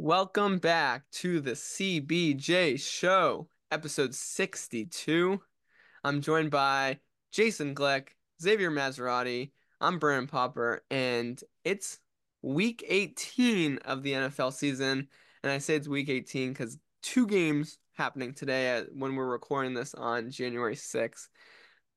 Welcome 0.00 0.58
back 0.58 1.10
to 1.14 1.40
the 1.40 1.50
CBJ 1.50 2.78
Show, 2.78 3.48
episode 3.72 4.14
62. 4.14 5.40
I'm 6.04 6.20
joined 6.20 6.52
by 6.52 7.00
Jason 7.32 7.74
Glick, 7.74 8.10
Xavier 8.40 8.70
Maserati, 8.70 9.50
I'm 9.80 9.98
Brandon 9.98 10.28
Popper, 10.28 10.84
and 10.88 11.42
it's 11.64 11.98
week 12.42 12.84
18 12.86 13.78
of 13.78 14.04
the 14.04 14.12
NFL 14.12 14.52
season. 14.52 15.08
And 15.42 15.50
I 15.50 15.58
say 15.58 15.74
it's 15.74 15.88
week 15.88 16.08
18 16.08 16.50
because 16.50 16.78
two 17.02 17.26
games 17.26 17.78
happening 17.94 18.34
today 18.34 18.84
when 18.94 19.16
we're 19.16 19.26
recording 19.26 19.74
this 19.74 19.94
on 19.94 20.30
January 20.30 20.76
6th. 20.76 21.26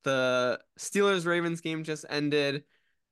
The 0.04 0.60
Steelers 0.80 1.28
Ravens 1.28 1.62
game 1.62 1.84
just 1.84 2.06
ended 2.10 2.64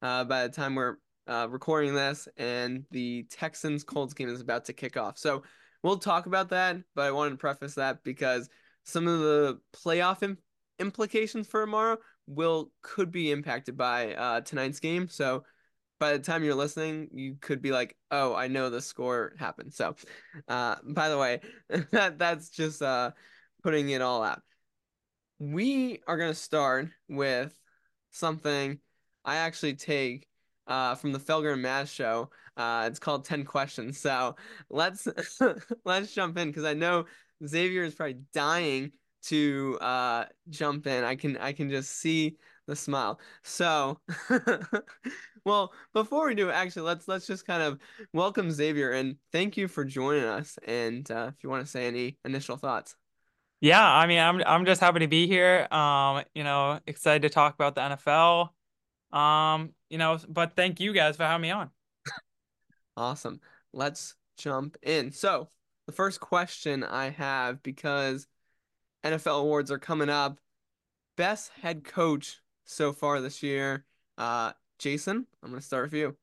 uh, 0.01 0.23
by 0.23 0.47
the 0.47 0.53
time 0.53 0.73
we're 0.73 0.95
uh, 1.29 1.47
recording 1.49 1.93
this, 1.93 2.27
and 2.37 2.83
the 2.91 3.23
Texans 3.29 3.83
Colts 3.83 4.13
game 4.13 4.29
is 4.29 4.41
about 4.41 4.65
to 4.65 4.73
kick 4.73 4.97
off. 4.97 5.17
So 5.17 5.43
we'll 5.83 5.97
talk 5.97 6.25
about 6.25 6.49
that, 6.49 6.77
but 6.95 7.03
I 7.05 7.11
wanted 7.11 7.31
to 7.31 7.37
preface 7.37 7.75
that 7.75 8.03
because 8.03 8.49
some 8.83 9.07
of 9.07 9.19
the 9.19 9.59
playoff 9.71 10.23
Im- 10.23 10.39
implications 10.79 11.47
for 11.47 11.61
tomorrow 11.61 11.97
will 12.25 12.71
could 12.81 13.11
be 13.11 13.31
impacted 13.31 13.77
by 13.77 14.13
uh, 14.15 14.41
tonight's 14.41 14.79
game. 14.79 15.07
So 15.07 15.43
by 15.99 16.13
the 16.13 16.19
time 16.19 16.43
you're 16.43 16.55
listening, 16.55 17.09
you 17.13 17.35
could 17.39 17.61
be 17.61 17.71
like, 17.71 17.95
"Oh, 18.09 18.33
I 18.33 18.47
know 18.47 18.69
the 18.69 18.81
score 18.81 19.33
happened." 19.37 19.73
So, 19.73 19.95
uh, 20.47 20.77
by 20.83 21.09
the 21.09 21.17
way, 21.17 21.41
that 21.91 22.17
that's 22.17 22.49
just 22.49 22.81
uh, 22.81 23.11
putting 23.63 23.89
it 23.89 24.01
all 24.01 24.23
out. 24.23 24.41
We 25.37 26.01
are 26.07 26.17
gonna 26.17 26.33
start 26.33 26.89
with 27.07 27.53
something 28.11 28.79
I 29.23 29.37
actually 29.37 29.75
take 29.75 30.25
uh, 30.69 30.95
from 30.95 31.11
the 31.11 31.19
Felger 31.19 31.53
and 31.53 31.61
Mazz 31.61 31.91
show. 31.91 32.29
Uh, 32.55 32.85
it's 32.87 32.99
called 32.99 33.25
10 33.25 33.43
questions. 33.43 33.97
So 33.97 34.35
let's 34.69 35.07
let's 35.85 36.13
jump 36.13 36.37
in 36.37 36.49
because 36.49 36.63
I 36.63 36.73
know 36.73 37.05
Xavier 37.45 37.83
is 37.83 37.95
probably 37.95 38.19
dying 38.33 38.91
to 39.23 39.77
uh, 39.81 40.25
jump 40.49 40.87
in. 40.87 41.03
I 41.03 41.15
can 41.15 41.37
I 41.37 41.51
can 41.51 41.69
just 41.69 41.91
see 41.97 42.37
the 42.67 42.75
smile. 42.75 43.19
So 43.43 43.99
well, 45.45 45.73
before 45.93 46.27
we 46.27 46.35
do, 46.35 46.51
actually, 46.51 46.83
let's 46.83 47.07
let's 47.07 47.27
just 47.27 47.45
kind 47.45 47.63
of 47.63 47.79
welcome 48.13 48.51
Xavier 48.51 48.91
and 48.91 49.15
thank 49.31 49.57
you 49.57 49.67
for 49.67 49.83
joining 49.83 50.25
us. 50.25 50.57
And 50.65 51.09
uh, 51.09 51.31
if 51.35 51.43
you 51.43 51.49
want 51.49 51.65
to 51.65 51.71
say 51.71 51.87
any 51.87 52.17
initial 52.23 52.57
thoughts. 52.57 52.95
Yeah, 53.61 53.85
I 53.85 54.07
mean, 54.07 54.19
I'm 54.19 54.41
I'm 54.45 54.65
just 54.65 54.79
happy 54.79 54.99
to 54.99 55.07
be 55.07 55.27
here. 55.27 55.67
Um, 55.71 56.23
you 56.33 56.45
know, 56.45 56.79
excited 56.87 57.23
to 57.23 57.29
talk 57.29 57.55
about 57.55 57.75
the 57.75 57.81
NFL. 57.81 58.49
Um, 59.11 59.73
you 59.89 59.97
know, 59.97 60.19
but 60.27 60.55
thank 60.55 60.79
you 60.79 60.93
guys 60.93 61.17
for 61.17 61.23
having 61.23 61.41
me 61.41 61.51
on. 61.51 61.69
Awesome. 62.97 63.39
Let's 63.73 64.15
jump 64.37 64.77
in. 64.83 65.11
So, 65.11 65.49
the 65.85 65.93
first 65.93 66.19
question 66.19 66.83
I 66.83 67.09
have 67.09 67.63
because 67.63 68.27
NFL 69.03 69.41
awards 69.41 69.71
are 69.71 69.79
coming 69.79 70.09
up. 70.09 70.39
Best 71.17 71.51
head 71.61 71.83
coach 71.83 72.41
so 72.65 72.93
far 72.93 73.21
this 73.21 73.41
year. 73.41 73.85
Uh, 74.17 74.51
Jason, 74.77 75.25
I'm 75.41 75.49
going 75.49 75.59
to 75.59 75.65
start 75.65 75.85
with 75.85 75.93
you. 75.93 76.15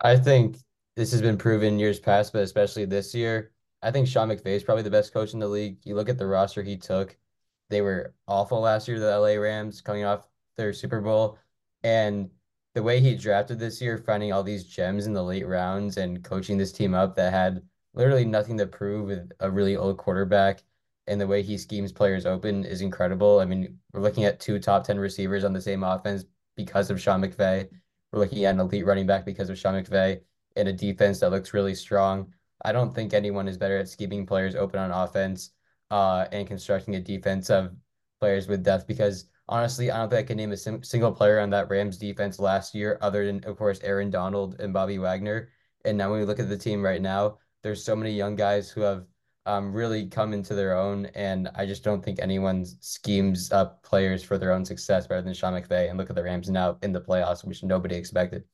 I 0.00 0.16
think 0.16 0.58
this 0.96 1.12
has 1.12 1.22
been 1.22 1.38
proven 1.38 1.78
years 1.78 1.98
past, 1.98 2.32
but 2.32 2.42
especially 2.42 2.84
this 2.84 3.14
year. 3.14 3.52
I 3.82 3.90
think 3.90 4.06
Sean 4.06 4.28
McVay 4.28 4.54
is 4.54 4.62
probably 4.62 4.84
the 4.84 4.90
best 4.90 5.12
coach 5.12 5.32
in 5.32 5.40
the 5.40 5.48
league. 5.48 5.78
You 5.84 5.96
look 5.96 6.08
at 6.08 6.18
the 6.18 6.26
roster 6.26 6.62
he 6.62 6.76
took, 6.76 7.16
they 7.68 7.80
were 7.80 8.14
awful 8.28 8.60
last 8.60 8.86
year, 8.86 9.00
the 9.00 9.18
LA 9.18 9.34
Rams, 9.34 9.80
coming 9.80 10.04
off 10.04 10.28
their 10.56 10.72
Super 10.72 11.00
Bowl. 11.00 11.38
And 11.84 12.30
the 12.74 12.82
way 12.82 13.00
he 13.00 13.14
drafted 13.16 13.58
this 13.58 13.80
year, 13.80 13.98
finding 13.98 14.32
all 14.32 14.42
these 14.42 14.64
gems 14.64 15.06
in 15.06 15.12
the 15.12 15.22
late 15.22 15.46
rounds 15.46 15.96
and 15.96 16.22
coaching 16.24 16.58
this 16.58 16.72
team 16.72 16.94
up 16.94 17.16
that 17.16 17.32
had 17.32 17.62
literally 17.94 18.24
nothing 18.24 18.56
to 18.58 18.66
prove 18.66 19.06
with 19.06 19.30
a 19.40 19.50
really 19.50 19.76
old 19.76 19.98
quarterback 19.98 20.62
and 21.06 21.20
the 21.20 21.26
way 21.26 21.42
he 21.42 21.58
schemes 21.58 21.92
players 21.92 22.26
open 22.26 22.64
is 22.64 22.80
incredible. 22.80 23.40
I 23.40 23.44
mean, 23.44 23.78
we're 23.92 24.00
looking 24.00 24.24
at 24.24 24.40
two 24.40 24.58
top 24.58 24.84
10 24.84 24.98
receivers 24.98 25.44
on 25.44 25.52
the 25.52 25.60
same 25.60 25.82
offense 25.82 26.24
because 26.56 26.90
of 26.90 27.00
Sean 27.00 27.22
McVay. 27.22 27.68
We're 28.12 28.20
looking 28.20 28.44
at 28.44 28.54
an 28.54 28.60
elite 28.60 28.86
running 28.86 29.06
back 29.06 29.24
because 29.24 29.50
of 29.50 29.58
Sean 29.58 29.74
McVay 29.74 30.20
and 30.56 30.68
a 30.68 30.72
defense 30.72 31.20
that 31.20 31.30
looks 31.30 31.54
really 31.54 31.74
strong. 31.74 32.32
I 32.64 32.72
don't 32.72 32.94
think 32.94 33.12
anyone 33.12 33.48
is 33.48 33.58
better 33.58 33.78
at 33.78 33.88
scheming 33.88 34.26
players 34.26 34.54
open 34.54 34.78
on 34.78 34.90
offense 34.90 35.50
uh, 35.90 36.26
and 36.30 36.46
constructing 36.46 36.94
a 36.94 37.00
defense 37.00 37.50
of 37.50 37.74
players 38.20 38.46
with 38.46 38.62
depth 38.62 38.86
because 38.86 39.26
honestly, 39.48 39.90
I 39.90 39.98
don't 39.98 40.08
think 40.08 40.20
I 40.20 40.26
can 40.26 40.36
name 40.36 40.52
a 40.52 40.56
sim- 40.56 40.82
single 40.82 41.12
player 41.12 41.40
on 41.40 41.50
that 41.50 41.68
Rams 41.70 41.98
defense 41.98 42.38
last 42.38 42.74
year 42.74 42.98
other 43.00 43.26
than, 43.26 43.44
of 43.44 43.56
course, 43.56 43.80
Aaron 43.82 44.10
Donald 44.10 44.60
and 44.60 44.72
Bobby 44.72 44.98
Wagner. 44.98 45.50
And 45.84 45.98
now 45.98 46.10
when 46.10 46.20
we 46.20 46.26
look 46.26 46.38
at 46.40 46.48
the 46.48 46.56
team 46.56 46.82
right 46.82 47.02
now, 47.02 47.38
there's 47.62 47.84
so 47.84 47.96
many 47.96 48.12
young 48.12 48.36
guys 48.36 48.70
who 48.70 48.80
have 48.82 49.06
um, 49.46 49.72
really 49.72 50.06
come 50.06 50.32
into 50.32 50.54
their 50.54 50.76
own. 50.76 51.06
And 51.14 51.48
I 51.54 51.66
just 51.66 51.84
don't 51.84 52.04
think 52.04 52.18
anyone 52.20 52.64
schemes 52.80 53.52
up 53.52 53.82
players 53.82 54.22
for 54.22 54.38
their 54.38 54.52
own 54.52 54.64
success 54.64 55.06
better 55.06 55.22
than 55.22 55.34
Sean 55.34 55.54
McVay. 55.54 55.88
And 55.88 55.98
look 55.98 56.10
at 56.10 56.16
the 56.16 56.22
Rams 56.22 56.48
now 56.50 56.78
in 56.82 56.92
the 56.92 57.00
playoffs, 57.00 57.44
which 57.44 57.62
nobody 57.62 57.96
expected. 57.96 58.44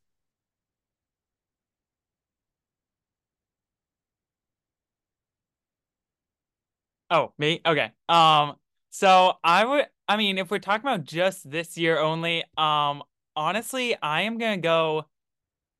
Oh, 7.10 7.32
me? 7.38 7.60
Okay. 7.64 7.92
Um, 8.08 8.56
so 8.90 9.34
I 9.42 9.64
would 9.64 9.86
I 10.08 10.16
mean, 10.16 10.38
if 10.38 10.50
we're 10.50 10.58
talking 10.58 10.86
about 10.88 11.04
just 11.04 11.50
this 11.50 11.76
year 11.76 11.98
only, 11.98 12.42
um, 12.56 13.02
honestly, 13.36 13.96
I 14.00 14.22
am 14.22 14.38
gonna 14.38 14.56
go 14.56 15.06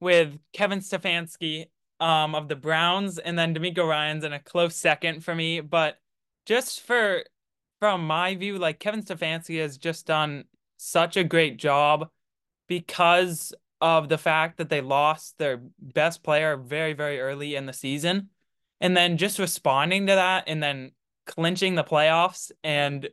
with 0.00 0.38
Kevin 0.52 0.80
Stefanski 0.80 1.66
um 2.00 2.34
of 2.36 2.48
the 2.48 2.54
Browns 2.54 3.18
and 3.18 3.36
then 3.36 3.54
DeMeco 3.54 3.88
Ryans 3.88 4.22
in 4.22 4.32
a 4.32 4.38
close 4.38 4.76
second 4.76 5.24
for 5.24 5.34
me. 5.34 5.60
But 5.60 5.98
just 6.46 6.82
for 6.82 7.24
from 7.80 8.06
my 8.06 8.34
view, 8.34 8.58
like 8.58 8.78
Kevin 8.80 9.02
Stefanski 9.02 9.60
has 9.60 9.78
just 9.78 10.06
done 10.06 10.44
such 10.76 11.16
a 11.16 11.24
great 11.24 11.56
job 11.56 12.10
because 12.68 13.52
of 13.80 14.08
the 14.08 14.18
fact 14.18 14.58
that 14.58 14.68
they 14.68 14.80
lost 14.80 15.38
their 15.38 15.60
best 15.80 16.22
player 16.22 16.56
very, 16.56 16.92
very 16.92 17.20
early 17.20 17.54
in 17.54 17.66
the 17.66 17.72
season. 17.72 18.30
And 18.80 18.96
then 18.96 19.16
just 19.16 19.38
responding 19.38 20.06
to 20.06 20.14
that 20.14 20.44
and 20.46 20.62
then 20.62 20.92
clinching 21.26 21.74
the 21.74 21.84
playoffs 21.84 22.52
and 22.62 23.08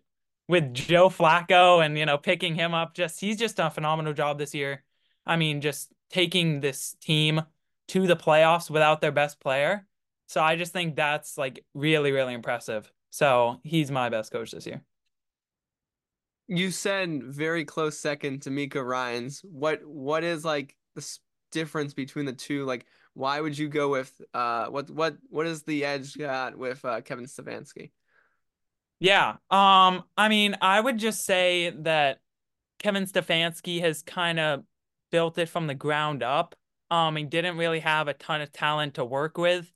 with 0.48 0.74
Joe 0.74 1.10
Flacco 1.10 1.84
and 1.84 1.98
you 1.98 2.06
know 2.06 2.18
picking 2.18 2.56
him 2.56 2.74
up 2.74 2.94
just 2.94 3.20
he's 3.20 3.38
just 3.38 3.58
done 3.58 3.68
a 3.68 3.72
phenomenal 3.72 4.14
job 4.14 4.38
this 4.38 4.54
year. 4.54 4.84
I 5.26 5.36
mean 5.38 5.62
just 5.62 5.94
taking 6.10 6.60
this 6.60 6.96
team 7.02 7.42
to 7.88 8.08
the 8.08 8.16
playoffs 8.16 8.70
without 8.70 9.02
their 9.02 9.12
best 9.12 9.40
player. 9.40 9.88
So 10.28 10.42
I 10.42 10.56
just 10.56 10.74
think 10.74 10.96
that's 10.96 11.38
like 11.38 11.64
really 11.74 12.12
really 12.12 12.34
impressive. 12.34 12.92
So 13.10 13.60
he's 13.64 13.92
my 13.92 14.10
best 14.10 14.32
coach 14.32 14.52
this 14.52 14.68
year. 14.68 14.82
You 16.48 16.70
said 16.70 17.24
very 17.24 17.66
close 17.66 17.98
second 17.98 18.44
to 18.44 18.52
Mika 18.52 18.84
Ryans. 18.84 19.42
What 19.44 19.86
what 19.86 20.24
is 20.24 20.46
like 20.46 20.76
the 20.94 21.18
difference 21.52 21.94
between 21.94 22.26
the 22.26 22.34
two? 22.34 22.66
Like 22.66 22.86
why 23.14 23.40
would 23.40 23.58
you 23.58 23.70
go 23.70 23.90
with 23.90 24.22
uh 24.34 24.68
what 24.68 24.90
what 24.92 25.18
what 25.30 25.48
is 25.48 25.64
the 25.64 25.86
edge 25.86 26.18
got 26.18 26.56
with 26.58 26.84
uh, 26.86 27.02
Kevin 27.02 27.26
Stefanski? 27.26 27.92
Yeah. 29.00 29.38
Um, 29.50 30.04
I 30.18 30.30
mean, 30.30 30.56
I 30.62 30.80
would 30.80 30.98
just 30.98 31.26
say 31.26 31.72
that 31.82 32.20
Kevin 32.80 33.06
Stefanski 33.06 33.82
has 33.82 34.02
kind 34.02 34.40
of 34.40 34.64
built 35.12 35.38
it 35.38 35.50
from 35.50 35.68
the 35.68 35.76
ground 35.76 36.24
up. 36.24 36.56
Um, 36.92 37.16
he 37.16 37.24
didn't 37.24 37.58
really 37.58 37.80
have 37.80 38.08
a 38.08 38.14
ton 38.14 38.42
of 38.42 38.52
talent 38.52 38.96
to 38.96 39.06
work 39.06 39.38
with. 39.38 39.72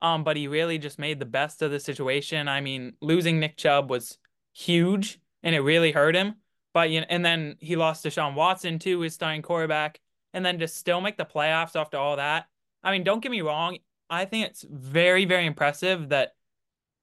Um, 0.00 0.24
but 0.24 0.36
he 0.36 0.48
really 0.48 0.78
just 0.78 0.98
made 0.98 1.20
the 1.20 1.26
best 1.26 1.62
of 1.62 1.70
the 1.70 1.78
situation. 1.78 2.48
I 2.48 2.60
mean, 2.60 2.94
losing 3.00 3.38
Nick 3.38 3.56
Chubb 3.56 3.88
was 3.88 4.18
huge 4.52 5.20
and 5.44 5.54
it 5.54 5.60
really 5.60 5.92
hurt 5.92 6.16
him. 6.16 6.34
But 6.74 6.90
you 6.90 7.00
know, 7.00 7.06
and 7.08 7.24
then 7.24 7.56
he 7.60 7.76
lost 7.76 8.02
to 8.02 8.10
Sean 8.10 8.34
Watson 8.34 8.78
too, 8.78 9.00
his 9.00 9.14
starting 9.14 9.42
quarterback, 9.42 10.00
and 10.32 10.44
then 10.44 10.58
to 10.58 10.66
still 10.66 11.00
make 11.00 11.18
the 11.18 11.24
playoffs 11.24 11.76
after 11.76 11.98
all 11.98 12.16
that. 12.16 12.46
I 12.82 12.90
mean, 12.90 13.04
don't 13.04 13.22
get 13.22 13.30
me 13.30 13.42
wrong. 13.42 13.78
I 14.10 14.24
think 14.24 14.46
it's 14.46 14.64
very, 14.68 15.24
very 15.24 15.46
impressive 15.46 16.08
that 16.08 16.32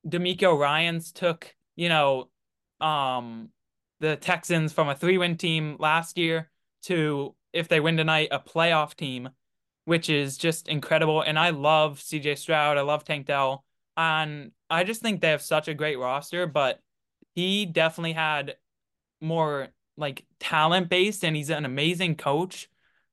DeMeco 0.08 0.58
Ryans 0.60 1.12
took 1.12 1.56
you 1.80 1.88
know, 1.88 2.28
um, 2.82 3.50
the 4.02 4.18
Texans 4.18 4.74
from 4.74 4.90
a 4.90 4.96
three 4.96 5.18
win 5.18 5.38
team 5.38 5.78
last 5.80 6.18
year 6.18 6.52
to, 6.84 7.34
if 7.54 7.70
they 7.70 7.80
win 7.80 7.96
tonight, 7.96 8.28
a 8.32 8.40
playoff 8.40 8.96
team, 8.96 9.30
which 9.86 10.10
is 10.10 10.38
just 10.38 10.68
incredible. 10.68 11.22
And 11.22 11.40
I 11.40 11.52
love 11.52 12.00
CJ 12.00 12.38
Stroud. 12.38 12.78
I 12.78 12.82
love 12.82 13.06
Tank 13.06 13.28
Dell. 13.28 13.64
And 13.96 14.52
I 14.70 14.84
just 14.84 15.02
think 15.02 15.22
they 15.22 15.30
have 15.30 15.42
such 15.42 15.70
a 15.70 15.74
great 15.74 15.98
roster, 15.98 16.48
but 16.48 16.82
he 17.34 17.66
definitely 17.66 18.12
had 18.12 18.58
more 19.22 19.70
like 19.96 20.26
talent 20.42 20.90
based 20.90 21.24
and 21.24 21.34
he's 21.34 21.50
an 21.50 21.64
amazing 21.64 22.16
coach. 22.16 22.70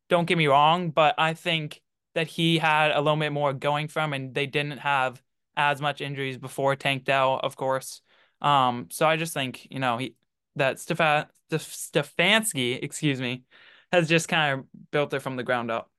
Don't 0.08 0.26
get 0.26 0.38
me 0.38 0.48
wrong, 0.48 0.90
but 0.90 1.14
I 1.18 1.34
think 1.34 1.82
that 2.16 2.26
he 2.26 2.58
had 2.58 2.90
a 2.90 3.00
little 3.00 3.16
bit 3.16 3.30
more 3.30 3.52
going 3.52 3.86
from 3.86 4.12
and 4.12 4.34
they 4.34 4.46
didn't 4.46 4.78
have 4.78 5.22
as 5.56 5.80
much 5.80 6.00
injuries 6.00 6.36
before 6.36 6.74
Tank 6.74 7.04
Dell, 7.04 7.38
of 7.40 7.54
course. 7.54 8.02
Um, 8.40 8.88
so 8.90 9.06
I 9.06 9.16
just 9.16 9.34
think, 9.34 9.66
you 9.70 9.78
know, 9.78 9.98
he 9.98 10.14
that 10.56 10.78
Stefan 10.78 11.26
Stefanski, 11.50 12.82
excuse 12.82 13.20
me, 13.20 13.44
has 13.92 14.08
just 14.08 14.28
kind 14.28 14.60
of 14.60 14.66
built 14.90 15.14
it 15.14 15.20
from 15.20 15.36
the 15.36 15.44
ground 15.44 15.70
up. 15.70 15.90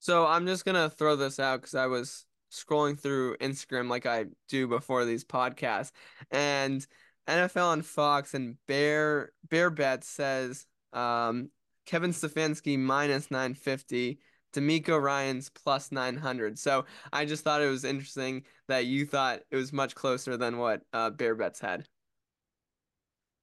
So 0.00 0.26
I'm 0.26 0.46
just 0.46 0.64
gonna 0.64 0.90
throw 0.90 1.16
this 1.16 1.40
out 1.40 1.60
because 1.60 1.74
I 1.74 1.86
was 1.86 2.24
scrolling 2.52 2.98
through 2.98 3.36
Instagram 3.38 3.88
like 3.88 4.06
I 4.06 4.26
do 4.48 4.66
before 4.68 5.04
these 5.04 5.24
podcasts, 5.24 5.92
and 6.30 6.86
NFL 7.28 7.66
on 7.66 7.82
Fox 7.82 8.34
and 8.34 8.56
Bear 8.66 9.32
Bear 9.48 9.70
Bet 9.70 10.04
says 10.04 10.66
um, 10.92 11.50
Kevin 11.84 12.12
Stefanski 12.12 12.78
minus 12.78 13.30
950, 13.30 14.18
DeMeco 14.54 15.00
Ryans 15.00 15.50
plus 15.50 15.92
900. 15.92 16.58
So 16.58 16.84
I 17.12 17.24
just 17.24 17.44
thought 17.44 17.62
it 17.62 17.68
was 17.68 17.84
interesting 17.84 18.44
that 18.68 18.86
you 18.86 19.06
thought 19.06 19.40
it 19.50 19.56
was 19.56 19.72
much 19.72 19.94
closer 19.94 20.36
than 20.36 20.58
what 20.58 20.82
uh, 20.92 21.10
Bear 21.10 21.34
Bets 21.34 21.60
had. 21.60 21.86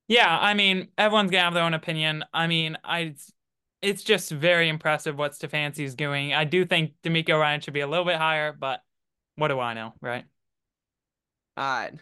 Yeah, 0.08 0.38
I 0.40 0.54
mean, 0.54 0.90
everyone's 0.98 1.32
gonna 1.32 1.44
have 1.44 1.54
their 1.54 1.64
own 1.64 1.74
opinion. 1.74 2.24
I 2.32 2.48
mean, 2.48 2.78
I 2.84 3.16
it's 3.82 4.04
just 4.04 4.32
very 4.32 4.70
impressive 4.70 5.18
what 5.18 5.34
Stefanski's 5.34 5.96
doing. 5.96 6.34
I 6.34 6.44
do 6.44 6.66
think 6.66 6.94
DeMeco 7.04 7.40
Ryan 7.40 7.62
should 7.62 7.74
be 7.74 7.82
a 7.82 7.88
little 7.88 8.06
bit 8.06 8.18
higher, 8.18 8.52
but 8.54 8.82
what 9.36 9.50
do 9.50 9.60
I 9.60 9.74
know, 9.74 9.94
right? 10.02 10.26
All 11.58 11.64
right. 11.64 11.94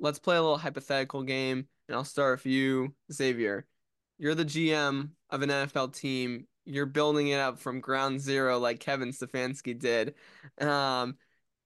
Let's 0.00 0.18
play 0.18 0.36
a 0.36 0.42
little 0.42 0.56
hypothetical 0.58 1.22
game, 1.22 1.66
and 1.88 1.96
I'll 1.96 2.04
start 2.04 2.38
with 2.38 2.46
you, 2.46 2.94
Xavier. 3.12 3.66
You're 4.18 4.34
the 4.34 4.44
GM 4.44 5.10
of 5.30 5.42
an 5.42 5.50
NFL 5.50 5.94
team. 5.94 6.46
You're 6.70 6.86
building 6.86 7.28
it 7.28 7.40
up 7.40 7.58
from 7.58 7.80
ground 7.80 8.20
zero 8.20 8.58
like 8.58 8.80
Kevin 8.80 9.10
Stefanski 9.10 9.78
did. 9.78 10.14
Um, 10.60 11.16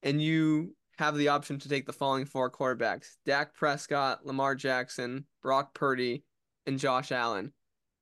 and 0.02 0.20
you 0.20 0.74
have 0.98 1.16
the 1.16 1.28
option 1.28 1.58
to 1.58 1.68
take 1.68 1.86
the 1.86 1.92
following 1.92 2.24
four 2.24 2.50
quarterbacks 2.50 3.16
Dak 3.26 3.54
Prescott, 3.54 4.24
Lamar 4.26 4.54
Jackson, 4.54 5.26
Brock 5.42 5.74
Purdy, 5.74 6.24
and 6.66 6.78
Josh 6.78 7.12
Allen. 7.12 7.52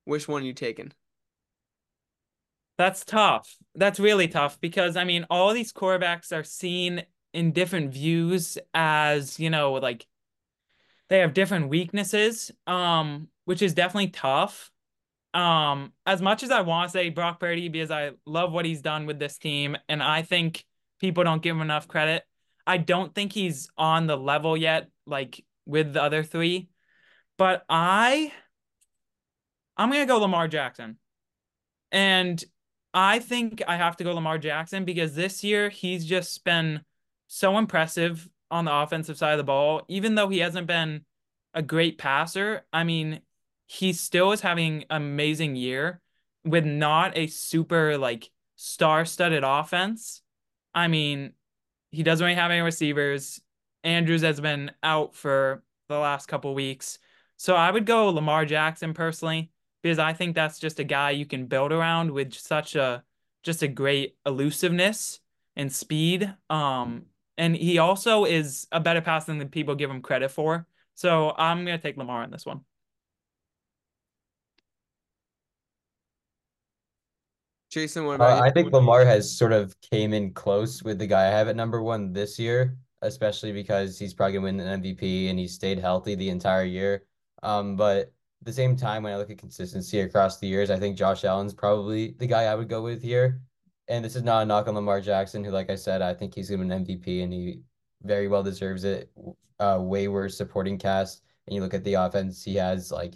Which 0.04 0.28
one 0.28 0.42
are 0.42 0.46
you 0.46 0.52
taking? 0.52 0.92
That's 2.78 3.04
tough. 3.04 3.56
That's 3.74 4.00
really 4.00 4.28
tough 4.28 4.60
because 4.60 4.96
I 4.96 5.04
mean, 5.04 5.26
all 5.30 5.52
these 5.52 5.72
quarterbacks 5.72 6.32
are 6.32 6.44
seen 6.44 7.04
in 7.32 7.52
different 7.52 7.92
views 7.92 8.58
as, 8.74 9.38
you 9.38 9.50
know, 9.50 9.74
like 9.74 10.06
they 11.08 11.20
have 11.20 11.34
different 11.34 11.68
weaknesses, 11.68 12.50
um, 12.66 13.28
which 13.44 13.62
is 13.62 13.74
definitely 13.74 14.08
tough. 14.08 14.71
Um, 15.34 15.92
as 16.04 16.20
much 16.20 16.42
as 16.42 16.50
I 16.50 16.60
want 16.60 16.88
to 16.88 16.92
say 16.92 17.08
Brock 17.08 17.40
Purdy 17.40 17.68
because 17.68 17.90
I 17.90 18.12
love 18.26 18.52
what 18.52 18.64
he's 18.64 18.82
done 18.82 19.06
with 19.06 19.18
this 19.18 19.38
team, 19.38 19.76
and 19.88 20.02
I 20.02 20.22
think 20.22 20.64
people 21.00 21.24
don't 21.24 21.42
give 21.42 21.56
him 21.56 21.62
enough 21.62 21.88
credit. 21.88 22.22
I 22.66 22.76
don't 22.76 23.14
think 23.14 23.32
he's 23.32 23.68
on 23.76 24.06
the 24.06 24.16
level 24.16 24.56
yet, 24.56 24.88
like 25.06 25.44
with 25.66 25.92
the 25.94 26.02
other 26.02 26.22
three. 26.22 26.68
But 27.38 27.64
I 27.68 28.32
I'm 29.76 29.90
gonna 29.90 30.06
go 30.06 30.18
Lamar 30.18 30.48
Jackson. 30.48 30.98
And 31.90 32.42
I 32.94 33.18
think 33.18 33.62
I 33.66 33.76
have 33.76 33.96
to 33.98 34.04
go 34.04 34.14
Lamar 34.14 34.38
Jackson 34.38 34.84
because 34.84 35.14
this 35.14 35.42
year 35.42 35.68
he's 35.68 36.04
just 36.04 36.44
been 36.44 36.82
so 37.26 37.58
impressive 37.58 38.28
on 38.50 38.64
the 38.64 38.74
offensive 38.74 39.16
side 39.16 39.32
of 39.32 39.38
the 39.38 39.44
ball. 39.44 39.82
Even 39.88 40.14
though 40.14 40.28
he 40.28 40.38
hasn't 40.38 40.66
been 40.66 41.04
a 41.54 41.62
great 41.62 41.98
passer, 41.98 42.64
I 42.72 42.84
mean, 42.84 43.20
he 43.72 43.94
still 43.94 44.32
is 44.32 44.42
having 44.42 44.84
an 44.90 45.02
amazing 45.02 45.56
year 45.56 45.98
with 46.44 46.66
not 46.66 47.16
a 47.16 47.26
super 47.26 47.96
like 47.96 48.30
star-studded 48.56 49.44
offense. 49.44 50.20
I 50.74 50.88
mean, 50.88 51.32
he 51.90 52.02
doesn't 52.02 52.22
really 52.22 52.36
have 52.36 52.50
any 52.50 52.60
receivers. 52.60 53.40
Andrews 53.82 54.20
has 54.20 54.40
been 54.42 54.72
out 54.82 55.14
for 55.14 55.62
the 55.88 55.96
last 55.96 56.26
couple 56.28 56.54
weeks. 56.54 56.98
So 57.38 57.56
I 57.56 57.70
would 57.70 57.86
go 57.86 58.10
Lamar 58.10 58.44
Jackson 58.44 58.92
personally 58.92 59.50
because 59.82 59.98
I 59.98 60.12
think 60.12 60.34
that's 60.34 60.58
just 60.58 60.78
a 60.78 60.84
guy 60.84 61.12
you 61.12 61.24
can 61.24 61.46
build 61.46 61.72
around 61.72 62.10
with 62.10 62.34
such 62.34 62.76
a 62.76 63.02
just 63.42 63.62
a 63.62 63.68
great 63.68 64.16
elusiveness 64.26 65.20
and 65.56 65.72
speed. 65.72 66.30
Um, 66.50 67.06
and 67.38 67.56
he 67.56 67.78
also 67.78 68.26
is 68.26 68.66
a 68.70 68.80
better 68.80 69.00
passer 69.00 69.32
than 69.32 69.38
the 69.38 69.46
people 69.46 69.74
give 69.74 69.90
him 69.90 70.02
credit 70.02 70.30
for. 70.30 70.66
So 70.94 71.32
I'm 71.38 71.64
gonna 71.64 71.78
take 71.78 71.96
Lamar 71.96 72.22
in 72.22 72.30
this 72.30 72.44
one. 72.44 72.66
Jason, 77.72 78.04
what 78.04 78.16
about 78.16 78.38
Uh? 78.38 78.42
I 78.42 78.50
think 78.50 78.70
Lamar 78.70 79.02
has 79.06 79.34
sort 79.34 79.50
of 79.50 79.74
came 79.80 80.12
in 80.12 80.34
close 80.34 80.82
with 80.82 80.98
the 80.98 81.06
guy 81.06 81.28
I 81.28 81.30
have 81.30 81.48
at 81.48 81.56
number 81.56 81.82
one 81.82 82.12
this 82.12 82.38
year, 82.38 82.76
especially 83.00 83.50
because 83.50 83.98
he's 83.98 84.12
probably 84.12 84.34
gonna 84.34 84.44
win 84.44 84.60
an 84.60 84.82
MVP 84.82 85.30
and 85.30 85.38
he 85.38 85.48
stayed 85.48 85.78
healthy 85.78 86.14
the 86.14 86.28
entire 86.28 86.64
year. 86.64 87.06
Um, 87.42 87.74
but 87.74 87.98
at 88.08 88.12
the 88.42 88.52
same 88.52 88.76
time, 88.76 89.04
when 89.04 89.14
I 89.14 89.16
look 89.16 89.30
at 89.30 89.38
consistency 89.38 90.00
across 90.00 90.38
the 90.38 90.46
years, 90.46 90.68
I 90.68 90.78
think 90.78 90.98
Josh 90.98 91.24
Allen's 91.24 91.54
probably 91.54 92.14
the 92.18 92.26
guy 92.26 92.42
I 92.42 92.54
would 92.54 92.68
go 92.68 92.82
with 92.82 93.02
here. 93.02 93.40
And 93.88 94.04
this 94.04 94.16
is 94.16 94.22
not 94.22 94.42
a 94.42 94.46
knock 94.46 94.68
on 94.68 94.74
Lamar 94.74 95.00
Jackson, 95.00 95.42
who, 95.42 95.50
like 95.50 95.70
I 95.70 95.76
said, 95.76 96.02
I 96.02 96.12
think 96.12 96.34
he's 96.34 96.50
gonna 96.50 96.60
win 96.60 96.72
an 96.72 96.84
MVP 96.84 97.22
and 97.22 97.32
he 97.32 97.62
very 98.02 98.28
well 98.28 98.42
deserves 98.42 98.84
it. 98.84 99.10
Uh, 99.60 99.78
way 99.80 100.08
worse 100.08 100.36
supporting 100.36 100.76
cast. 100.76 101.22
And 101.46 101.54
you 101.56 101.62
look 101.62 101.72
at 101.72 101.84
the 101.84 101.94
offense 101.94 102.44
he 102.44 102.56
has, 102.56 102.92
like 102.92 103.14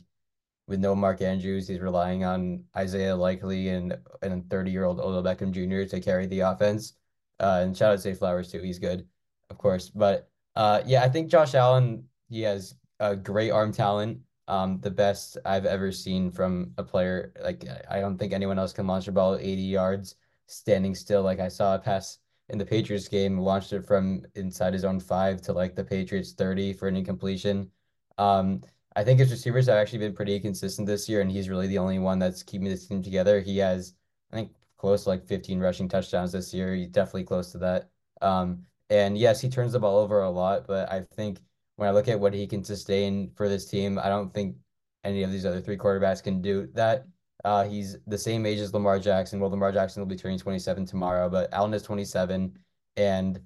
with 0.66 0.80
no 0.80 0.94
Mark 0.94 1.22
Andrews, 1.22 1.68
he's 1.68 1.80
relying 1.80 2.24
on 2.24 2.64
Isaiah 2.76 3.14
Likely 3.14 3.68
and 3.68 3.96
and 4.22 4.48
30 4.50 4.70
year 4.70 4.84
old 4.84 5.00
Odell 5.00 5.22
Beckham 5.22 5.52
Jr. 5.52 5.88
to 5.88 6.00
carry 6.00 6.26
the 6.26 6.40
offense. 6.40 6.94
Uh, 7.38 7.60
and 7.62 7.76
shout 7.76 7.92
out 7.92 8.00
to 8.00 8.14
Flowers 8.14 8.50
too. 8.50 8.60
He's 8.60 8.78
good, 8.78 9.06
of 9.50 9.58
course. 9.58 9.90
But 9.90 10.28
uh, 10.56 10.82
yeah, 10.86 11.02
I 11.02 11.08
think 11.08 11.30
Josh 11.30 11.54
Allen, 11.54 12.04
he 12.28 12.42
has 12.42 12.74
a 13.00 13.14
great 13.14 13.50
arm 13.50 13.72
talent. 13.72 14.20
Um, 14.48 14.78
the 14.80 14.90
best 14.90 15.38
I've 15.44 15.66
ever 15.66 15.90
seen 15.90 16.30
from 16.30 16.72
a 16.78 16.84
player. 16.84 17.32
Like 17.42 17.64
I 17.90 18.00
don't 18.00 18.16
think 18.16 18.32
anyone 18.32 18.58
else 18.58 18.72
can 18.72 18.86
launch 18.86 19.08
a 19.08 19.12
ball 19.12 19.36
80 19.36 19.62
yards 19.62 20.14
standing 20.46 20.94
still. 20.94 21.22
Like 21.22 21.40
I 21.40 21.48
saw 21.48 21.74
a 21.74 21.78
pass 21.78 22.18
in 22.48 22.58
the 22.58 22.66
Patriots 22.66 23.08
game, 23.08 23.38
launched 23.38 23.72
it 23.72 23.84
from 23.84 24.24
inside 24.34 24.72
his 24.72 24.84
own 24.84 25.00
five 25.00 25.42
to 25.42 25.52
like 25.52 25.74
the 25.74 25.84
Patriots 25.84 26.32
30 26.32 26.72
for 26.74 26.88
an 26.88 26.96
incompletion. 26.96 27.70
Um, 28.18 28.62
I 28.96 29.04
think 29.04 29.20
his 29.20 29.30
receivers 29.30 29.66
have 29.66 29.76
actually 29.76 29.98
been 29.98 30.14
pretty 30.14 30.40
consistent 30.40 30.86
this 30.86 31.06
year, 31.06 31.20
and 31.20 31.30
he's 31.30 31.50
really 31.50 31.66
the 31.66 31.76
only 31.76 31.98
one 31.98 32.18
that's 32.18 32.42
keeping 32.42 32.66
this 32.66 32.86
team 32.86 33.02
together. 33.02 33.40
He 33.40 33.58
has, 33.58 33.92
I 34.32 34.36
think, 34.36 34.52
close 34.78 35.04
to 35.04 35.10
like 35.10 35.26
15 35.26 35.60
rushing 35.60 35.86
touchdowns 35.86 36.32
this 36.32 36.54
year. 36.54 36.74
He's 36.74 36.88
definitely 36.88 37.24
close 37.24 37.52
to 37.52 37.58
that. 37.58 37.90
Um, 38.22 38.62
and 38.88 39.18
yes, 39.18 39.40
he 39.40 39.50
turns 39.50 39.72
the 39.72 39.80
ball 39.80 39.98
over 39.98 40.22
a 40.22 40.30
lot, 40.30 40.66
but 40.66 40.90
I 40.90 41.02
think 41.14 41.40
when 41.76 41.88
I 41.88 41.92
look 41.92 42.08
at 42.08 42.18
what 42.18 42.32
he 42.32 42.46
can 42.46 42.64
sustain 42.64 43.30
for 43.36 43.50
this 43.50 43.66
team, 43.66 43.98
I 43.98 44.08
don't 44.08 44.32
think 44.32 44.56
any 45.04 45.22
of 45.22 45.30
these 45.30 45.44
other 45.44 45.60
three 45.60 45.76
quarterbacks 45.76 46.22
can 46.22 46.40
do 46.40 46.68
that. 46.72 47.06
Uh, 47.44 47.64
he's 47.64 47.98
the 48.06 48.18
same 48.18 48.46
age 48.46 48.58
as 48.58 48.72
Lamar 48.72 48.98
Jackson. 48.98 49.40
Well, 49.40 49.50
Lamar 49.50 49.72
Jackson 49.72 50.00
will 50.00 50.08
be 50.08 50.16
turning 50.16 50.38
27 50.38 50.86
tomorrow, 50.86 51.28
but 51.28 51.52
Allen 51.52 51.74
is 51.74 51.82
27, 51.82 52.58
and 52.96 53.40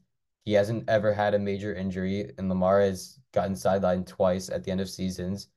he 0.44 0.52
hasn't 0.52 0.88
ever 0.88 1.12
had 1.12 1.34
a 1.34 1.38
major 1.38 1.75
injury, 1.75 2.30
and 2.38 2.48
Lamar 2.48 2.80
has 2.80 3.19
gotten 3.32 3.54
sidelined 3.54 4.06
twice 4.06 4.49
at 4.50 4.64
the 4.64 4.70
end 4.70 4.80
of 4.80 4.88
seasons. 4.88 5.49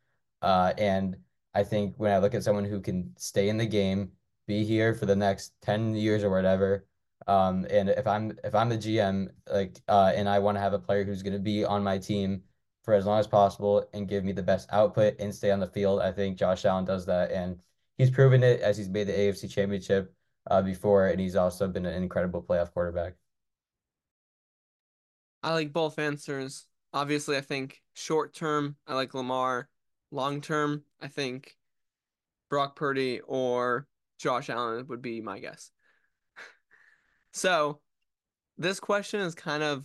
Uh, 0.41 0.73
and 0.77 1.17
I 1.53 1.63
think 1.63 1.95
when 1.97 2.11
I 2.11 2.19
look 2.19 2.33
at 2.33 2.43
someone 2.43 2.65
who 2.65 2.81
can 2.81 3.13
stay 3.17 3.49
in 3.49 3.57
the 3.57 3.65
game, 3.65 4.11
be 4.47 4.63
here 4.65 4.93
for 4.93 5.05
the 5.05 5.15
next 5.15 5.53
10 5.61 5.95
years 5.95 6.23
or 6.23 6.29
whatever, 6.29 6.85
um, 7.27 7.65
and 7.69 7.89
if 7.89 8.05
I'm 8.05 8.37
if 8.43 8.53
I'm 8.53 8.69
the 8.69 8.77
GM, 8.77 9.29
like, 9.49 9.79
uh, 9.87 10.11
and 10.15 10.27
I 10.27 10.39
want 10.39 10.57
to 10.57 10.61
have 10.61 10.73
a 10.73 10.79
player 10.79 11.05
who's 11.05 11.23
going 11.23 11.33
to 11.33 11.39
be 11.39 11.63
on 11.63 11.83
my 11.83 11.97
team 11.97 12.43
for 12.83 12.93
as 12.93 13.05
long 13.05 13.19
as 13.19 13.27
possible 13.27 13.87
and 13.93 14.09
give 14.09 14.25
me 14.25 14.33
the 14.33 14.43
best 14.43 14.67
output 14.71 15.15
and 15.19 15.33
stay 15.33 15.51
on 15.51 15.59
the 15.59 15.67
field, 15.67 16.01
I 16.01 16.11
think 16.11 16.37
Josh 16.37 16.65
Allen 16.65 16.85
does 16.85 17.05
that, 17.05 17.31
and 17.31 17.57
he's 17.97 18.09
proven 18.09 18.43
it 18.43 18.59
as 18.59 18.77
he's 18.77 18.89
made 18.89 19.07
the 19.07 19.13
AFC 19.13 19.49
Championship 19.49 20.13
uh, 20.51 20.61
before, 20.61 21.07
and 21.07 21.19
he's 21.19 21.37
also 21.37 21.67
been 21.67 21.85
an 21.85 22.01
incredible 22.01 22.41
playoff 22.41 22.73
quarterback. 22.73 23.13
I 25.41 25.53
like 25.53 25.71
both 25.73 25.99
answers. 25.99 26.65
Obviously, 26.93 27.37
I 27.37 27.41
think 27.41 27.81
short 27.93 28.33
term, 28.33 28.75
I 28.87 28.93
like 28.93 29.13
Lamar. 29.13 29.69
Long 30.11 30.41
term, 30.41 30.83
I 31.01 31.07
think 31.07 31.57
Brock 32.49 32.75
Purdy 32.75 33.19
or 33.21 33.87
Josh 34.19 34.49
Allen 34.49 34.85
would 34.87 35.01
be 35.01 35.21
my 35.21 35.39
guess. 35.39 35.71
So, 37.35 37.79
this 38.59 38.79
question 38.79 39.21
is 39.21 39.33
kind 39.33 39.63
of 39.63 39.79
a 39.79 39.83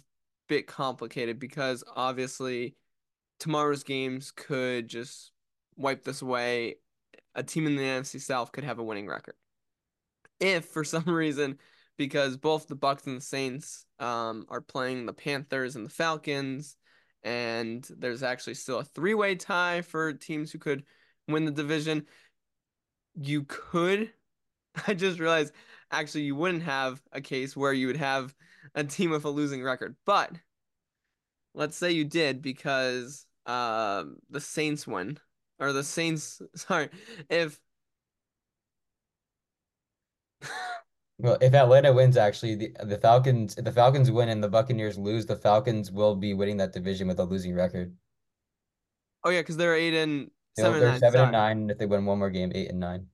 bit 0.48 0.66
complicated 0.66 1.38
because 1.38 1.82
obviously 1.96 2.76
tomorrow's 3.40 3.84
games 3.84 4.30
could 4.30 4.86
just 4.86 5.32
wipe 5.76 6.04
this 6.04 6.20
away. 6.20 6.76
A 7.34 7.42
team 7.42 7.66
in 7.66 7.76
the 7.76 7.82
NFC 7.82 8.20
South 8.20 8.52
could 8.52 8.64
have 8.64 8.78
a 8.78 8.84
winning 8.84 9.06
record. 9.06 9.34
If 10.40 10.66
for 10.66 10.84
some 10.84 11.08
reason, 11.08 11.58
because 11.96 12.36
both 12.36 12.68
the 12.68 12.76
Bucs 12.76 13.06
and 13.06 13.16
the 13.16 13.22
Saints 13.22 13.86
um, 13.98 14.44
are 14.48 14.60
playing 14.60 15.06
the 15.06 15.14
Panthers 15.14 15.74
and 15.74 15.86
the 15.86 15.90
Falcons, 15.90 16.76
and 17.28 17.86
there's 17.98 18.22
actually 18.22 18.54
still 18.54 18.78
a 18.78 18.84
three-way 18.84 19.34
tie 19.34 19.82
for 19.82 20.14
teams 20.14 20.50
who 20.50 20.58
could 20.58 20.82
win 21.28 21.44
the 21.44 21.50
division. 21.50 22.06
You 23.20 23.44
could, 23.44 24.12
I 24.86 24.94
just 24.94 25.18
realized, 25.20 25.52
actually, 25.90 26.22
you 26.22 26.36
wouldn't 26.36 26.62
have 26.64 27.02
a 27.12 27.20
case 27.20 27.56
where 27.56 27.72
you 27.74 27.86
would 27.88 27.96
have 27.98 28.34
a 28.74 28.84
team 28.84 29.10
with 29.10 29.24
a 29.26 29.30
losing 29.30 29.62
record, 29.62 29.96
but 30.06 30.32
let's 31.54 31.76
say 31.76 31.90
you 31.92 32.04
did 32.04 32.42
because 32.42 33.26
uh, 33.46 34.04
the 34.30 34.40
Saints 34.40 34.86
win, 34.86 35.18
or 35.58 35.72
the 35.72 35.84
Saints, 35.84 36.40
sorry, 36.54 36.88
if 37.28 37.60
Well, 41.18 41.36
if 41.40 41.52
Atlanta 41.52 41.92
wins, 41.92 42.16
actually, 42.16 42.54
the 42.54 42.76
the 42.84 42.98
Falcons, 42.98 43.56
if 43.58 43.64
the 43.64 43.72
Falcons 43.72 44.10
win 44.10 44.28
and 44.28 44.42
the 44.42 44.48
Buccaneers 44.48 44.96
lose, 44.96 45.26
the 45.26 45.36
Falcons 45.36 45.90
will 45.90 46.14
be 46.14 46.32
winning 46.32 46.58
that 46.58 46.72
division 46.72 47.08
with 47.08 47.18
a 47.18 47.24
losing 47.24 47.54
record. 47.54 47.92
Oh 49.24 49.30
yeah, 49.30 49.40
because 49.40 49.56
they're 49.56 49.74
eight 49.74 49.94
and 49.94 50.30
seven 50.56 50.74
and 50.74 50.82
they're 50.82 50.90
nine. 50.92 51.00
seven 51.00 51.20
and 51.20 51.32
nine, 51.32 51.58
and 51.58 51.70
if 51.72 51.78
they 51.78 51.86
win 51.86 52.06
one 52.06 52.20
more 52.20 52.30
game, 52.30 52.52
eight 52.54 52.70
and 52.70 52.78
nine. 52.78 53.06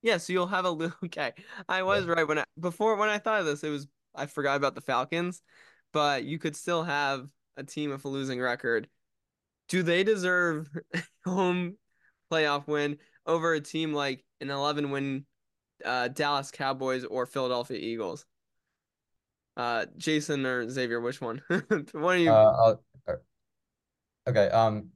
Yeah, 0.00 0.16
so 0.16 0.32
you'll 0.32 0.46
have 0.46 0.64
a 0.64 0.70
little. 0.70 0.96
Okay, 1.04 1.32
I 1.68 1.82
was 1.82 2.06
right 2.06 2.26
when 2.26 2.38
I 2.38 2.44
before 2.58 2.96
when 2.96 3.10
I 3.10 3.18
thought 3.18 3.40
of 3.40 3.46
this, 3.46 3.62
it 3.62 3.68
was 3.68 3.86
I 4.14 4.26
forgot 4.26 4.56
about 4.56 4.74
the 4.74 4.80
Falcons, 4.80 5.42
but 5.92 6.24
you 6.24 6.38
could 6.38 6.56
still 6.56 6.82
have 6.84 7.28
a 7.58 7.64
team 7.64 7.90
with 7.90 8.04
a 8.06 8.08
losing 8.08 8.40
record. 8.40 8.88
Do 9.68 9.82
they 9.82 10.04
deserve 10.04 10.68
home 11.26 11.76
playoff 12.30 12.66
win 12.66 12.98
over 13.26 13.52
a 13.52 13.60
team 13.60 13.92
like 13.92 14.24
an 14.40 14.50
11 14.50 14.90
win 14.90 15.26
uh, 15.84 16.08
Dallas 16.08 16.50
Cowboys 16.50 17.04
or 17.04 17.26
Philadelphia 17.26 17.78
Eagles? 17.78 18.26
Uh, 19.56 19.86
Jason 19.96 20.46
or 20.46 20.68
Xavier, 20.68 21.00
which 21.00 21.20
one? 21.20 21.42
One 21.92 22.16
of 22.16 22.22
you. 22.22 22.30
Uh, 22.30 22.76
uh, 23.06 23.12
okay. 24.28 24.48
Um, 24.48 24.88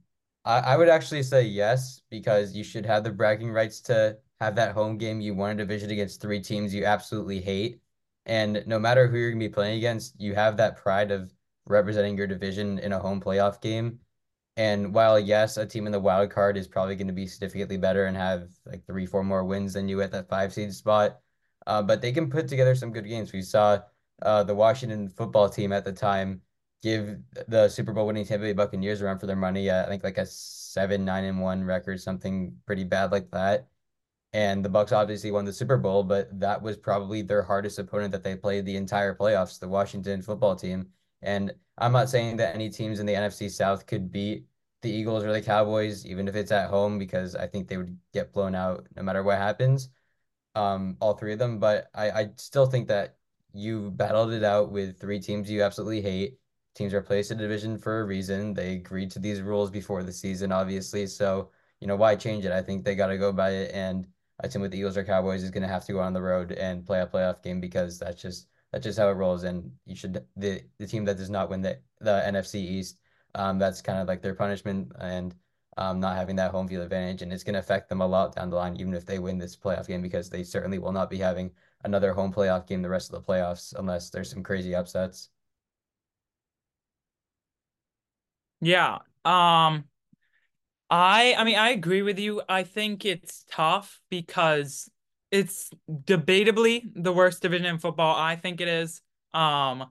I, 0.45 0.59
I 0.59 0.77
would 0.77 0.89
actually 0.89 1.23
say 1.23 1.43
yes 1.43 2.01
because 2.09 2.55
you 2.55 2.63
should 2.63 2.85
have 2.85 3.03
the 3.03 3.11
bragging 3.11 3.51
rights 3.51 3.81
to 3.81 4.17
have 4.39 4.55
that 4.55 4.73
home 4.73 4.97
game. 4.97 5.21
You 5.21 5.35
won 5.35 5.51
a 5.51 5.55
division 5.55 5.91
against 5.91 6.21
three 6.21 6.41
teams 6.41 6.73
you 6.73 6.85
absolutely 6.85 7.41
hate, 7.41 7.81
and 8.25 8.63
no 8.65 8.79
matter 8.79 9.07
who 9.07 9.17
you're 9.17 9.31
gonna 9.31 9.39
be 9.39 9.49
playing 9.49 9.77
against, 9.77 10.19
you 10.19 10.33
have 10.35 10.57
that 10.57 10.77
pride 10.77 11.11
of 11.11 11.31
representing 11.67 12.17
your 12.17 12.27
division 12.27 12.79
in 12.79 12.93
a 12.93 12.99
home 12.99 13.21
playoff 13.21 13.61
game. 13.61 13.99
And 14.57 14.93
while 14.93 15.19
yes, 15.19 15.57
a 15.57 15.65
team 15.65 15.85
in 15.85 15.91
the 15.91 15.99
wild 15.99 16.31
card 16.31 16.57
is 16.57 16.67
probably 16.67 16.95
going 16.95 17.07
to 17.07 17.13
be 17.13 17.27
significantly 17.27 17.77
better 17.77 18.05
and 18.05 18.17
have 18.17 18.49
like 18.65 18.85
three, 18.85 19.05
four 19.05 19.23
more 19.23 19.45
wins 19.45 19.73
than 19.73 19.87
you 19.87 20.01
at 20.01 20.11
that 20.11 20.27
five 20.27 20.51
seed 20.51 20.73
spot, 20.73 21.19
uh, 21.67 21.83
but 21.83 22.01
they 22.01 22.11
can 22.11 22.29
put 22.29 22.47
together 22.47 22.73
some 22.75 22.91
good 22.91 23.07
games. 23.07 23.31
We 23.31 23.43
saw 23.43 23.79
uh, 24.23 24.43
the 24.43 24.55
Washington 24.55 25.09
football 25.09 25.47
team 25.47 25.71
at 25.71 25.85
the 25.85 25.93
time 25.93 26.41
give 26.81 27.19
the 27.47 27.69
Super 27.69 27.93
Bowl 27.93 28.07
winning 28.07 28.25
Tampa 28.25 28.45
Bay 28.45 28.53
Buccaneers 28.53 29.01
a 29.01 29.05
run 29.05 29.19
for 29.19 29.27
their 29.27 29.35
money. 29.35 29.69
Uh, 29.69 29.85
I 29.85 29.87
think 29.87 30.03
like 30.03 30.17
a 30.17 30.25
seven, 30.25 31.05
nine, 31.05 31.25
and 31.25 31.39
one 31.39 31.63
record, 31.63 32.01
something 32.01 32.55
pretty 32.65 32.83
bad 32.83 33.11
like 33.11 33.29
that. 33.31 33.67
And 34.33 34.65
the 34.65 34.69
Bucs 34.69 34.91
obviously 34.91 35.31
won 35.31 35.45
the 35.45 35.53
Super 35.53 35.77
Bowl, 35.77 36.03
but 36.03 36.39
that 36.39 36.61
was 36.61 36.77
probably 36.77 37.21
their 37.21 37.43
hardest 37.43 37.79
opponent 37.79 38.11
that 38.11 38.23
they 38.23 38.35
played 38.35 38.65
the 38.65 38.75
entire 38.75 39.15
playoffs, 39.15 39.59
the 39.59 39.67
Washington 39.67 40.21
football 40.21 40.55
team. 40.55 40.89
And 41.21 41.53
I'm 41.77 41.91
not 41.91 42.09
saying 42.09 42.37
that 42.37 42.55
any 42.55 42.69
teams 42.69 42.99
in 42.99 43.05
the 43.05 43.13
NFC 43.13 43.49
South 43.49 43.85
could 43.85 44.11
beat 44.11 44.45
the 44.81 44.91
Eagles 44.91 45.23
or 45.23 45.31
the 45.33 45.41
Cowboys, 45.41 46.05
even 46.05 46.27
if 46.27 46.35
it's 46.35 46.51
at 46.51 46.69
home, 46.69 46.97
because 46.99 47.35
I 47.35 47.47
think 47.47 47.67
they 47.67 47.77
would 47.77 47.97
get 48.13 48.33
blown 48.33 48.55
out 48.55 48.87
no 48.95 49.03
matter 49.03 49.23
what 49.23 49.37
happens. 49.37 49.89
Um, 50.55 50.97
all 51.01 51.13
three 51.13 51.33
of 51.33 51.39
them, 51.39 51.59
but 51.59 51.89
I, 51.93 52.11
I 52.11 52.29
still 52.37 52.65
think 52.65 52.87
that 52.87 53.17
you 53.53 53.91
battled 53.91 54.33
it 54.33 54.43
out 54.43 54.71
with 54.71 54.99
three 54.99 55.19
teams 55.19 55.49
you 55.49 55.63
absolutely 55.63 56.01
hate. 56.01 56.39
Teams 56.75 56.93
are 56.93 57.01
placed 57.01 57.31
in 57.31 57.39
a 57.39 57.41
division 57.41 57.77
for 57.77 58.01
a 58.01 58.05
reason. 58.05 58.53
They 58.53 58.73
agreed 58.75 59.11
to 59.11 59.19
these 59.19 59.41
rules 59.41 59.69
before 59.71 60.03
the 60.03 60.13
season, 60.13 60.51
obviously. 60.51 61.07
So, 61.07 61.51
you 61.79 61.87
know, 61.87 61.95
why 61.95 62.15
change 62.15 62.45
it? 62.45 62.51
I 62.51 62.61
think 62.61 62.83
they 62.83 62.95
got 62.95 63.07
to 63.07 63.17
go 63.17 63.31
by 63.31 63.51
it. 63.51 63.71
And 63.73 64.07
a 64.39 64.47
team 64.47 64.61
with 64.61 64.71
the 64.71 64.77
Eagles 64.77 64.97
or 64.97 65.03
Cowboys 65.03 65.43
is 65.43 65.51
going 65.51 65.63
to 65.63 65.69
have 65.69 65.85
to 65.85 65.93
go 65.93 65.99
on 65.99 66.13
the 66.13 66.21
road 66.21 66.51
and 66.51 66.85
play 66.85 67.01
a 67.01 67.07
playoff 67.07 67.41
game 67.43 67.59
because 67.59 67.99
that's 67.99 68.21
just 68.21 68.47
that's 68.71 68.83
just 68.83 68.99
how 68.99 69.09
it 69.09 69.13
rolls. 69.13 69.43
And 69.43 69.71
you 69.85 69.95
should 69.95 70.25
the 70.35 70.63
the 70.77 70.87
team 70.87 71.05
that 71.05 71.17
does 71.17 71.29
not 71.29 71.49
win 71.49 71.61
the 71.61 71.79
the 72.01 72.23
NFC 72.25 72.59
East, 72.61 72.99
um, 73.35 73.59
that's 73.59 73.81
kind 73.81 73.99
of 73.99 74.07
like 74.07 74.21
their 74.21 74.35
punishment 74.35 74.91
and 74.99 75.35
um, 75.77 75.99
not 75.99 76.15
having 76.15 76.35
that 76.37 76.51
home 76.51 76.67
field 76.67 76.83
advantage, 76.83 77.21
and 77.21 77.31
it's 77.31 77.43
going 77.43 77.53
to 77.53 77.59
affect 77.59 77.87
them 77.89 78.01
a 78.01 78.07
lot 78.07 78.35
down 78.35 78.49
the 78.49 78.55
line, 78.55 78.75
even 78.77 78.93
if 78.93 79.05
they 79.05 79.19
win 79.19 79.37
this 79.37 79.55
playoff 79.55 79.87
game, 79.87 80.01
because 80.01 80.29
they 80.29 80.43
certainly 80.43 80.79
will 80.79 80.91
not 80.91 81.09
be 81.09 81.17
having 81.17 81.51
another 81.83 82.13
home 82.13 82.33
playoff 82.33 82.65
game 82.67 82.81
the 82.81 82.89
rest 82.89 83.13
of 83.13 83.23
the 83.23 83.31
playoffs 83.31 83.73
unless 83.77 84.09
there's 84.09 84.29
some 84.31 84.43
crazy 84.43 84.73
upsets. 84.75 85.29
Yeah. 88.61 88.99
Um, 89.25 89.85
I 90.89 91.35
I 91.37 91.43
mean 91.43 91.57
I 91.57 91.69
agree 91.69 92.01
with 92.01 92.19
you. 92.19 92.41
I 92.47 92.63
think 92.63 93.05
it's 93.05 93.45
tough 93.49 93.99
because 94.09 94.89
it's 95.31 95.69
debatably 95.89 96.83
the 96.95 97.11
worst 97.11 97.41
division 97.41 97.65
in 97.65 97.79
football. 97.79 98.15
I 98.15 98.35
think 98.35 98.61
it 98.61 98.67
is. 98.67 99.01
Um, 99.33 99.85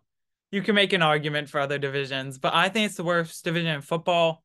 you 0.50 0.62
can 0.62 0.74
make 0.74 0.92
an 0.92 1.02
argument 1.02 1.48
for 1.48 1.60
other 1.60 1.78
divisions, 1.78 2.38
but 2.38 2.54
I 2.54 2.68
think 2.68 2.86
it's 2.86 2.96
the 2.96 3.04
worst 3.04 3.44
division 3.44 3.74
in 3.74 3.80
football. 3.82 4.42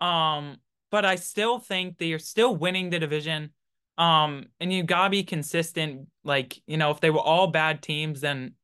Um, 0.00 0.58
but 0.90 1.04
I 1.04 1.16
still 1.16 1.58
think 1.58 1.98
that 1.98 2.06
you're 2.06 2.18
still 2.18 2.54
winning 2.54 2.90
the 2.90 2.98
division. 2.98 3.50
Um, 3.96 4.46
and 4.60 4.72
you 4.72 4.82
gotta 4.82 5.10
be 5.10 5.22
consistent. 5.22 6.08
Like, 6.24 6.60
you 6.66 6.76
know, 6.76 6.90
if 6.90 7.00
they 7.00 7.10
were 7.10 7.20
all 7.20 7.46
bad 7.46 7.82
teams, 7.82 8.20
then 8.20 8.54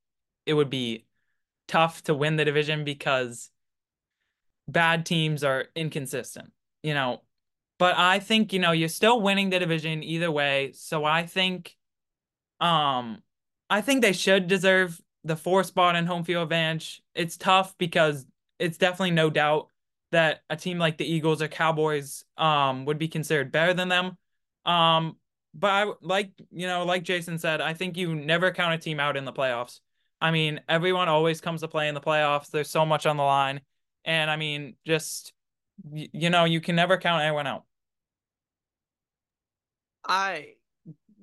it 0.47 0.55
would 0.55 0.71
be 0.71 1.07
tough 1.69 2.03
to 2.03 2.15
win 2.15 2.37
the 2.37 2.45
division 2.45 2.85
because 2.85 3.51
bad 4.69 5.07
teams 5.07 5.45
are 5.45 5.67
inconsistent, 5.75 6.53
you 6.83 6.95
know. 6.95 7.23
But 7.81 7.97
I 7.97 8.19
think, 8.19 8.53
you 8.53 8.59
know, 8.59 8.73
you're 8.73 8.91
still 8.91 9.23
winning 9.23 9.49
the 9.49 9.59
division 9.59 10.03
either 10.05 10.31
way. 10.31 10.73
So 10.75 11.07
I 11.07 11.25
think 11.27 11.79
um 12.61 13.23
I 13.71 13.81
think 13.81 14.03
they 14.03 14.13
should 14.13 14.49
deserve 14.49 15.01
the 15.25 15.35
four 15.35 15.65
spot 15.65 15.97
and 15.97 16.07
home 16.07 16.23
field 16.25 16.43
advantage. 16.43 17.03
It's 17.15 17.39
tough 17.39 17.75
because 17.79 18.27
it's 18.59 18.77
definitely 18.77 19.13
no 19.13 19.31
doubt 19.31 19.69
that 20.13 20.43
a 20.51 20.57
team 20.57 20.79
like 20.79 20.99
the 20.99 21.11
Eagles 21.11 21.41
or 21.41 21.49
Cowboys 21.49 22.27
um 22.37 22.85
would 22.85 22.99
be 22.99 23.09
considered 23.09 23.51
better 23.51 23.73
than 23.73 23.89
them. 23.89 24.19
Um 24.67 25.17
but 25.55 25.71
I 25.71 25.93
like, 26.03 26.33
you 26.53 26.67
know, 26.67 26.85
like 26.85 27.03
Jason 27.03 27.39
said, 27.39 27.63
I 27.63 27.73
think 27.73 27.97
you 27.97 28.15
never 28.15 28.53
count 28.53 28.75
a 28.75 28.79
team 28.79 29.01
out 29.01 29.17
in 29.17 29.25
the 29.25 29.33
playoffs. 29.33 29.81
I 30.21 30.33
mean, 30.33 30.61
everyone 30.69 31.09
always 31.09 31.41
comes 31.41 31.63
to 31.63 31.69
play 31.69 31.89
in 31.89 31.95
the 31.95 32.01
playoffs. 32.03 32.51
There's 32.51 32.69
so 32.69 32.85
much 32.85 33.07
on 33.07 33.17
the 33.17 33.23
line. 33.25 33.63
And 34.05 34.31
I 34.31 34.37
mean, 34.37 34.77
just 34.85 35.33
you 35.91 36.29
know, 36.29 36.45
you 36.45 36.61
can 36.61 36.77
never 36.77 36.99
count 36.99 37.23
anyone 37.23 37.47
out. 37.47 37.65
I 40.11 40.55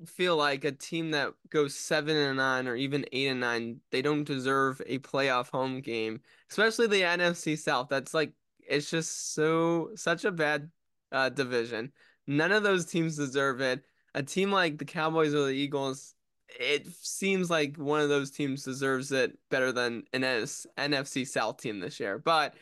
feel 0.05 0.37
like 0.37 0.63
a 0.63 0.71
team 0.71 1.11
that 1.11 1.33
goes 1.49 1.75
seven 1.75 2.15
and 2.15 2.37
nine 2.37 2.67
or 2.69 2.75
even 2.75 3.05
eight 3.11 3.27
and 3.27 3.41
nine, 3.41 3.81
they 3.91 4.01
don't 4.01 4.23
deserve 4.23 4.81
a 4.85 4.99
playoff 4.99 5.49
home 5.49 5.81
game, 5.81 6.21
especially 6.49 6.87
the 6.87 7.01
NFC 7.01 7.57
South. 7.59 7.87
That's 7.89 8.13
like 8.13 8.31
it's 8.61 8.89
just 8.89 9.33
so 9.33 9.89
such 9.95 10.23
a 10.23 10.31
bad 10.31 10.71
uh, 11.11 11.27
division. 11.27 11.91
None 12.27 12.53
of 12.53 12.63
those 12.63 12.85
teams 12.85 13.17
deserve 13.17 13.59
it. 13.59 13.83
A 14.15 14.23
team 14.23 14.53
like 14.53 14.77
the 14.77 14.85
Cowboys 14.85 15.33
or 15.33 15.45
the 15.47 15.51
Eagles, 15.51 16.15
it 16.57 16.87
seems 17.01 17.49
like 17.49 17.75
one 17.75 17.99
of 17.99 18.07
those 18.07 18.31
teams 18.31 18.63
deserves 18.63 19.11
it 19.11 19.37
better 19.49 19.73
than 19.73 20.03
an 20.13 20.21
NFC 20.21 21.27
South 21.27 21.57
team 21.61 21.81
this 21.81 21.99
year. 21.99 22.19
But 22.19 22.55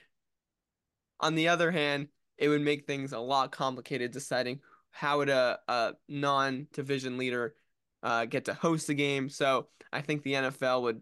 on 1.19 1.35
the 1.35 1.49
other 1.49 1.69
hand, 1.69 2.07
it 2.39 2.49
would 2.49 2.61
make 2.61 2.87
things 2.87 3.13
a 3.13 3.19
lot 3.19 3.51
complicated 3.51 4.11
deciding 4.11 4.59
how 4.95 5.17
would 5.17 5.27
a, 5.27 5.59
a 5.67 5.93
non-division 6.07 7.17
leader 7.17 7.53
uh, 8.01 8.23
get 8.23 8.45
to 8.45 8.53
host 8.53 8.87
the 8.87 8.93
game. 8.93 9.27
So 9.27 9.67
I 9.91 9.99
think 9.99 10.23
the 10.23 10.33
NFL 10.33 10.83
would 10.83 11.01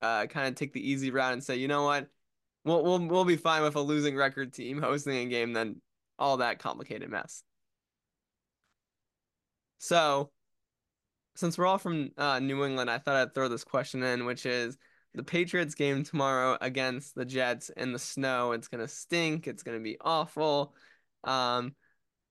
uh, 0.00 0.26
kind 0.26 0.46
of 0.46 0.54
take 0.54 0.72
the 0.72 0.90
easy 0.90 1.10
route 1.10 1.32
and 1.32 1.42
say, 1.42 1.56
you 1.56 1.66
know 1.66 1.82
what, 1.82 2.06
we'll 2.64 2.84
we'll 2.84 3.04
we'll 3.04 3.24
be 3.24 3.36
fine 3.36 3.62
with 3.62 3.74
a 3.74 3.80
losing 3.80 4.14
record 4.14 4.52
team 4.52 4.80
hosting 4.82 5.16
a 5.16 5.26
game 5.26 5.54
than 5.54 5.80
all 6.20 6.36
that 6.36 6.60
complicated 6.60 7.10
mess. 7.10 7.42
So 9.78 10.30
since 11.34 11.58
we're 11.58 11.66
all 11.66 11.78
from 11.78 12.10
uh, 12.16 12.38
New 12.38 12.64
England, 12.64 12.88
I 12.88 12.98
thought 12.98 13.16
I'd 13.16 13.34
throw 13.34 13.48
this 13.48 13.64
question 13.64 14.04
in, 14.04 14.24
which 14.24 14.46
is 14.46 14.78
the 15.14 15.24
Patriots 15.24 15.74
game 15.74 16.04
tomorrow 16.04 16.56
against 16.60 17.16
the 17.16 17.24
Jets 17.24 17.70
in 17.70 17.92
the 17.92 17.98
snow. 17.98 18.52
It's 18.52 18.68
gonna 18.68 18.86
stink. 18.86 19.48
It's 19.48 19.64
gonna 19.64 19.80
be 19.80 19.96
awful. 20.00 20.76
Um, 21.24 21.74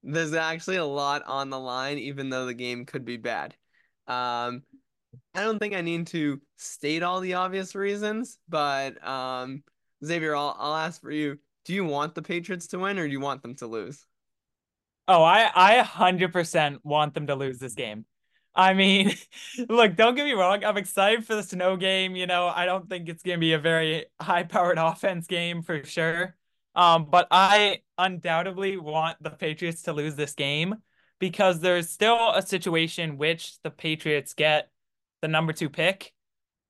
there's 0.03 0.34
actually 0.34 0.77
a 0.77 0.86
lot 0.86 1.24
on 1.25 1.50
the 1.50 1.60
line, 1.60 1.98
even 1.98 2.29
though 2.29 2.46
the 2.46 2.53
game 2.53 2.86
could 2.86 3.05
be 3.05 3.17
bad. 3.17 3.55
Um, 4.08 4.63
I 5.34 5.41
don't 5.43 5.60
think 5.60 5.74
I 5.74 5.81
need 5.81 6.08
to 6.08 6.41
state 6.58 7.03
all 7.03 7.20
the 7.20 7.36
obvious 7.36 7.75
reasons, 7.75 8.38
but 8.50 9.05
um, 9.05 9.63
Xavier, 10.03 10.36
I'll 10.36 10.55
I'll 10.58 10.75
ask 10.75 11.01
for 11.01 11.12
you. 11.12 11.38
Do 11.65 11.74
you 11.74 11.86
want 11.86 12.15
the 12.15 12.22
Patriots 12.22 12.67
to 12.67 12.79
win 12.79 12.98
or 12.98 13.05
do 13.05 13.12
you 13.12 13.20
want 13.20 13.43
them 13.43 13.55
to 13.55 13.67
lose? 13.67 14.05
Oh, 15.08 15.24
I 15.24 15.50
I 15.53 15.84
100% 15.84 16.79
want 16.84 17.13
them 17.13 17.27
to 17.27 17.36
lose 17.36 17.60
this 17.60 17.74
game. 17.74 18.05
I 18.53 18.74
mean, 18.74 19.13
look, 19.70 19.96
don't 19.96 20.15
get 20.15 20.25
me 20.25 20.34
wrong. 20.34 20.63
I'm 20.63 20.77
excited 20.77 21.25
for 21.25 21.36
the 21.36 21.43
snow 21.43 21.77
game. 21.77 22.15
You 22.15 22.27
know, 22.27 22.48
I 22.48 22.65
don't 22.65 22.89
think 22.89 23.10
it's 23.10 23.24
going 23.24 23.38
to 23.38 23.39
be 23.39 23.53
a 23.53 23.60
very 23.60 24.05
high-powered 24.20 24.77
offense 24.79 25.27
game 25.27 25.62
for 25.62 25.84
sure. 25.84 26.36
Um, 26.75 27.08
but 27.10 27.27
I 27.31 27.81
undoubtedly 28.01 28.77
want 28.77 29.22
the 29.22 29.29
Patriots 29.31 29.84
to 29.84 29.93
lose 29.93 30.15
this 30.15 30.34
game 30.34 30.75
because 31.20 31.60
there's 31.60 31.89
still 31.89 32.31
a 32.31 32.41
situation 32.41 33.17
which 33.17 33.62
the 33.62 33.72
Patriots 33.72 34.34
get 34.34 34.70
the 35.22 35.27
number 35.27 35.53
two 35.53 35.70
pick. 35.70 36.13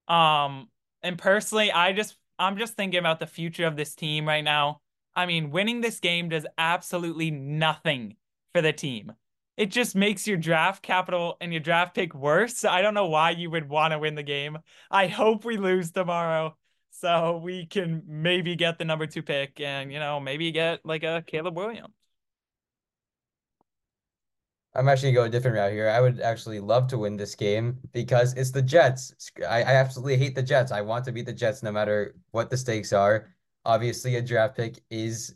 Um, 0.07 0.69
and 1.03 1.17
personally, 1.17 1.71
I 1.71 1.93
just 1.93 2.17
I'm 2.37 2.57
just 2.57 2.75
thinking 2.75 2.99
about 2.99 3.19
the 3.19 3.27
future 3.27 3.65
of 3.65 3.75
this 3.75 3.95
team 3.95 4.27
right 4.27 4.43
now. 4.43 4.81
I 5.15 5.25
mean, 5.25 5.51
winning 5.51 5.81
this 5.81 5.99
game 5.99 6.29
does 6.29 6.45
absolutely 6.57 7.31
nothing 7.31 8.15
for 8.53 8.61
the 8.61 8.73
team. 8.73 9.13
it 9.57 9.67
just 9.67 9.95
makes 9.95 10.27
your 10.27 10.37
draft 10.37 10.81
capital 10.81 11.37
and 11.41 11.53
your 11.53 11.59
draft 11.61 11.93
pick 11.95 12.15
worse. 12.15 12.57
So 12.57 12.69
I 12.69 12.81
don't 12.81 12.93
know 12.93 13.07
why 13.07 13.31
you 13.31 13.49
would 13.51 13.69
want 13.69 13.91
to 13.91 13.99
win 13.99 14.15
the 14.15 14.23
game. 14.23 14.57
I 14.89 15.07
hope 15.07 15.45
we 15.45 15.57
lose 15.57 15.91
tomorrow 15.91 16.55
so 16.91 17.37
we 17.37 17.65
can 17.65 18.03
maybe 18.07 18.55
get 18.55 18.77
the 18.77 18.85
number 18.85 19.07
two 19.07 19.23
pick 19.23 19.59
and, 19.59 19.91
you 19.91 19.99
know, 19.99 20.19
maybe 20.19 20.51
get 20.51 20.85
like 20.85 21.03
a 21.03 21.23
Caleb 21.25 21.57
Williams. 21.57 21.93
I'm 24.73 24.87
actually 24.87 25.11
going 25.11 25.27
a 25.27 25.31
different 25.31 25.57
route 25.57 25.73
here. 25.73 25.89
I 25.89 25.99
would 25.99 26.21
actually 26.21 26.61
love 26.61 26.87
to 26.87 26.97
win 26.97 27.17
this 27.17 27.35
game 27.35 27.77
because 27.91 28.33
it's 28.35 28.51
the 28.51 28.61
Jets. 28.61 29.13
I, 29.47 29.63
I 29.63 29.73
absolutely 29.73 30.15
hate 30.15 30.33
the 30.33 30.43
Jets. 30.43 30.71
I 30.71 30.79
want 30.79 31.03
to 31.05 31.11
beat 31.11 31.25
the 31.25 31.33
Jets 31.33 31.61
no 31.61 31.73
matter 31.73 32.15
what 32.31 32.49
the 32.49 32.55
stakes 32.55 32.93
are. 32.93 33.35
Obviously, 33.65 34.15
a 34.15 34.21
draft 34.21 34.55
pick 34.55 34.81
is 34.89 35.35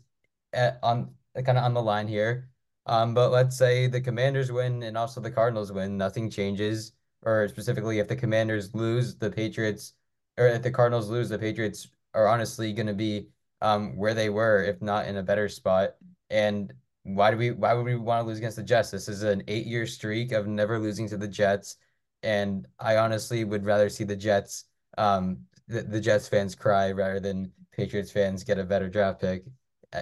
at, 0.54 0.78
on 0.82 1.10
kind 1.34 1.58
of 1.58 1.64
on 1.64 1.74
the 1.74 1.82
line 1.82 2.08
here. 2.08 2.48
Um, 2.86 3.12
but 3.12 3.30
let's 3.30 3.58
say 3.58 3.88
the 3.88 4.00
Commanders 4.00 4.50
win 4.50 4.82
and 4.82 4.96
also 4.96 5.20
the 5.20 5.30
Cardinals 5.30 5.70
win, 5.70 5.98
nothing 5.98 6.30
changes. 6.30 6.92
Or 7.22 7.46
specifically, 7.48 7.98
if 7.98 8.08
the 8.08 8.16
Commanders 8.16 8.74
lose, 8.74 9.16
the 9.16 9.30
Patriots, 9.30 9.92
or 10.38 10.46
if 10.48 10.62
the 10.62 10.70
Cardinals 10.70 11.08
lose, 11.08 11.28
the 11.28 11.38
Patriots 11.38 11.88
are 12.14 12.28
honestly 12.28 12.72
going 12.72 12.86
to 12.86 12.94
be 12.94 13.28
um, 13.60 13.96
where 13.96 14.14
they 14.14 14.30
were, 14.30 14.64
if 14.64 14.80
not 14.82 15.06
in 15.06 15.16
a 15.16 15.22
better 15.22 15.48
spot. 15.48 15.96
And 16.30 16.72
why 17.04 17.30
do 17.30 17.36
we? 17.36 17.52
Why 17.52 17.72
would 17.72 17.84
we 17.84 17.96
want 17.96 18.24
to 18.24 18.28
lose 18.28 18.38
against 18.38 18.56
the 18.56 18.62
Jets? 18.62 18.90
This 18.90 19.08
is 19.08 19.22
an 19.22 19.42
eight-year 19.48 19.86
streak 19.86 20.32
of 20.32 20.46
never 20.46 20.78
losing 20.78 21.08
to 21.08 21.16
the 21.16 21.28
Jets, 21.28 21.76
and 22.22 22.66
I 22.78 22.96
honestly 22.96 23.44
would 23.44 23.64
rather 23.64 23.88
see 23.88 24.04
the 24.04 24.16
Jets, 24.16 24.64
um, 24.98 25.38
the, 25.68 25.82
the 25.82 26.00
Jets 26.00 26.26
fans 26.28 26.54
cry 26.54 26.90
rather 26.92 27.20
than 27.20 27.52
Patriots 27.72 28.10
fans 28.10 28.42
get 28.42 28.58
a 28.58 28.64
better 28.64 28.88
draft 28.88 29.20
pick 29.20 29.44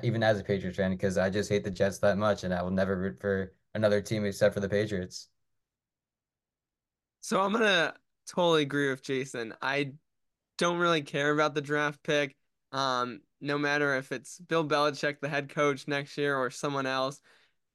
even 0.02 0.22
as 0.22 0.40
a 0.40 0.42
Patriots 0.44 0.78
fan, 0.78 0.90
because 0.90 1.18
I 1.18 1.30
just 1.30 1.50
hate 1.50 1.62
the 1.62 1.70
Jets 1.70 1.98
that 1.98 2.16
much, 2.16 2.42
and 2.42 2.54
I 2.54 2.62
will 2.62 2.70
never 2.70 2.96
root 2.96 3.20
for 3.20 3.52
another 3.74 4.00
team 4.00 4.24
except 4.24 4.54
for 4.54 4.60
the 4.60 4.68
Patriots. 4.68 5.28
So 7.20 7.40
I'm 7.40 7.52
gonna 7.52 7.94
totally 8.26 8.62
agree 8.62 8.88
with 8.90 9.02
Jason. 9.02 9.54
I 9.60 9.92
don't 10.58 10.78
really 10.78 11.02
care 11.02 11.30
about 11.30 11.54
the 11.54 11.60
draft 11.60 12.02
pick. 12.02 12.36
Um, 12.72 13.20
no 13.40 13.58
matter 13.58 13.96
if 13.96 14.10
it's 14.12 14.38
Bill 14.38 14.66
Belichick, 14.66 15.20
the 15.20 15.28
head 15.28 15.48
coach 15.48 15.86
next 15.86 16.16
year, 16.16 16.36
or 16.36 16.50
someone 16.50 16.86
else, 16.86 17.20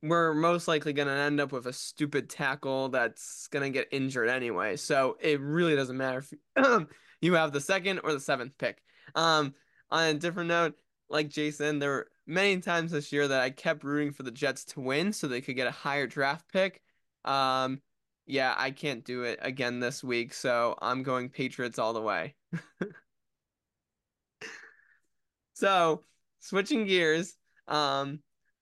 we're 0.02 0.34
most 0.34 0.68
likely 0.68 0.94
going 0.94 1.08
to 1.08 1.14
end 1.14 1.40
up 1.40 1.52
with 1.52 1.68
a 1.68 1.74
stupid 1.74 2.30
tackle 2.30 2.90
that's 2.90 3.48
going 3.48 3.64
to 3.64 3.78
get 3.78 3.90
injured 3.92 4.30
anyway. 4.30 4.78
So 4.78 5.18
it 5.20 5.40
really 5.42 5.76
doesn't 5.76 5.98
matter 5.98 6.20
if 6.56 6.88
you 7.22 7.34
have 7.34 7.52
the 7.52 7.62
second 7.62 8.00
or 8.04 8.14
the 8.14 8.20
seventh 8.20 8.58
pick. 8.58 8.82
Um, 9.16 9.54
on 9.92 10.04
a 10.04 10.14
different 10.14 10.50
note, 10.50 10.76
like 11.10 11.30
Jason, 11.30 11.80
there 11.80 11.90
were 11.90 12.08
many 12.28 12.60
times 12.60 12.92
this 12.92 13.12
year 13.12 13.28
that 13.28 13.42
I 13.42 13.50
kept 13.50 13.84
rooting 13.84 14.14
for 14.14 14.24
the 14.24 14.32
Jets 14.32 14.64
to 14.66 14.80
win 14.80 15.12
so 15.12 15.28
they 15.28 15.42
could 15.42 15.56
get 15.56 15.68
a 15.68 15.72
higher 15.72 16.08
draft 16.08 16.52
pick. 16.52 16.82
Um, 17.26 17.82
yeah, 18.26 18.54
I 18.56 18.72
can't 18.72 19.04
do 19.04 19.24
it 19.24 19.40
again 19.42 19.80
this 19.80 20.04
week, 20.04 20.34
so 20.34 20.78
I'm 20.82 21.04
going 21.04 21.30
Patriots 21.30 21.80
all 21.80 21.94
the 21.94 22.02
way. 22.02 22.36
so, 25.54 26.04
switching 26.40 26.86
gears, 26.86 27.36
um, 27.68 28.20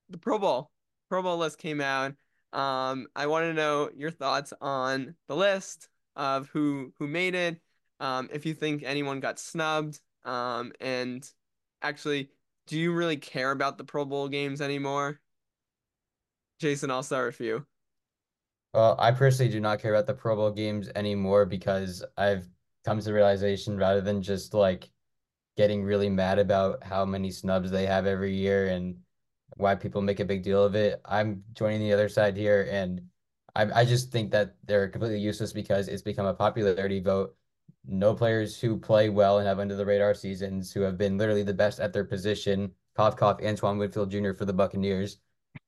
the 0.09 0.17
Pro 0.17 0.39
Bowl, 0.39 0.71
Pro 1.09 1.21
Bowl 1.21 1.37
list 1.37 1.57
came 1.57 1.81
out. 1.81 2.13
Um, 2.53 3.07
I 3.15 3.27
want 3.27 3.43
to 3.43 3.53
know 3.53 3.89
your 3.95 4.11
thoughts 4.11 4.53
on 4.61 5.15
the 5.27 5.35
list 5.35 5.89
of 6.15 6.49
who 6.49 6.93
who 6.99 7.07
made 7.07 7.35
it. 7.35 7.59
Um, 7.99 8.29
if 8.31 8.45
you 8.45 8.53
think 8.53 8.83
anyone 8.83 9.19
got 9.19 9.39
snubbed, 9.39 9.99
um, 10.23 10.71
and 10.79 11.27
actually 11.81 12.29
do 12.67 12.77
you 12.77 12.91
really 12.91 13.17
care 13.17 13.51
about 13.51 13.77
the 13.77 13.83
Pro 13.83 14.05
Bowl 14.05 14.27
games 14.27 14.61
anymore? 14.61 15.19
Jason, 16.59 16.91
I'll 16.91 17.03
start 17.03 17.27
with 17.27 17.41
you. 17.41 17.65
Well, 18.73 18.95
I 18.99 19.11
personally 19.11 19.51
do 19.51 19.59
not 19.59 19.79
care 19.79 19.93
about 19.93 20.05
the 20.05 20.13
Pro 20.13 20.35
Bowl 20.35 20.51
games 20.51 20.89
anymore 20.95 21.45
because 21.45 22.03
I've 22.17 22.47
come 22.87 23.01
to 23.01 23.13
realization 23.13 23.77
rather 23.77 24.01
than 24.01 24.21
just 24.21 24.53
like 24.53 24.89
getting 25.57 25.83
really 25.83 26.09
mad 26.09 26.39
about 26.39 26.83
how 26.83 27.03
many 27.05 27.31
snubs 27.31 27.69
they 27.71 27.85
have 27.85 28.05
every 28.05 28.33
year 28.33 28.69
and 28.69 28.95
why 29.57 29.75
people 29.75 30.01
make 30.01 30.19
a 30.21 30.25
big 30.25 30.43
deal 30.43 30.63
of 30.63 30.75
it, 30.75 31.01
I'm 31.05 31.43
joining 31.53 31.81
the 31.81 31.93
other 31.93 32.09
side 32.09 32.37
here 32.37 32.67
and 32.71 33.01
I 33.55 33.81
I 33.81 33.85
just 33.85 34.11
think 34.11 34.31
that 34.31 34.55
they're 34.65 34.87
completely 34.87 35.19
useless 35.19 35.51
because 35.53 35.87
it's 35.89 36.01
become 36.01 36.27
a 36.27 36.33
popularity 36.33 37.01
vote 37.01 37.35
no 37.87 38.13
players 38.13 38.59
who 38.59 38.77
play 38.77 39.09
well 39.09 39.39
and 39.39 39.47
have 39.47 39.59
under 39.59 39.75
the 39.75 39.85
radar 39.85 40.13
seasons 40.13 40.71
who 40.71 40.81
have 40.81 40.97
been 40.97 41.17
literally 41.17 41.43
the 41.43 41.53
best 41.53 41.79
at 41.79 41.93
their 41.93 42.03
position. 42.03 42.71
Cough, 42.95 43.15
cough, 43.15 43.39
Antoine 43.43 43.77
Winfield 43.77 44.11
Jr. 44.11 44.33
for 44.33 44.45
the 44.45 44.53
Buccaneers. 44.53 45.17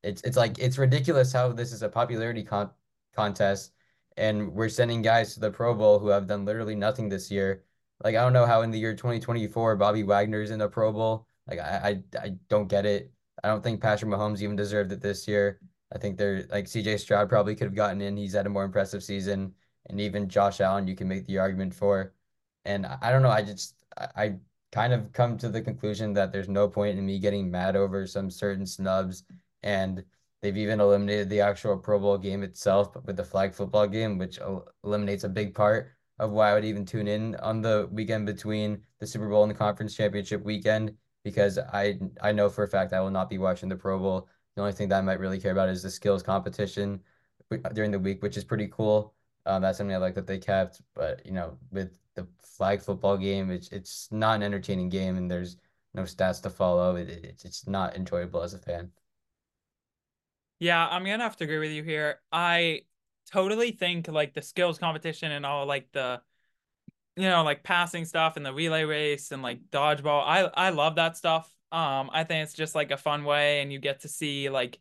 It's 0.03 0.21
it's 0.23 0.37
like 0.37 0.59
it's 0.59 0.77
ridiculous 0.77 1.31
how 1.33 1.51
this 1.51 1.71
is 1.71 1.81
a 1.81 1.89
popularity 1.89 2.43
con 2.43 2.69
contest, 3.15 3.71
and 4.19 4.53
we're 4.53 4.69
sending 4.69 5.01
guys 5.01 5.33
to 5.33 5.39
the 5.39 5.51
Pro 5.51 5.73
Bowl 5.75 5.99
who 5.99 6.09
have 6.09 6.27
done 6.27 6.45
literally 6.45 6.75
nothing 6.75 7.09
this 7.09 7.31
year. 7.31 7.63
Like 8.03 8.15
I 8.15 8.21
don't 8.21 8.33
know 8.33 8.45
how 8.45 8.61
in 8.61 8.71
the 8.71 8.79
year 8.79 8.95
2024 8.95 9.75
Bobby 9.77 10.03
Wagner's 10.03 10.51
in 10.51 10.59
the 10.59 10.69
Pro 10.69 10.91
Bowl. 10.93 11.27
Like 11.47 11.59
I 11.59 12.01
I, 12.15 12.19
I 12.19 12.29
don't 12.49 12.67
get 12.67 12.85
it. 12.85 13.11
I 13.43 13.47
don't 13.49 13.63
think 13.63 13.81
Patrick 13.81 14.11
Mahomes 14.11 14.41
even 14.41 14.55
deserved 14.55 14.91
it 14.91 15.01
this 15.01 15.27
year. 15.27 15.59
I 15.93 15.97
think 15.97 16.17
they're 16.17 16.45
like 16.51 16.65
CJ 16.65 16.99
Stroud 16.99 17.29
probably 17.29 17.55
could 17.55 17.65
have 17.65 17.75
gotten 17.75 18.01
in. 18.01 18.17
He's 18.17 18.33
had 18.33 18.45
a 18.45 18.49
more 18.49 18.63
impressive 18.65 19.03
season 19.03 19.53
and 19.87 19.99
even 19.99 20.29
Josh 20.29 20.61
Allen, 20.61 20.87
you 20.87 20.95
can 20.95 21.07
make 21.07 21.25
the 21.25 21.37
argument 21.39 21.73
for. 21.73 22.13
And 22.65 22.85
I 22.85 23.11
don't 23.11 23.23
know, 23.23 23.29
I 23.29 23.41
just 23.41 23.75
I 23.97 24.35
kind 24.71 24.93
of 24.93 25.11
come 25.13 25.37
to 25.39 25.49
the 25.49 25.61
conclusion 25.61 26.13
that 26.13 26.31
there's 26.31 26.49
no 26.49 26.67
point 26.67 26.97
in 26.97 27.05
me 27.05 27.19
getting 27.19 27.49
mad 27.49 27.75
over 27.75 28.05
some 28.07 28.29
certain 28.29 28.65
snubs, 28.65 29.23
and 29.63 30.03
they've 30.41 30.57
even 30.57 30.79
eliminated 30.79 31.29
the 31.29 31.41
actual 31.41 31.77
Pro 31.77 31.99
Bowl 31.99 32.17
game 32.17 32.43
itself 32.43 32.95
with 33.05 33.17
the 33.17 33.23
flag 33.23 33.53
football 33.53 33.87
game, 33.87 34.17
which 34.17 34.39
eliminates 34.83 35.23
a 35.23 35.29
big 35.29 35.53
part 35.53 35.91
of 36.19 36.31
why 36.31 36.51
I 36.51 36.53
would 36.53 36.65
even 36.65 36.85
tune 36.85 37.07
in 37.07 37.35
on 37.37 37.61
the 37.61 37.87
weekend 37.91 38.25
between 38.25 38.81
the 38.99 39.07
Super 39.07 39.29
Bowl 39.29 39.43
and 39.43 39.51
the 39.51 39.55
conference 39.57 39.95
championship 39.95 40.43
weekend 40.43 40.93
because 41.23 41.57
I 41.57 41.99
I 42.21 42.31
know 42.31 42.49
for 42.49 42.63
a 42.63 42.67
fact 42.67 42.93
I 42.93 43.01
will 43.01 43.11
not 43.11 43.29
be 43.29 43.37
watching 43.37 43.69
the 43.69 43.75
Pro 43.75 43.99
Bowl. 43.99 44.27
The 44.55 44.61
only 44.61 44.73
thing 44.73 44.89
that 44.89 44.99
I 44.99 45.01
might 45.01 45.19
really 45.19 45.39
care 45.39 45.51
about 45.51 45.69
is 45.69 45.83
the 45.83 45.89
skills 45.89 46.23
competition 46.23 47.01
during 47.73 47.91
the 47.91 47.99
week, 47.99 48.21
which 48.21 48.37
is 48.37 48.43
pretty 48.43 48.67
cool. 48.67 49.13
Um, 49.45 49.61
that's 49.61 49.77
something 49.77 49.95
I 49.95 49.99
like 49.99 50.15
that 50.15 50.27
they 50.27 50.37
kept. 50.37 50.81
But 50.95 51.25
you 51.25 51.31
know, 51.31 51.57
with 51.71 51.97
the 52.15 52.27
flag 52.41 52.81
football 52.81 53.17
game, 53.17 53.51
it's 53.51 53.69
it's 53.69 54.09
not 54.11 54.35
an 54.35 54.43
entertaining 54.43 54.89
game, 54.89 55.17
and 55.17 55.29
there's 55.29 55.57
no 55.93 56.03
stats 56.03 56.41
to 56.43 56.49
follow. 56.49 56.95
It, 56.95 57.09
it 57.09 57.41
it's 57.45 57.67
not 57.67 57.95
enjoyable 57.95 58.41
as 58.43 58.53
a 58.53 58.59
fan. 58.59 58.91
Yeah, 60.59 60.85
I'm 60.87 61.05
gonna 61.05 61.23
have 61.23 61.37
to 61.37 61.43
agree 61.45 61.59
with 61.59 61.71
you 61.71 61.83
here. 61.83 62.19
I 62.31 62.81
totally 63.31 63.71
think 63.71 64.07
like 64.07 64.33
the 64.33 64.41
skills 64.41 64.77
competition 64.77 65.31
and 65.31 65.45
all 65.45 65.65
like 65.65 65.91
the 65.91 66.21
you 67.15 67.23
know 67.23 67.43
like 67.43 67.63
passing 67.63 68.05
stuff 68.05 68.37
and 68.37 68.45
the 68.45 68.53
relay 68.53 68.83
race 68.83 69.31
and 69.31 69.41
like 69.43 69.61
dodgeball. 69.71 70.23
I 70.25 70.41
I 70.55 70.69
love 70.71 70.95
that 70.95 71.17
stuff. 71.17 71.53
Um, 71.71 72.09
I 72.13 72.23
think 72.23 72.43
it's 72.45 72.53
just 72.53 72.75
like 72.75 72.91
a 72.91 72.97
fun 72.97 73.23
way, 73.25 73.61
and 73.61 73.71
you 73.73 73.79
get 73.79 74.01
to 74.01 74.09
see 74.09 74.49
like 74.49 74.79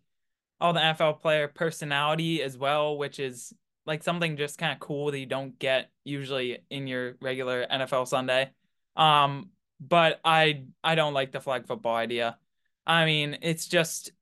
all 0.60 0.72
the 0.72 0.80
NFL 0.82 1.14
player 1.14 1.48
personality 1.48 2.42
as 2.42 2.58
well, 2.58 2.98
which 2.98 3.18
is 3.20 3.52
like 3.86 4.02
something 4.02 4.36
just 4.36 4.58
kind 4.58 4.72
of 4.72 4.80
cool 4.80 5.10
that 5.12 5.18
you 5.18 5.26
don't 5.26 5.58
get 5.58 5.90
usually 6.04 6.60
in 6.70 6.86
your 6.86 7.16
regular 7.20 7.66
NFL 7.70 8.06
Sunday. 8.06 8.50
Um, 8.96 9.50
but 9.80 10.20
I 10.24 10.64
I 10.84 10.94
don't 10.96 11.14
like 11.14 11.32
the 11.32 11.40
flag 11.40 11.66
football 11.66 11.96
idea. 11.96 12.38
I 12.86 13.04
mean, 13.04 13.38
it's 13.42 13.66
just 13.68 14.12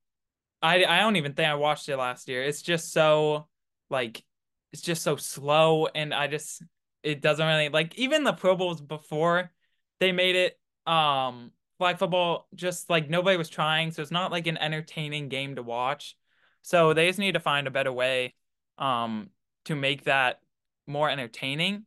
I 0.62 0.84
I 0.84 1.00
don't 1.00 1.16
even 1.16 1.34
think 1.34 1.48
I 1.48 1.54
watched 1.54 1.88
it 1.88 1.96
last 1.96 2.28
year. 2.28 2.42
It's 2.42 2.62
just 2.62 2.92
so 2.92 3.48
like 3.90 4.22
it's 4.72 4.82
just 4.82 5.02
so 5.02 5.16
slow 5.16 5.86
and 5.86 6.12
I 6.12 6.26
just 6.26 6.62
it 7.02 7.20
doesn't 7.20 7.46
really 7.46 7.68
like 7.68 7.96
even 7.96 8.24
the 8.24 8.32
Pro 8.32 8.56
Bowls 8.56 8.80
before 8.80 9.50
they 10.00 10.12
made 10.12 10.36
it 10.36 10.58
um 10.86 11.52
flag 11.78 11.98
football 11.98 12.48
just 12.54 12.88
like 12.88 13.10
nobody 13.10 13.36
was 13.36 13.48
trying 13.48 13.90
so 13.90 14.00
it's 14.00 14.10
not 14.10 14.32
like 14.32 14.46
an 14.46 14.56
entertaining 14.56 15.28
game 15.28 15.56
to 15.56 15.62
watch. 15.62 16.16
So 16.62 16.94
they 16.94 17.06
just 17.06 17.18
need 17.18 17.32
to 17.32 17.40
find 17.40 17.66
a 17.66 17.70
better 17.70 17.92
way 17.92 18.34
um 18.78 19.30
to 19.66 19.74
make 19.76 20.04
that 20.04 20.40
more 20.86 21.10
entertaining. 21.10 21.84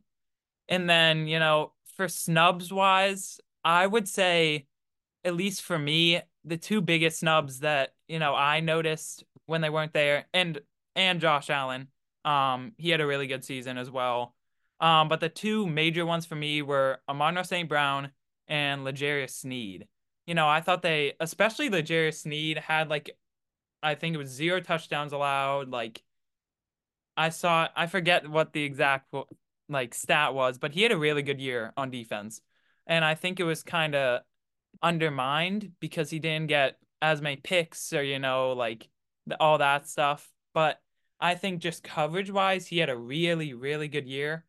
And 0.68 0.88
then, 0.88 1.26
you 1.26 1.38
know, 1.38 1.72
for 1.96 2.08
snubs 2.08 2.72
wise, 2.72 3.40
I 3.64 3.86
would 3.86 4.08
say, 4.08 4.66
at 5.24 5.34
least 5.34 5.62
for 5.62 5.78
me, 5.78 6.20
the 6.44 6.56
two 6.56 6.80
biggest 6.80 7.20
snubs 7.20 7.60
that, 7.60 7.90
you 8.10 8.18
know, 8.18 8.34
I 8.34 8.58
noticed 8.58 9.24
when 9.46 9.60
they 9.60 9.70
weren't 9.70 9.92
there 9.92 10.26
and 10.34 10.60
and 10.96 11.20
Josh 11.20 11.48
Allen. 11.48 11.88
Um, 12.24 12.72
he 12.76 12.90
had 12.90 13.00
a 13.00 13.06
really 13.06 13.28
good 13.28 13.44
season 13.44 13.78
as 13.78 13.90
well. 13.90 14.34
Um, 14.80 15.08
but 15.08 15.20
the 15.20 15.28
two 15.28 15.66
major 15.66 16.04
ones 16.04 16.26
for 16.26 16.34
me 16.34 16.60
were 16.60 17.00
Amon 17.08 17.42
St. 17.44 17.68
Brown 17.68 18.10
and 18.48 18.84
L'Jarius 18.84 19.30
Sneed. 19.30 19.86
You 20.26 20.34
know, 20.34 20.48
I 20.48 20.60
thought 20.60 20.82
they, 20.82 21.14
especially 21.20 21.70
L'Jarius 21.70 22.22
Sneed, 22.22 22.58
had 22.58 22.90
like, 22.90 23.16
I 23.82 23.94
think 23.94 24.14
it 24.14 24.18
was 24.18 24.28
zero 24.28 24.60
touchdowns 24.60 25.12
allowed, 25.12 25.70
like 25.70 26.02
I 27.16 27.28
saw 27.28 27.68
I 27.76 27.86
forget 27.86 28.28
what 28.28 28.52
the 28.52 28.64
exact 28.64 29.14
like 29.68 29.94
stat 29.94 30.34
was, 30.34 30.58
but 30.58 30.72
he 30.72 30.82
had 30.82 30.92
a 30.92 30.98
really 30.98 31.22
good 31.22 31.40
year 31.40 31.72
on 31.76 31.90
defense. 31.90 32.40
And 32.86 33.04
I 33.04 33.14
think 33.14 33.38
it 33.38 33.44
was 33.44 33.62
kind 33.62 33.94
of 33.94 34.22
undermined 34.82 35.72
because 35.80 36.10
he 36.10 36.18
didn't 36.18 36.48
get 36.48 36.76
as 37.02 37.20
many 37.20 37.36
picks 37.36 37.92
or 37.92 38.02
you 38.02 38.18
know 38.18 38.52
like 38.52 38.88
all 39.38 39.58
that 39.58 39.88
stuff. 39.88 40.28
But 40.54 40.80
I 41.20 41.34
think 41.34 41.60
just 41.60 41.82
coverage 41.82 42.30
wise, 42.30 42.66
he 42.66 42.78
had 42.78 42.88
a 42.88 42.96
really, 42.96 43.52
really 43.54 43.88
good 43.88 44.06
year. 44.06 44.44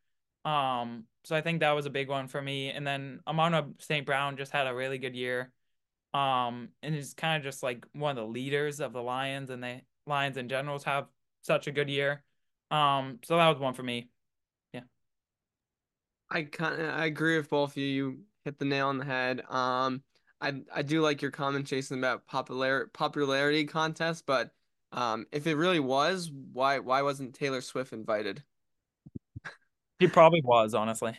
Um, 0.46 1.06
so 1.24 1.36
I 1.36 1.42
think 1.42 1.60
that 1.60 1.72
was 1.72 1.86
a 1.86 1.92
big 1.92 2.10
one 2.10 2.28
for 2.28 2.42
me. 2.42 2.70
And 2.70 2.88
then 2.88 3.20
Amon 3.28 3.76
St. 3.80 4.06
Brown 4.06 4.38
just 4.38 4.52
had 4.52 4.68
a 4.68 4.74
really 4.74 4.98
good 4.98 5.16
year. 5.16 5.52
Um, 6.14 6.70
and 6.82 6.96
he's 6.96 7.14
kind 7.14 7.38
of 7.38 7.44
just 7.44 7.62
like 7.62 7.86
one 7.94 8.12
of 8.12 8.18
the 8.18 8.32
leaders 8.32 8.80
of 8.80 8.94
the 8.94 9.02
Lions, 9.02 9.50
and 9.50 9.64
the 9.64 9.82
Lions 10.08 10.38
in 10.38 10.50
general 10.50 10.80
have 10.80 11.08
such 11.42 11.68
a 11.68 11.72
good 11.72 11.90
year. 11.90 12.24
Um, 12.70 13.20
so 13.24 13.38
that 13.38 13.50
was 13.50 13.60
one 13.60 13.74
for 13.74 13.84
me. 13.84 14.10
Yeah. 14.74 14.82
I 16.30 16.44
kind 16.44 16.82
I 16.82 17.06
agree 17.06 17.38
with 17.38 17.50
both 17.50 17.72
of 17.72 17.78
you. 17.78 17.86
You 17.86 18.20
hit 18.44 18.60
the 18.60 18.66
nail 18.66 18.88
on 18.88 18.98
the 18.98 19.06
head. 19.06 19.42
Um, 19.50 20.04
I 20.42 20.62
I 20.74 20.82
do 20.82 21.02
like 21.02 21.22
your 21.22 21.32
comment, 21.32 21.68
Jason, 21.68 22.00
about 22.00 22.26
popular 22.26 22.90
popularity 22.94 23.66
contest, 23.66 24.26
but 24.26 24.52
um, 24.92 25.26
if 25.32 25.48
it 25.48 25.56
really 25.56 25.80
was, 25.80 26.32
why 26.54 26.80
why 26.80 27.02
wasn't 27.02 27.36
Taylor 27.36 27.62
Swift 27.62 27.94
invited? 27.94 28.44
He 30.00 30.08
probably 30.08 30.42
was, 30.44 30.74
honestly. 30.74 31.18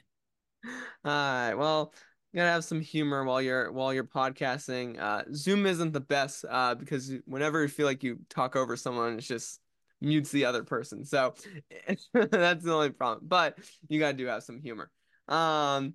All 0.65 0.71
right. 1.05 1.55
Well, 1.55 1.95
you 2.33 2.39
gotta 2.39 2.51
have 2.51 2.65
some 2.65 2.81
humor 2.81 3.25
while 3.25 3.41
you're 3.41 3.71
while 3.73 3.95
you're 3.95 4.05
podcasting. 4.05 4.99
Uh, 5.01 5.25
Zoom 5.35 5.67
isn't 5.67 5.93
the 5.93 6.01
best 6.01 6.45
uh, 6.49 6.75
because 6.75 7.13
whenever 7.27 7.63
you 7.63 7.69
feel 7.69 7.87
like 7.87 8.03
you 8.03 8.19
talk 8.29 8.57
over 8.57 8.77
someone, 8.77 9.19
it's 9.19 9.27
just 9.27 9.61
mutes 10.01 10.31
the 10.33 10.45
other 10.45 10.65
person. 10.65 11.05
So 11.05 11.35
that's 12.13 12.65
the 12.65 12.73
only 12.73 12.91
problem. 12.91 13.27
But 13.27 13.59
you 13.89 14.01
gotta 14.01 14.17
do 14.17 14.27
have 14.27 14.43
some 14.43 14.61
humor. 14.61 14.91
Um, 15.29 15.95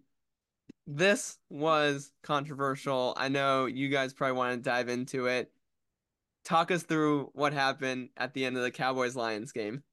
this 0.88 1.38
was 1.50 2.12
controversial. 2.24 3.14
I 3.18 3.28
know 3.28 3.66
you 3.66 3.90
guys 3.90 4.14
probably 4.14 4.38
want 4.38 4.56
to 4.56 4.70
dive 4.70 4.88
into 4.88 5.28
it. 5.28 5.52
Talk 6.46 6.72
us 6.72 6.84
through 6.84 7.30
what 7.34 7.52
happened 7.52 8.10
at 8.16 8.34
the 8.34 8.46
end 8.46 8.56
of 8.56 8.64
the 8.64 8.72
Cowboys 8.72 9.16
Lions 9.16 9.52
game. 9.52 9.84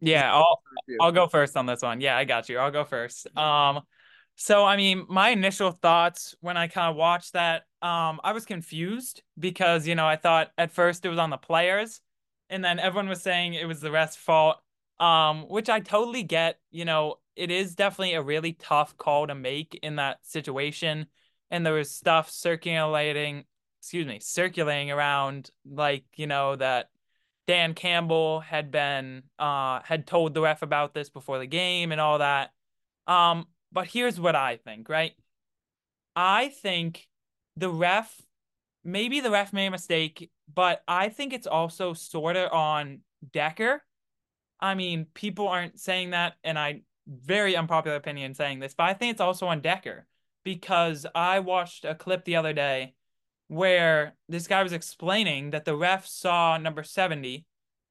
Yeah, 0.00 0.34
I'll 0.34 0.60
I'll 1.00 1.12
go 1.12 1.26
first 1.26 1.56
on 1.56 1.64
this 1.64 1.80
one. 1.80 2.02
Yeah, 2.02 2.16
I 2.16 2.24
got 2.24 2.50
you. 2.50 2.58
I'll 2.58 2.70
go 2.70 2.84
first. 2.84 3.26
Um, 3.36 3.80
so 4.36 4.62
I 4.62 4.76
mean, 4.76 5.06
my 5.08 5.30
initial 5.30 5.70
thoughts 5.70 6.34
when 6.40 6.58
I 6.58 6.68
kind 6.68 6.90
of 6.90 6.96
watched 6.96 7.32
that, 7.32 7.62
um, 7.80 8.20
I 8.22 8.32
was 8.32 8.44
confused 8.44 9.22
because 9.38 9.86
you 9.86 9.94
know 9.94 10.06
I 10.06 10.16
thought 10.16 10.50
at 10.58 10.72
first 10.72 11.06
it 11.06 11.08
was 11.08 11.18
on 11.18 11.30
the 11.30 11.38
players, 11.38 12.02
and 12.50 12.62
then 12.62 12.78
everyone 12.78 13.08
was 13.08 13.22
saying 13.22 13.54
it 13.54 13.66
was 13.66 13.80
the 13.80 13.88
refs' 13.88 14.16
fault. 14.16 14.58
Um, 15.00 15.42
which 15.48 15.68
I 15.68 15.80
totally 15.80 16.22
get. 16.22 16.58
You 16.70 16.84
know, 16.84 17.16
it 17.36 17.50
is 17.50 17.74
definitely 17.74 18.14
a 18.14 18.22
really 18.22 18.52
tough 18.52 18.96
call 18.96 19.26
to 19.26 19.34
make 19.34 19.78
in 19.82 19.96
that 19.96 20.18
situation, 20.22 21.06
and 21.50 21.64
there 21.64 21.74
was 21.74 21.90
stuff 21.90 22.30
circulating, 22.30 23.44
excuse 23.80 24.06
me, 24.06 24.20
circulating 24.20 24.90
around 24.90 25.50
like 25.68 26.04
you 26.16 26.26
know 26.26 26.56
that 26.56 26.90
Dan 27.46 27.74
Campbell 27.74 28.40
had 28.40 28.70
been 28.70 29.24
uh 29.38 29.80
had 29.84 30.06
told 30.06 30.34
the 30.34 30.40
ref 30.40 30.62
about 30.62 30.94
this 30.94 31.10
before 31.10 31.38
the 31.38 31.46
game 31.46 31.92
and 31.92 32.00
all 32.00 32.18
that. 32.18 32.50
Um, 33.06 33.46
but 33.72 33.86
here's 33.86 34.20
what 34.20 34.36
I 34.36 34.56
think, 34.56 34.88
right? 34.88 35.12
I 36.16 36.48
think 36.48 37.08
the 37.56 37.68
ref 37.68 38.20
maybe 38.84 39.20
the 39.20 39.30
ref 39.30 39.52
made 39.52 39.66
a 39.66 39.70
mistake, 39.70 40.30
but 40.52 40.82
I 40.86 41.08
think 41.08 41.32
it's 41.32 41.46
also 41.46 41.94
sort 41.94 42.36
of 42.36 42.52
on 42.52 43.00
Decker. 43.32 43.82
I 44.64 44.74
mean, 44.74 45.08
people 45.12 45.46
aren't 45.46 45.78
saying 45.78 46.10
that, 46.10 46.36
and 46.42 46.58
I 46.58 46.80
very 47.06 47.54
unpopular 47.54 47.98
opinion 47.98 48.32
saying 48.32 48.60
this, 48.60 48.72
but 48.72 48.84
I 48.84 48.94
think 48.94 49.12
it's 49.12 49.20
also 49.20 49.46
on 49.46 49.60
Decker 49.60 50.06
because 50.42 51.04
I 51.14 51.40
watched 51.40 51.84
a 51.84 51.94
clip 51.94 52.24
the 52.24 52.36
other 52.36 52.54
day 52.54 52.94
where 53.48 54.14
this 54.26 54.46
guy 54.46 54.62
was 54.62 54.72
explaining 54.72 55.50
that 55.50 55.66
the 55.66 55.76
ref 55.76 56.06
saw 56.06 56.56
number 56.56 56.82
70 56.82 57.44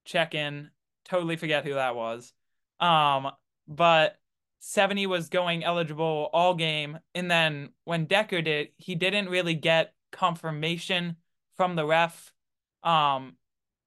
check 0.03 0.33
in, 0.33 0.71
totally 1.05 1.35
forget 1.35 1.63
who 1.63 1.75
that 1.75 1.95
was. 1.95 2.33
Um, 2.79 3.29
but 3.67 4.17
70 4.61 5.05
was 5.05 5.29
going 5.29 5.63
eligible 5.63 6.31
all 6.33 6.55
game. 6.55 6.97
And 7.13 7.29
then 7.29 7.69
when 7.83 8.05
Decker 8.05 8.41
did, 8.41 8.69
he 8.77 8.95
didn't 8.95 9.29
really 9.29 9.53
get 9.53 9.93
confirmation 10.11 11.17
from 11.55 11.75
the 11.75 11.85
ref, 11.85 12.33
um, 12.81 13.37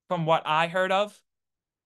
from 0.07 0.25
what 0.25 0.43
I 0.45 0.67
heard 0.67 0.93
of. 0.93 1.21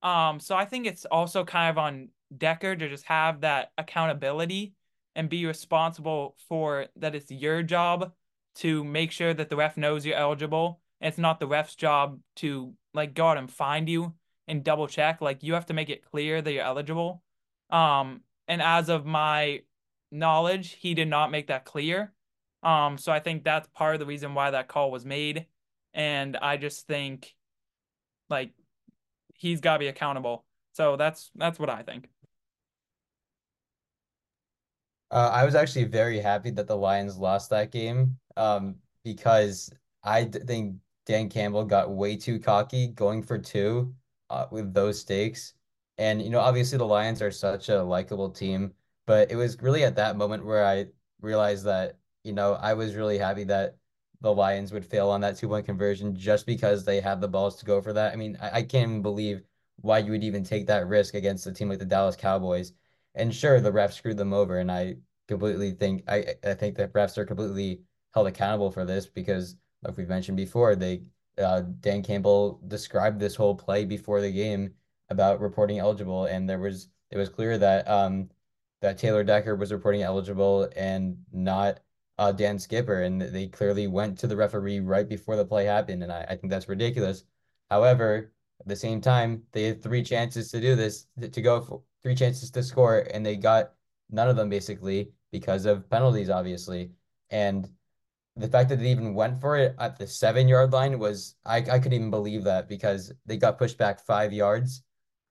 Um, 0.04 0.40
so 0.40 0.56
I 0.56 0.66
think 0.66 0.88
it's 0.88 1.06
also 1.06 1.44
kind 1.44 1.70
of 1.70 1.78
on 1.78 2.10
Decker 2.36 2.76
to 2.76 2.90
just 2.90 3.06
have 3.06 3.42
that 3.42 3.72
accountability 3.78 4.74
and 5.16 5.30
be 5.30 5.46
responsible 5.46 6.36
for 6.48 6.88
that 6.96 7.16
it's 7.16 7.30
your 7.32 7.64
job 7.64 8.12
to 8.56 8.84
make 8.84 9.12
sure 9.12 9.34
that 9.34 9.50
the 9.50 9.56
ref 9.56 9.78
knows 9.78 10.06
you're 10.06 10.16
eligible. 10.16 10.80
It's 11.00 11.18
not 11.18 11.40
the 11.40 11.48
ref's 11.48 11.76
job 11.76 12.20
to 12.38 12.74
like 12.94 13.14
go 13.14 13.28
out 13.28 13.38
and 13.38 13.52
find 13.52 13.90
you 13.90 14.14
and 14.48 14.64
double 14.64 14.88
check. 14.88 15.22
Like 15.22 15.44
you 15.44 15.54
have 15.54 15.66
to 15.68 15.74
make 15.74 15.90
it 15.90 16.06
clear 16.10 16.42
that 16.42 16.52
you're 16.52 16.64
eligible. 16.64 17.24
Um, 17.70 18.22
and 18.48 18.62
as 18.62 18.90
of 18.90 19.06
my 19.06 19.62
knowledge, 20.12 20.78
he 20.80 20.94
did 20.94 21.08
not 21.08 21.32
make 21.32 21.48
that 21.48 21.66
clear. 21.66 22.14
Um, 22.64 22.98
so 22.98 23.12
I 23.12 23.20
think 23.20 23.44
that's 23.44 23.68
part 23.74 23.96
of 23.96 24.00
the 24.00 24.06
reason 24.06 24.34
why 24.34 24.52
that 24.52 24.68
call 24.68 24.92
was 24.92 25.06
made. 25.06 25.46
And 25.94 26.38
I 26.38 26.58
just 26.58 26.88
think 26.88 27.34
like 28.30 28.52
he's 29.42 29.60
got 29.60 29.74
to 29.74 29.80
be 29.80 29.88
accountable. 29.88 30.46
So 30.74 30.96
that's 30.96 31.32
that's 31.36 31.60
what 31.60 31.70
I 31.70 31.82
think. 31.82 32.08
Uh, 35.10 35.30
I 35.34 35.44
was 35.44 35.56
actually 35.56 35.86
very 35.86 36.20
happy 36.20 36.52
that 36.52 36.68
the 36.68 36.78
Lions 36.78 37.18
lost 37.18 37.50
that 37.50 37.72
game 37.72 38.18
um, 38.38 38.76
because 39.04 39.70
I 40.04 40.26
think 40.26 40.76
Dan 41.06 41.28
Campbell 41.28 41.66
got 41.66 41.92
way 41.92 42.16
too 42.16 42.40
cocky 42.40 42.88
going 42.88 43.22
for 43.24 43.38
two 43.38 43.94
uh, 44.30 44.46
with 44.52 44.74
those 44.74 45.00
stakes. 45.00 45.54
And, 45.98 46.22
you 46.22 46.30
know, 46.30 46.40
obviously 46.40 46.78
the 46.78 46.86
Lions 46.86 47.22
are 47.22 47.32
such 47.32 47.68
a 47.68 47.84
likable 47.84 48.30
team, 48.30 48.74
but 49.06 49.30
it 49.32 49.36
was 49.36 49.62
really 49.62 49.84
at 49.84 49.96
that 49.98 50.16
moment 50.16 50.46
where 50.46 50.66
I 50.66 50.86
realized 51.20 51.66
that, 51.66 51.98
you 52.24 52.32
know, 52.32 52.54
I 52.54 52.74
was 52.74 52.96
really 52.96 53.18
happy 53.18 53.44
that 53.46 53.76
the 54.22 54.34
Lions 54.34 54.72
would 54.72 54.86
fail 54.86 55.10
on 55.10 55.22
that 55.22 55.38
two 55.38 55.48
point 55.48 55.66
conversion 55.66 56.16
just 56.16 56.46
because 56.46 56.86
they 56.86 57.02
have 57.02 57.22
the 57.22 57.28
balls 57.28 57.58
to 57.58 57.66
go 57.66 57.82
for 57.82 57.94
that. 57.94 58.14
I 58.14 58.16
mean, 58.16 58.38
I, 58.42 58.60
I 58.60 58.64
can't 58.64 58.90
even 58.90 59.02
believe 59.02 59.44
why 59.78 60.00
you 60.00 60.12
would 60.12 60.24
even 60.24 60.44
take 60.44 60.68
that 60.68 60.88
risk 60.88 61.16
against 61.16 61.48
a 61.48 61.52
team 61.52 61.70
like 61.70 61.80
the 61.80 61.86
Dallas 61.86 62.16
Cowboys. 62.16 62.74
And 63.16 63.34
sure, 63.34 63.60
the 63.60 63.72
refs 63.72 63.94
screwed 63.94 64.18
them 64.18 64.34
over, 64.34 64.60
and 64.60 64.72
I 64.72 64.96
completely 65.28 65.72
think 65.72 66.04
I 66.08 66.36
I 66.44 66.54
think 66.54 66.78
that 66.78 66.94
refs 66.94 67.18
are 67.18 67.26
completely 67.26 67.82
held 68.14 68.28
accountable 68.28 68.72
for 68.72 68.86
this 68.86 69.08
because, 69.08 69.56
like 69.84 69.98
we've 69.98 70.08
mentioned 70.08 70.38
before, 70.38 70.76
they 70.76 71.04
uh, 71.38 71.62
Dan 71.80 72.04
Campbell 72.04 72.62
described 72.68 73.20
this 73.20 73.36
whole 73.36 73.56
play 73.56 73.86
before 73.86 74.22
the 74.22 74.32
game 74.32 74.74
about 75.10 75.42
reporting 75.42 75.80
eligible, 75.80 76.26
and 76.26 76.50
there 76.50 76.60
was 76.60 76.90
it 77.10 77.18
was 77.18 77.30
clear 77.30 77.58
that 77.58 77.88
um 77.90 78.30
that 78.82 78.98
Taylor 78.98 79.24
Decker 79.24 79.56
was 79.56 79.72
reporting 79.72 80.04
eligible 80.04 80.70
and 80.76 81.18
not 81.32 81.80
uh, 82.22 82.32
Dan 82.32 82.60
Skipper, 82.60 83.02
and 83.02 83.20
they 83.20 83.48
clearly 83.48 83.88
went 83.88 84.20
to 84.20 84.28
the 84.28 84.36
referee 84.36 84.80
right 84.80 85.10
before 85.10 85.36
the 85.36 85.44
play 85.44 85.66
happened, 85.66 86.04
and 86.04 86.12
I, 86.12 86.22
I 86.30 86.36
think 86.36 86.52
that's 86.52 86.70
ridiculous. 86.70 87.24
However, 87.72 88.32
at 88.60 88.68
the 88.68 88.76
same 88.76 89.02
time, 89.02 89.42
they 89.54 89.64
had 89.64 89.82
three 89.82 90.04
chances 90.04 90.52
to 90.52 90.62
do 90.62 90.76
this 90.76 91.08
to 91.20 91.42
go 91.42 91.62
for 91.62 91.82
three 92.04 92.14
chances 92.14 92.52
to 92.52 92.62
score, 92.62 93.08
and 93.12 93.26
they 93.26 93.36
got 93.36 93.74
none 94.12 94.30
of 94.30 94.36
them 94.36 94.50
basically 94.50 95.10
because 95.32 95.66
of 95.66 95.90
penalties, 95.90 96.30
obviously. 96.30 96.92
And 97.32 97.68
the 98.36 98.48
fact 98.48 98.70
that 98.70 98.78
they 98.78 98.92
even 98.92 99.16
went 99.16 99.42
for 99.42 99.58
it 99.58 99.74
at 99.80 99.98
the 99.98 100.06
seven 100.06 100.48
yard 100.48 100.74
line 100.74 101.00
was 101.00 101.34
I, 101.44 101.58
I 101.58 101.80
couldn't 101.80 101.94
even 101.94 102.12
believe 102.12 102.44
that 102.44 102.70
because 102.70 103.12
they 103.26 103.38
got 103.38 103.58
pushed 103.58 103.80
back 103.80 104.00
five 104.00 104.32
yards 104.32 104.84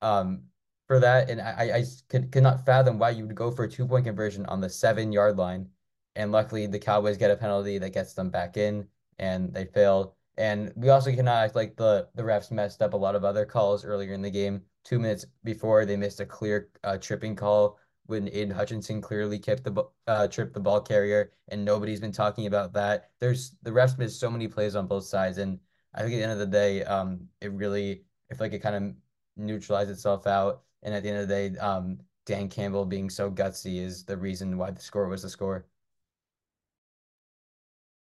um, 0.03 0.43
for 0.89 0.99
that. 0.99 1.31
And 1.31 1.41
I, 1.41 1.71
I 1.73 1.85
could, 2.09 2.33
could 2.33 2.43
not 2.43 2.67
fathom 2.67 2.99
why 2.99 3.11
you 3.11 3.29
would 3.29 3.37
go 3.37 3.53
for 3.53 3.63
a 3.65 3.71
two 3.71 3.87
point 3.87 4.07
conversion 4.07 4.45
on 4.47 4.61
the 4.61 4.69
seven 4.69 5.13
yard 5.13 5.37
line. 5.37 5.69
And 6.17 6.33
luckily, 6.33 6.67
the 6.67 6.79
Cowboys 6.79 7.17
get 7.17 7.31
a 7.31 7.37
penalty 7.37 7.79
that 7.79 7.95
gets 7.95 8.15
them 8.15 8.31
back 8.31 8.57
in 8.57 8.87
and 9.19 9.53
they 9.53 9.65
fail. 9.65 10.17
And 10.37 10.73
we 10.75 10.89
also 10.89 11.15
cannot 11.15 11.45
act 11.45 11.55
like 11.55 11.77
the, 11.77 12.09
the 12.15 12.23
refs 12.23 12.51
messed 12.51 12.83
up 12.83 12.95
a 12.95 12.97
lot 12.97 13.15
of 13.15 13.25
other 13.25 13.45
calls 13.45 13.85
earlier 13.85 14.13
in 14.13 14.23
the 14.23 14.31
game. 14.31 14.63
Two 14.85 14.99
minutes 14.99 15.27
before, 15.45 15.85
they 15.85 15.97
missed 15.97 16.21
a 16.21 16.27
clear 16.27 16.71
uh, 16.83 16.97
tripping 16.97 17.37
call 17.37 17.79
when 18.07 18.29
Aidan 18.29 18.51
Hutchinson 18.51 19.01
clearly 19.01 19.39
kept 19.39 19.63
the 19.63 19.85
uh, 20.09 20.27
tripped 20.27 20.55
the 20.55 20.61
ball 20.61 20.81
carrier, 20.81 21.33
and 21.49 21.65
nobody's 21.65 22.01
been 22.01 22.13
talking 22.13 22.47
about 22.47 22.73
that. 22.73 23.11
There's 23.21 23.55
the 23.63 23.71
refs 23.71 23.99
missed 23.99 24.19
so 24.19 24.31
many 24.31 24.49
plays 24.49 24.75
on 24.75 24.89
both 24.89 25.05
sides, 25.05 25.39
and 25.39 25.61
I 25.95 26.01
think 26.01 26.15
at 26.15 26.17
the 26.17 26.23
end 26.25 26.33
of 26.33 26.39
the 26.39 26.47
day, 26.47 26.83
um, 26.85 27.29
it 27.41 27.53
really, 27.53 28.03
if 28.29 28.41
like 28.41 28.53
it 28.53 28.61
kind 28.61 28.75
of 28.75 28.95
neutralized 29.37 29.91
itself 29.91 30.27
out, 30.27 30.63
and 30.83 30.93
at 30.93 31.03
the 31.03 31.11
end 31.11 31.19
of 31.19 31.29
the 31.29 31.35
day, 31.35 31.59
um, 31.59 31.99
Dan 32.27 32.49
Campbell 32.49 32.85
being 32.85 33.09
so 33.11 33.31
gutsy 33.31 33.81
is 33.81 34.05
the 34.05 34.17
reason 34.17 34.59
why 34.59 34.71
the 34.71 34.81
score 34.81 35.09
was 35.09 35.23
the 35.23 35.29
score. 35.29 35.67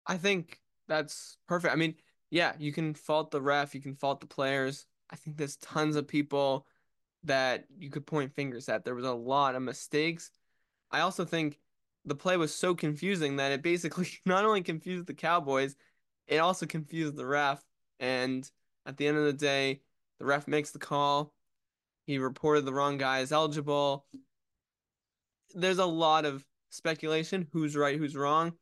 I 0.06 0.16
think 0.16 0.60
that's 0.88 1.36
perfect. 1.48 1.72
I 1.72 1.76
mean, 1.76 1.94
yeah, 2.30 2.54
you 2.58 2.72
can 2.72 2.94
fault 2.94 3.30
the 3.30 3.42
ref, 3.42 3.74
you 3.74 3.80
can 3.80 3.94
fault 3.94 4.20
the 4.20 4.26
players. 4.26 4.86
I 5.10 5.16
think 5.16 5.36
there's 5.36 5.56
tons 5.56 5.96
of 5.96 6.08
people 6.08 6.66
that 7.24 7.66
you 7.78 7.90
could 7.90 8.06
point 8.06 8.34
fingers 8.34 8.68
at. 8.68 8.84
There 8.84 8.94
was 8.94 9.04
a 9.04 9.12
lot 9.12 9.54
of 9.54 9.62
mistakes. 9.62 10.30
I 10.90 11.00
also 11.00 11.24
think 11.24 11.58
the 12.04 12.14
play 12.14 12.36
was 12.36 12.54
so 12.54 12.74
confusing 12.74 13.36
that 13.36 13.52
it 13.52 13.62
basically 13.62 14.08
not 14.26 14.44
only 14.44 14.62
confused 14.62 15.06
the 15.06 15.14
Cowboys, 15.14 15.76
it 16.26 16.38
also 16.38 16.66
confused 16.66 17.16
the 17.16 17.26
ref. 17.26 17.62
And 18.00 18.50
at 18.86 18.96
the 18.96 19.06
end 19.06 19.18
of 19.18 19.24
the 19.24 19.32
day, 19.32 19.82
The 20.18 20.24
ref 20.26 20.48
makes 20.48 20.70
the 20.70 20.78
call. 20.78 21.34
He 22.06 22.18
reported 22.18 22.64
the 22.64 22.72
wrong 22.72 22.98
guy 22.98 23.20
as 23.20 23.32
eligible. 23.32 24.06
There's 25.54 25.78
a 25.78 25.86
lot 25.86 26.24
of 26.24 26.44
speculation 26.70 27.48
who's 27.52 27.76
right, 27.76 27.98
who's 27.98 28.16
wrong. 28.16 28.54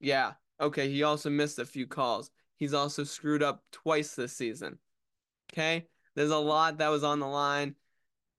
Yeah, 0.00 0.34
okay, 0.60 0.88
he 0.90 1.02
also 1.02 1.30
missed 1.30 1.58
a 1.58 1.64
few 1.64 1.86
calls. 1.86 2.30
He's 2.56 2.74
also 2.74 3.04
screwed 3.04 3.42
up 3.42 3.62
twice 3.72 4.14
this 4.14 4.36
season. 4.36 4.78
Okay, 5.52 5.86
there's 6.14 6.30
a 6.30 6.38
lot 6.38 6.78
that 6.78 6.88
was 6.88 7.04
on 7.04 7.20
the 7.20 7.26
line. 7.26 7.76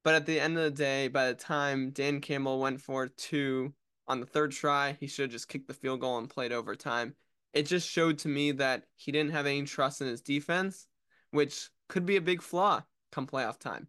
But 0.03 0.15
at 0.15 0.27
the 0.27 0.39
end 0.39 0.55
of 0.57 0.63
the 0.63 0.71
day, 0.71 1.07
by 1.07 1.27
the 1.27 1.33
time 1.33 1.89
Dan 1.89 2.21
Campbell 2.21 2.59
went 2.59 2.79
for 2.79 3.07
two 3.07 3.73
on 4.07 4.19
the 4.19 4.25
third 4.27 4.51
try, 4.51 4.95
he 4.99 5.07
should 5.07 5.23
have 5.23 5.31
just 5.31 5.47
kicked 5.47 5.67
the 5.67 5.73
field 5.73 6.01
goal 6.01 6.19
and 6.19 6.29
played 6.29 6.51
overtime. 6.51 7.15
It 7.53 7.63
just 7.63 7.89
showed 7.89 8.19
to 8.19 8.27
me 8.27 8.51
that 8.51 8.83
he 8.95 9.11
didn't 9.11 9.31
have 9.31 9.47
any 9.47 9.63
trust 9.63 10.01
in 10.01 10.07
his 10.07 10.21
defense, 10.21 10.85
which 11.31 11.71
could 11.89 12.05
be 12.05 12.17
a 12.17 12.21
big 12.21 12.43
flaw 12.43 12.83
come 13.11 13.25
playoff 13.25 13.57
time. 13.57 13.87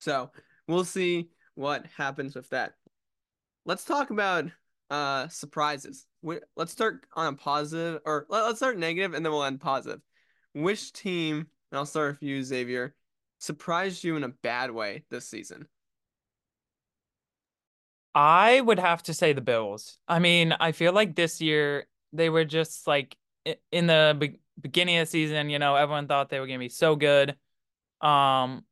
So 0.00 0.32
we'll 0.66 0.84
see 0.84 1.28
what 1.54 1.86
happens 1.96 2.34
with 2.34 2.48
that. 2.50 2.72
Let's 3.64 3.84
talk 3.84 4.10
about 4.10 4.46
uh 4.90 5.28
surprises. 5.28 6.07
We, 6.22 6.38
let's 6.56 6.72
start 6.72 7.06
on 7.14 7.32
a 7.32 7.36
positive, 7.36 8.00
or 8.04 8.26
let, 8.28 8.42
us 8.44 8.56
start 8.56 8.78
negative, 8.78 9.14
and 9.14 9.24
then 9.24 9.32
we'll 9.32 9.44
end 9.44 9.60
positive. 9.60 10.00
Which 10.54 10.92
team? 10.92 11.46
And 11.70 11.78
I'll 11.78 11.86
start 11.86 12.12
with 12.12 12.22
you, 12.22 12.42
Xavier 12.42 12.94
surprised 13.38 14.04
you 14.04 14.16
in 14.16 14.24
a 14.24 14.28
bad 14.28 14.70
way 14.70 15.04
this 15.10 15.28
season? 15.28 15.66
I 18.14 18.60
would 18.60 18.78
have 18.78 19.02
to 19.04 19.14
say 19.14 19.32
the 19.32 19.40
Bills. 19.40 19.98
I 20.08 20.18
mean, 20.18 20.52
I 20.58 20.72
feel 20.72 20.92
like 20.92 21.14
this 21.14 21.40
year 21.40 21.86
they 22.12 22.30
were 22.30 22.44
just 22.44 22.86
like 22.86 23.16
in 23.70 23.86
the 23.86 24.16
be- 24.18 24.40
beginning 24.60 24.98
of 24.98 25.06
the 25.06 25.10
season, 25.10 25.50
you 25.50 25.58
know, 25.58 25.76
everyone 25.76 26.08
thought 26.08 26.30
they 26.30 26.40
were 26.40 26.46
going 26.46 26.58
to 26.58 26.64
be 26.64 26.68
so 26.68 26.96
good. 26.96 27.36
Um 28.00 28.64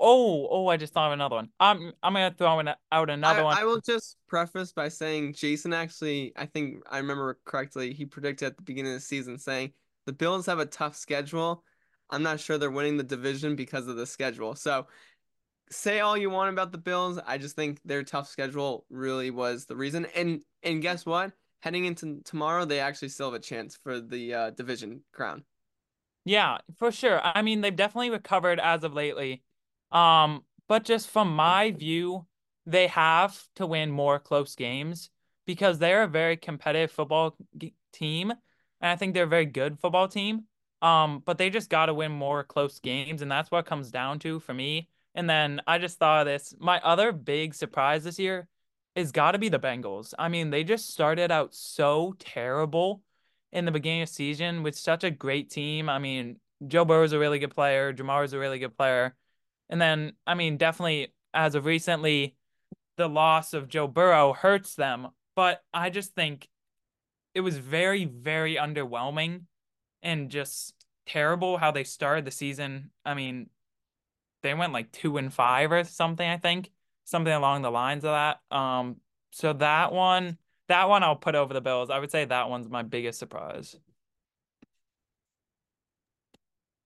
Oh, 0.00 0.48
oh, 0.50 0.66
I 0.66 0.76
just 0.76 0.92
thought 0.92 1.06
of 1.06 1.12
another 1.12 1.36
one. 1.36 1.48
I'm 1.60 1.92
I'm 2.02 2.14
going 2.14 2.30
to 2.30 2.36
throw 2.36 2.58
in, 2.60 2.68
out 2.92 3.10
another 3.10 3.40
I, 3.40 3.44
one. 3.44 3.58
I 3.58 3.64
will 3.64 3.80
just 3.80 4.16
preface 4.28 4.72
by 4.72 4.88
saying 4.88 5.34
Jason 5.34 5.72
actually, 5.72 6.32
I 6.36 6.46
think 6.46 6.82
I 6.90 6.98
remember 6.98 7.38
correctly, 7.44 7.92
he 7.92 8.04
predicted 8.04 8.46
at 8.46 8.56
the 8.56 8.62
beginning 8.62 8.92
of 8.92 8.98
the 8.98 9.04
season 9.04 9.38
saying 9.38 9.72
the 10.06 10.12
Bills 10.12 10.46
have 10.46 10.58
a 10.58 10.66
tough 10.66 10.96
schedule 10.96 11.64
I'm 12.10 12.22
not 12.22 12.40
sure 12.40 12.58
they're 12.58 12.70
winning 12.70 12.96
the 12.96 13.02
division 13.02 13.56
because 13.56 13.88
of 13.88 13.96
the 13.96 14.06
schedule. 14.06 14.54
So 14.54 14.86
say 15.70 16.00
all 16.00 16.16
you 16.16 16.30
want 16.30 16.52
about 16.52 16.72
the 16.72 16.78
Bills. 16.78 17.18
I 17.26 17.38
just 17.38 17.56
think 17.56 17.80
their 17.84 18.02
tough 18.02 18.28
schedule 18.28 18.84
really 18.90 19.30
was 19.30 19.66
the 19.66 19.76
reason. 19.76 20.06
And 20.14 20.40
and 20.62 20.82
guess 20.82 21.06
what? 21.06 21.32
Heading 21.60 21.86
into 21.86 22.20
tomorrow, 22.24 22.64
they 22.64 22.80
actually 22.80 23.08
still 23.08 23.32
have 23.32 23.40
a 23.40 23.42
chance 23.42 23.78
for 23.82 24.00
the 24.00 24.34
uh, 24.34 24.50
division 24.50 25.00
crown. 25.12 25.44
Yeah, 26.26 26.58
for 26.76 26.92
sure. 26.92 27.20
I 27.22 27.42
mean, 27.42 27.62
they've 27.62 27.74
definitely 27.74 28.10
recovered 28.10 28.60
as 28.60 28.84
of 28.84 28.92
lately. 28.92 29.42
Um, 29.94 30.44
but 30.68 30.84
just 30.84 31.08
from 31.08 31.34
my 31.34 31.70
view, 31.70 32.26
they 32.66 32.88
have 32.88 33.40
to 33.56 33.66
win 33.66 33.90
more 33.90 34.18
close 34.18 34.54
games 34.54 35.10
because 35.46 35.78
they're 35.78 36.02
a 36.02 36.08
very 36.08 36.36
competitive 36.36 36.90
football 36.90 37.36
team, 37.92 38.30
and 38.30 38.90
I 38.90 38.96
think 38.96 39.14
they're 39.14 39.24
a 39.24 39.28
very 39.28 39.46
good 39.46 39.78
football 39.78 40.08
team. 40.08 40.44
Um, 40.82 41.22
but 41.24 41.38
they 41.38 41.48
just 41.48 41.70
got 41.70 41.86
to 41.86 41.94
win 41.94 42.12
more 42.12 42.44
close 42.44 42.78
games, 42.78 43.22
and 43.22 43.30
that's 43.30 43.50
what 43.50 43.64
comes 43.64 43.90
down 43.90 44.18
to 44.20 44.40
for 44.40 44.52
me. 44.52 44.88
And 45.14 45.30
then 45.30 45.62
I 45.66 45.78
just 45.78 45.98
thought 45.98 46.20
of 46.20 46.26
this. 46.26 46.54
My 46.58 46.80
other 46.80 47.12
big 47.12 47.54
surprise 47.54 48.04
this 48.04 48.18
year 48.18 48.48
is 48.94 49.12
got 49.12 49.32
to 49.32 49.38
be 49.38 49.48
the 49.48 49.58
Bengals. 49.58 50.12
I 50.18 50.28
mean, 50.28 50.50
they 50.50 50.64
just 50.64 50.90
started 50.90 51.30
out 51.30 51.54
so 51.54 52.14
terrible 52.18 53.02
in 53.52 53.64
the 53.64 53.70
beginning 53.70 54.02
of 54.02 54.08
season 54.08 54.62
with 54.62 54.76
such 54.76 55.04
a 55.04 55.10
great 55.10 55.48
team. 55.50 55.88
I 55.88 55.98
mean, 55.98 56.36
Joe 56.66 56.84
Burrow 56.84 57.04
is 57.04 57.12
a 57.12 57.18
really 57.18 57.38
good 57.38 57.54
player. 57.54 57.92
Ja'Marr 57.92 58.24
is 58.24 58.32
a 58.32 58.38
really 58.38 58.58
good 58.58 58.76
player. 58.76 59.14
And 59.74 59.80
then, 59.80 60.12
I 60.24 60.34
mean, 60.34 60.56
definitely 60.56 61.12
as 61.34 61.56
of 61.56 61.64
recently, 61.64 62.36
the 62.96 63.08
loss 63.08 63.54
of 63.54 63.66
Joe 63.66 63.88
Burrow 63.88 64.32
hurts 64.32 64.76
them. 64.76 65.08
But 65.34 65.64
I 65.74 65.90
just 65.90 66.14
think 66.14 66.46
it 67.34 67.40
was 67.40 67.58
very, 67.58 68.04
very 68.04 68.54
underwhelming 68.54 69.46
and 70.00 70.30
just 70.30 70.74
terrible 71.06 71.58
how 71.58 71.72
they 71.72 71.82
started 71.82 72.24
the 72.24 72.30
season. 72.30 72.92
I 73.04 73.14
mean, 73.14 73.50
they 74.44 74.54
went 74.54 74.72
like 74.72 74.92
two 74.92 75.16
and 75.16 75.34
five 75.34 75.72
or 75.72 75.82
something, 75.82 76.28
I 76.28 76.36
think. 76.36 76.70
Something 77.02 77.32
along 77.32 77.62
the 77.62 77.72
lines 77.72 78.04
of 78.04 78.12
that. 78.12 78.56
Um, 78.56 78.98
so 79.32 79.54
that 79.54 79.92
one, 79.92 80.38
that 80.68 80.88
one 80.88 81.02
I'll 81.02 81.16
put 81.16 81.34
over 81.34 81.52
the 81.52 81.60
Bills. 81.60 81.90
I 81.90 81.98
would 81.98 82.12
say 82.12 82.24
that 82.24 82.48
one's 82.48 82.68
my 82.68 82.84
biggest 82.84 83.18
surprise. 83.18 83.74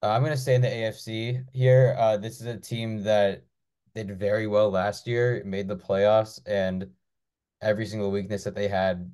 Uh, 0.03 0.11
I'm 0.11 0.23
gonna 0.23 0.37
stay 0.37 0.55
in 0.55 0.61
the 0.61 0.69
AFC 0.69 1.45
here. 1.53 1.97
Uh, 1.99 2.17
this 2.17 2.41
is 2.41 2.47
a 2.47 2.57
team 2.57 3.03
that 3.03 3.45
did 3.95 4.19
very 4.19 4.47
well 4.47 4.71
last 4.71 5.07
year, 5.07 5.43
made 5.45 5.67
the 5.67 5.77
playoffs, 5.77 6.41
and 6.47 6.89
every 7.61 7.87
single 7.87 8.11
weakness 8.11 8.45
that 8.45 8.55
they 8.55 8.69
had 8.69 9.11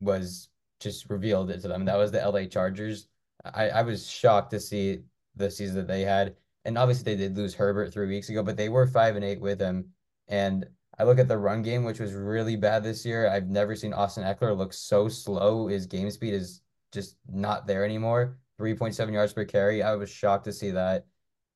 was 0.00 0.48
just 0.80 1.10
revealed 1.10 1.50
it 1.50 1.60
to 1.60 1.68
them. 1.68 1.84
That 1.84 1.98
was 1.98 2.10
the 2.10 2.26
LA 2.26 2.46
Chargers. 2.46 3.08
I, 3.44 3.68
I 3.70 3.82
was 3.82 4.08
shocked 4.08 4.50
to 4.52 4.60
see 4.60 5.02
the 5.36 5.50
season 5.50 5.76
that 5.76 5.88
they 5.88 6.02
had. 6.02 6.36
And 6.64 6.78
obviously 6.78 7.14
they 7.14 7.16
did 7.16 7.36
lose 7.36 7.54
Herbert 7.54 7.92
three 7.92 8.06
weeks 8.08 8.28
ago, 8.28 8.42
but 8.42 8.56
they 8.56 8.68
were 8.68 8.86
five 8.86 9.16
and 9.16 9.24
eight 9.24 9.40
with 9.40 9.60
him. 9.60 9.86
And 10.28 10.66
I 10.98 11.04
look 11.04 11.18
at 11.18 11.28
the 11.28 11.38
run 11.38 11.62
game, 11.62 11.84
which 11.84 12.00
was 12.00 12.12
really 12.14 12.56
bad 12.56 12.82
this 12.82 13.04
year. 13.04 13.28
I've 13.28 13.48
never 13.48 13.74
seen 13.74 13.92
Austin 13.92 14.24
Ekeler 14.24 14.56
look 14.56 14.72
so 14.72 15.08
slow. 15.08 15.66
His 15.66 15.86
game 15.86 16.10
speed 16.10 16.34
is 16.34 16.62
just 16.92 17.16
not 17.28 17.66
there 17.66 17.84
anymore. 17.84 18.38
3.7 18.60 19.12
yards 19.12 19.32
per 19.32 19.44
carry. 19.44 19.82
I 19.82 19.94
was 19.94 20.10
shocked 20.10 20.44
to 20.44 20.52
see 20.52 20.70
that. 20.72 21.06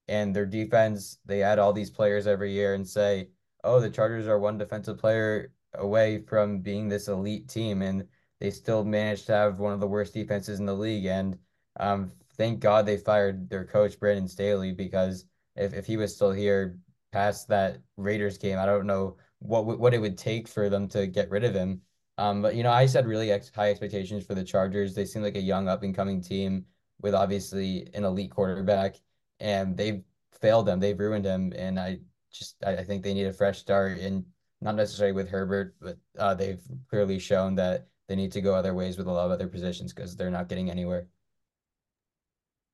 And 0.08 0.34
their 0.34 0.46
defense, 0.46 1.18
they 1.24 1.42
add 1.42 1.58
all 1.58 1.72
these 1.72 1.90
players 1.90 2.26
every 2.26 2.52
year 2.52 2.74
and 2.74 2.86
say, 2.86 3.30
oh, 3.64 3.80
the 3.80 3.90
Chargers 3.90 4.28
are 4.28 4.38
one 4.38 4.58
defensive 4.58 4.98
player 4.98 5.52
away 5.74 6.22
from 6.22 6.60
being 6.60 6.88
this 6.88 7.08
elite 7.08 7.48
team. 7.48 7.82
And 7.82 8.06
they 8.40 8.50
still 8.50 8.84
managed 8.84 9.26
to 9.26 9.32
have 9.32 9.58
one 9.58 9.72
of 9.72 9.80
the 9.80 9.86
worst 9.86 10.14
defenses 10.14 10.60
in 10.60 10.66
the 10.66 10.74
league. 10.74 11.06
And 11.06 11.38
um, 11.80 12.12
thank 12.36 12.60
God 12.60 12.86
they 12.86 12.96
fired 12.96 13.48
their 13.48 13.64
coach 13.64 13.98
Brandon 13.98 14.28
Staley 14.28 14.72
because 14.72 15.24
if, 15.56 15.74
if 15.74 15.86
he 15.86 15.96
was 15.96 16.14
still 16.14 16.32
here 16.32 16.78
past 17.12 17.48
that 17.48 17.78
Raiders 17.96 18.38
game, 18.38 18.58
I 18.58 18.66
don't 18.66 18.86
know 18.86 19.16
what 19.40 19.66
what 19.78 19.94
it 19.94 20.00
would 20.00 20.18
take 20.18 20.48
for 20.48 20.68
them 20.68 20.88
to 20.88 21.06
get 21.06 21.30
rid 21.30 21.44
of 21.44 21.54
him. 21.54 21.80
Um, 22.18 22.42
but 22.42 22.54
you 22.54 22.62
know, 22.62 22.70
I 22.70 22.86
said 22.86 23.06
really 23.06 23.30
ex 23.30 23.50
high 23.54 23.70
expectations 23.70 24.24
for 24.24 24.34
the 24.34 24.44
Chargers. 24.44 24.94
They 24.94 25.04
seem 25.04 25.22
like 25.22 25.36
a 25.36 25.40
young 25.40 25.68
up 25.68 25.82
and 25.82 25.94
coming 25.94 26.22
team 26.22 26.64
with 27.00 27.14
obviously 27.14 27.88
an 27.94 28.04
elite 28.04 28.30
quarterback, 28.30 28.96
and 29.40 29.76
they've 29.76 30.02
failed 30.40 30.66
them. 30.66 30.80
They've 30.80 30.98
ruined 30.98 31.24
him, 31.24 31.52
and 31.56 31.78
I 31.78 31.98
just 32.32 32.56
I, 32.64 32.82
think 32.82 33.02
they 33.02 33.14
need 33.14 33.26
a 33.26 33.32
fresh 33.32 33.58
start, 33.58 33.98
and 33.98 34.24
not 34.60 34.74
necessarily 34.74 35.12
with 35.12 35.28
Herbert, 35.28 35.74
but 35.80 35.98
uh, 36.18 36.34
they've 36.34 36.62
clearly 36.88 37.18
shown 37.18 37.54
that 37.56 37.86
they 38.08 38.16
need 38.16 38.32
to 38.32 38.40
go 38.40 38.54
other 38.54 38.74
ways 38.74 38.96
with 38.96 39.06
a 39.06 39.12
lot 39.12 39.26
of 39.26 39.32
other 39.32 39.48
positions 39.48 39.92
because 39.92 40.16
they're 40.16 40.30
not 40.30 40.48
getting 40.48 40.70
anywhere. 40.70 41.06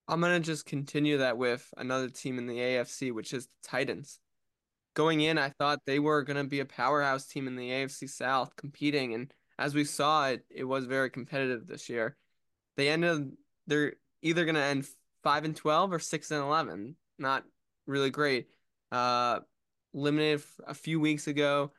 I'm 0.08 0.20
gonna 0.20 0.40
just 0.40 0.66
continue 0.66 1.18
that 1.18 1.38
with 1.38 1.72
another 1.76 2.08
team 2.08 2.38
in 2.38 2.46
the 2.46 2.58
AFC, 2.58 3.12
which 3.12 3.32
is 3.32 3.46
the 3.46 3.54
Titans. 3.62 4.18
Going 4.94 5.22
in, 5.22 5.38
I 5.38 5.48
thought 5.48 5.80
they 5.86 5.98
were 5.98 6.22
gonna 6.22 6.44
be 6.44 6.60
a 6.60 6.66
powerhouse 6.66 7.26
team 7.26 7.46
in 7.46 7.56
the 7.56 7.70
AFC 7.70 8.08
South, 8.08 8.54
competing, 8.56 9.14
and 9.14 9.32
as 9.58 9.74
we 9.74 9.84
saw, 9.84 10.28
it 10.28 10.44
it 10.50 10.64
was 10.64 10.86
very 10.86 11.10
competitive 11.10 11.66
this 11.66 11.88
year. 11.88 12.16
They 12.76 12.88
ended 12.88 13.32
they're 13.66 13.94
either 14.22 14.44
gonna 14.44 14.60
end 14.60 14.86
five 15.22 15.44
and 15.44 15.56
twelve 15.56 15.92
or 15.92 15.98
six 15.98 16.30
and 16.30 16.40
eleven. 16.42 16.96
Not 17.18 17.44
really 17.86 18.10
great. 18.10 18.48
Uh, 18.90 19.40
eliminated 19.94 20.42
a 20.66 20.74
few 20.74 21.00
weeks 21.00 21.26
ago, 21.26 21.72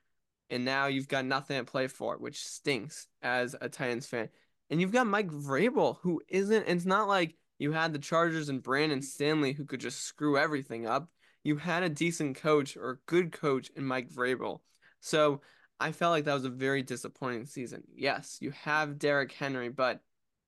and 0.50 0.66
now 0.66 0.88
you've 0.88 1.08
got 1.08 1.26
nothing 1.26 1.58
to 1.58 1.64
play 1.64 1.88
for, 1.88 2.18
which 2.18 2.46
stinks 2.46 3.08
as 3.22 3.56
a 3.60 3.70
Titans 3.70 4.06
fan. 4.06 4.30
And 4.70 4.80
you've 4.82 4.92
got 4.92 5.08
Mike 5.08 5.30
Vrabel, 5.30 5.98
who 6.02 6.22
isn't. 6.28 6.68
It's 6.68 6.86
not 6.86 7.08
like 7.08 7.36
you 7.60 7.72
had 7.72 7.94
the 7.94 8.00
Chargers 8.00 8.50
and 8.50 8.64
Brandon 8.64 9.02
Staley, 9.02 9.54
who 9.54 9.66
could 9.66 9.80
just 9.80 10.02
screw 10.02 10.38
everything 10.38 10.88
up. 10.88 11.10
You 11.44 11.58
had 11.58 11.84
a 11.84 11.90
decent 11.90 12.38
coach 12.38 12.78
or 12.78 13.02
good 13.06 13.32
coach 13.32 13.70
in 13.76 13.86
Mike 13.86 14.10
Vrabel. 14.10 14.62
So 15.02 15.42
I 15.80 15.92
felt 15.92 16.12
like 16.12 16.26
that 16.26 16.34
was 16.34 16.46
a 16.46 16.50
very 16.50 16.82
disappointing 16.82 17.46
season. 17.46 17.84
Yes, 17.94 18.38
you 18.40 18.52
have 18.52 18.98
Derrick 18.98 19.34
Henry, 19.34 19.70
but 19.70 20.00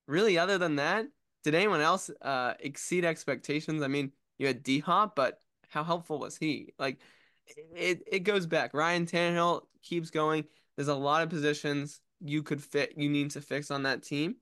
really, 0.08 0.38
other 0.38 0.58
than 0.58 0.78
that, 0.78 1.06
did 1.46 1.56
anyone 1.56 1.82
else 1.82 2.10
uh, 2.24 2.56
exceed 2.60 3.06
expectations? 3.06 3.84
I 3.84 3.88
mean, 3.88 4.12
you 4.40 4.48
had 4.48 4.64
D 4.64 4.80
Hop, 4.80 5.16
but 5.16 5.40
how 5.70 5.84
helpful 5.84 6.18
was 6.18 6.36
he? 6.36 6.74
Like, 6.80 6.98
it, 7.76 8.02
it 8.08 8.20
goes 8.22 8.48
back. 8.48 8.74
Ryan 8.74 9.06
Tannehill 9.06 9.62
keeps 9.84 10.10
going. 10.10 10.46
There's 10.76 10.88
a 10.88 10.96
lot 10.96 11.22
of 11.22 11.30
positions 11.30 12.02
you 12.20 12.42
could 12.42 12.64
fit, 12.64 12.94
you 12.98 13.10
need 13.10 13.30
to 13.32 13.42
fix 13.42 13.70
on 13.70 13.84
that 13.84 14.02
team. 14.02 14.38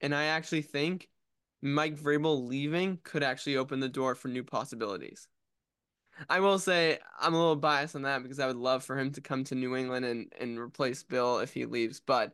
And 0.00 0.14
I 0.14 0.24
actually 0.24 0.62
think 0.62 1.08
Mike 1.60 1.96
Vrabel 1.96 2.48
leaving 2.48 2.98
could 3.02 3.22
actually 3.22 3.56
open 3.58 3.80
the 3.80 3.88
door 3.88 4.14
for 4.14 4.28
new 4.28 4.44
possibilities. 4.44 5.28
I 6.30 6.40
will 6.40 6.58
say 6.58 6.98
I'm 7.20 7.34
a 7.34 7.38
little 7.38 7.56
biased 7.56 7.94
on 7.94 8.02
that 8.02 8.22
because 8.22 8.40
I 8.40 8.46
would 8.46 8.56
love 8.56 8.84
for 8.84 8.98
him 8.98 9.12
to 9.12 9.20
come 9.20 9.44
to 9.44 9.54
New 9.54 9.76
England 9.76 10.06
and, 10.06 10.32
and 10.40 10.58
replace 10.58 11.02
Bill 11.02 11.40
if 11.40 11.52
he 11.52 11.66
leaves. 11.66 12.00
But 12.00 12.32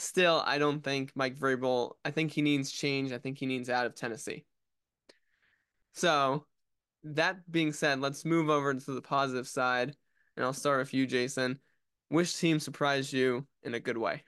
still, 0.00 0.42
I 0.44 0.58
don't 0.58 0.82
think 0.82 1.12
Mike 1.14 1.38
Vrabel, 1.38 1.92
I 2.04 2.10
think 2.10 2.32
he 2.32 2.42
needs 2.42 2.70
change. 2.70 3.12
I 3.12 3.18
think 3.18 3.38
he 3.38 3.46
needs 3.46 3.70
out 3.70 3.86
of 3.86 3.94
Tennessee. 3.94 4.44
So 5.92 6.44
that 7.04 7.50
being 7.50 7.72
said, 7.72 8.00
let's 8.00 8.24
move 8.24 8.50
over 8.50 8.74
to 8.74 8.90
the 8.92 9.00
positive 9.00 9.48
side, 9.48 9.94
and 10.36 10.44
I'll 10.44 10.52
start 10.52 10.78
with 10.78 10.92
you, 10.92 11.06
Jason. 11.06 11.58
Which 12.08 12.36
team 12.38 12.60
surprised 12.60 13.12
you 13.12 13.46
in 13.62 13.74
a 13.74 13.80
good 13.80 13.98
way? 13.98 14.22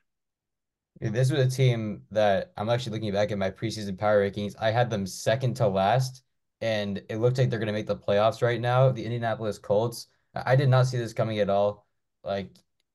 This 1.01 1.31
was 1.31 1.47
a 1.47 1.51
team 1.57 2.03
that 2.11 2.53
I'm 2.57 2.69
actually 2.69 2.93
looking 2.93 3.13
back 3.13 3.31
at 3.31 3.39
my 3.39 3.51
preseason 3.51 3.97
power 3.97 4.29
rankings. 4.29 4.55
I 4.59 4.73
had 4.73 4.91
them 4.91 5.07
second 5.07 5.55
to 5.57 5.69
last, 5.69 6.23
and 6.61 7.03
it 7.09 7.19
looks 7.19 7.39
like 7.39 7.51
they're 7.51 7.61
going 7.61 7.69
to 7.69 7.73
make 7.73 7.87
the 7.87 7.97
playoffs 7.97 8.43
right 8.43 8.61
now. 8.61 8.91
The 8.91 9.05
Indianapolis 9.05 9.59
Colts. 9.59 10.09
I 10.35 10.57
did 10.57 10.69
not 10.69 10.87
see 10.87 10.99
this 10.99 11.13
coming 11.13 11.39
at 11.39 11.51
all. 11.51 11.87
Like 12.25 12.51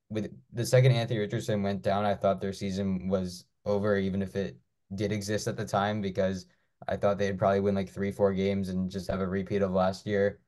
with 0.10 0.32
the 0.52 0.66
second 0.66 0.92
Anthony 0.92 1.20
Richardson 1.20 1.64
went 1.64 1.82
down, 1.82 2.06
I 2.06 2.16
thought 2.16 2.42
their 2.42 2.54
season 2.54 3.08
was 3.08 3.46
over, 3.66 3.98
even 3.98 4.22
if 4.22 4.36
it 4.36 4.58
did 4.96 5.12
exist 5.12 5.48
at 5.48 5.58
the 5.58 5.66
time, 5.66 6.02
because 6.02 6.46
I 6.88 6.98
thought 6.98 7.18
they'd 7.18 7.38
probably 7.38 7.62
win 7.62 7.76
like 7.76 7.90
three, 7.90 8.12
four 8.12 8.34
games 8.34 8.70
and 8.70 8.90
just 8.90 9.10
have 9.10 9.22
a 9.22 9.28
repeat 9.28 9.62
of 9.62 9.72
last 9.72 10.06
year. 10.06 10.40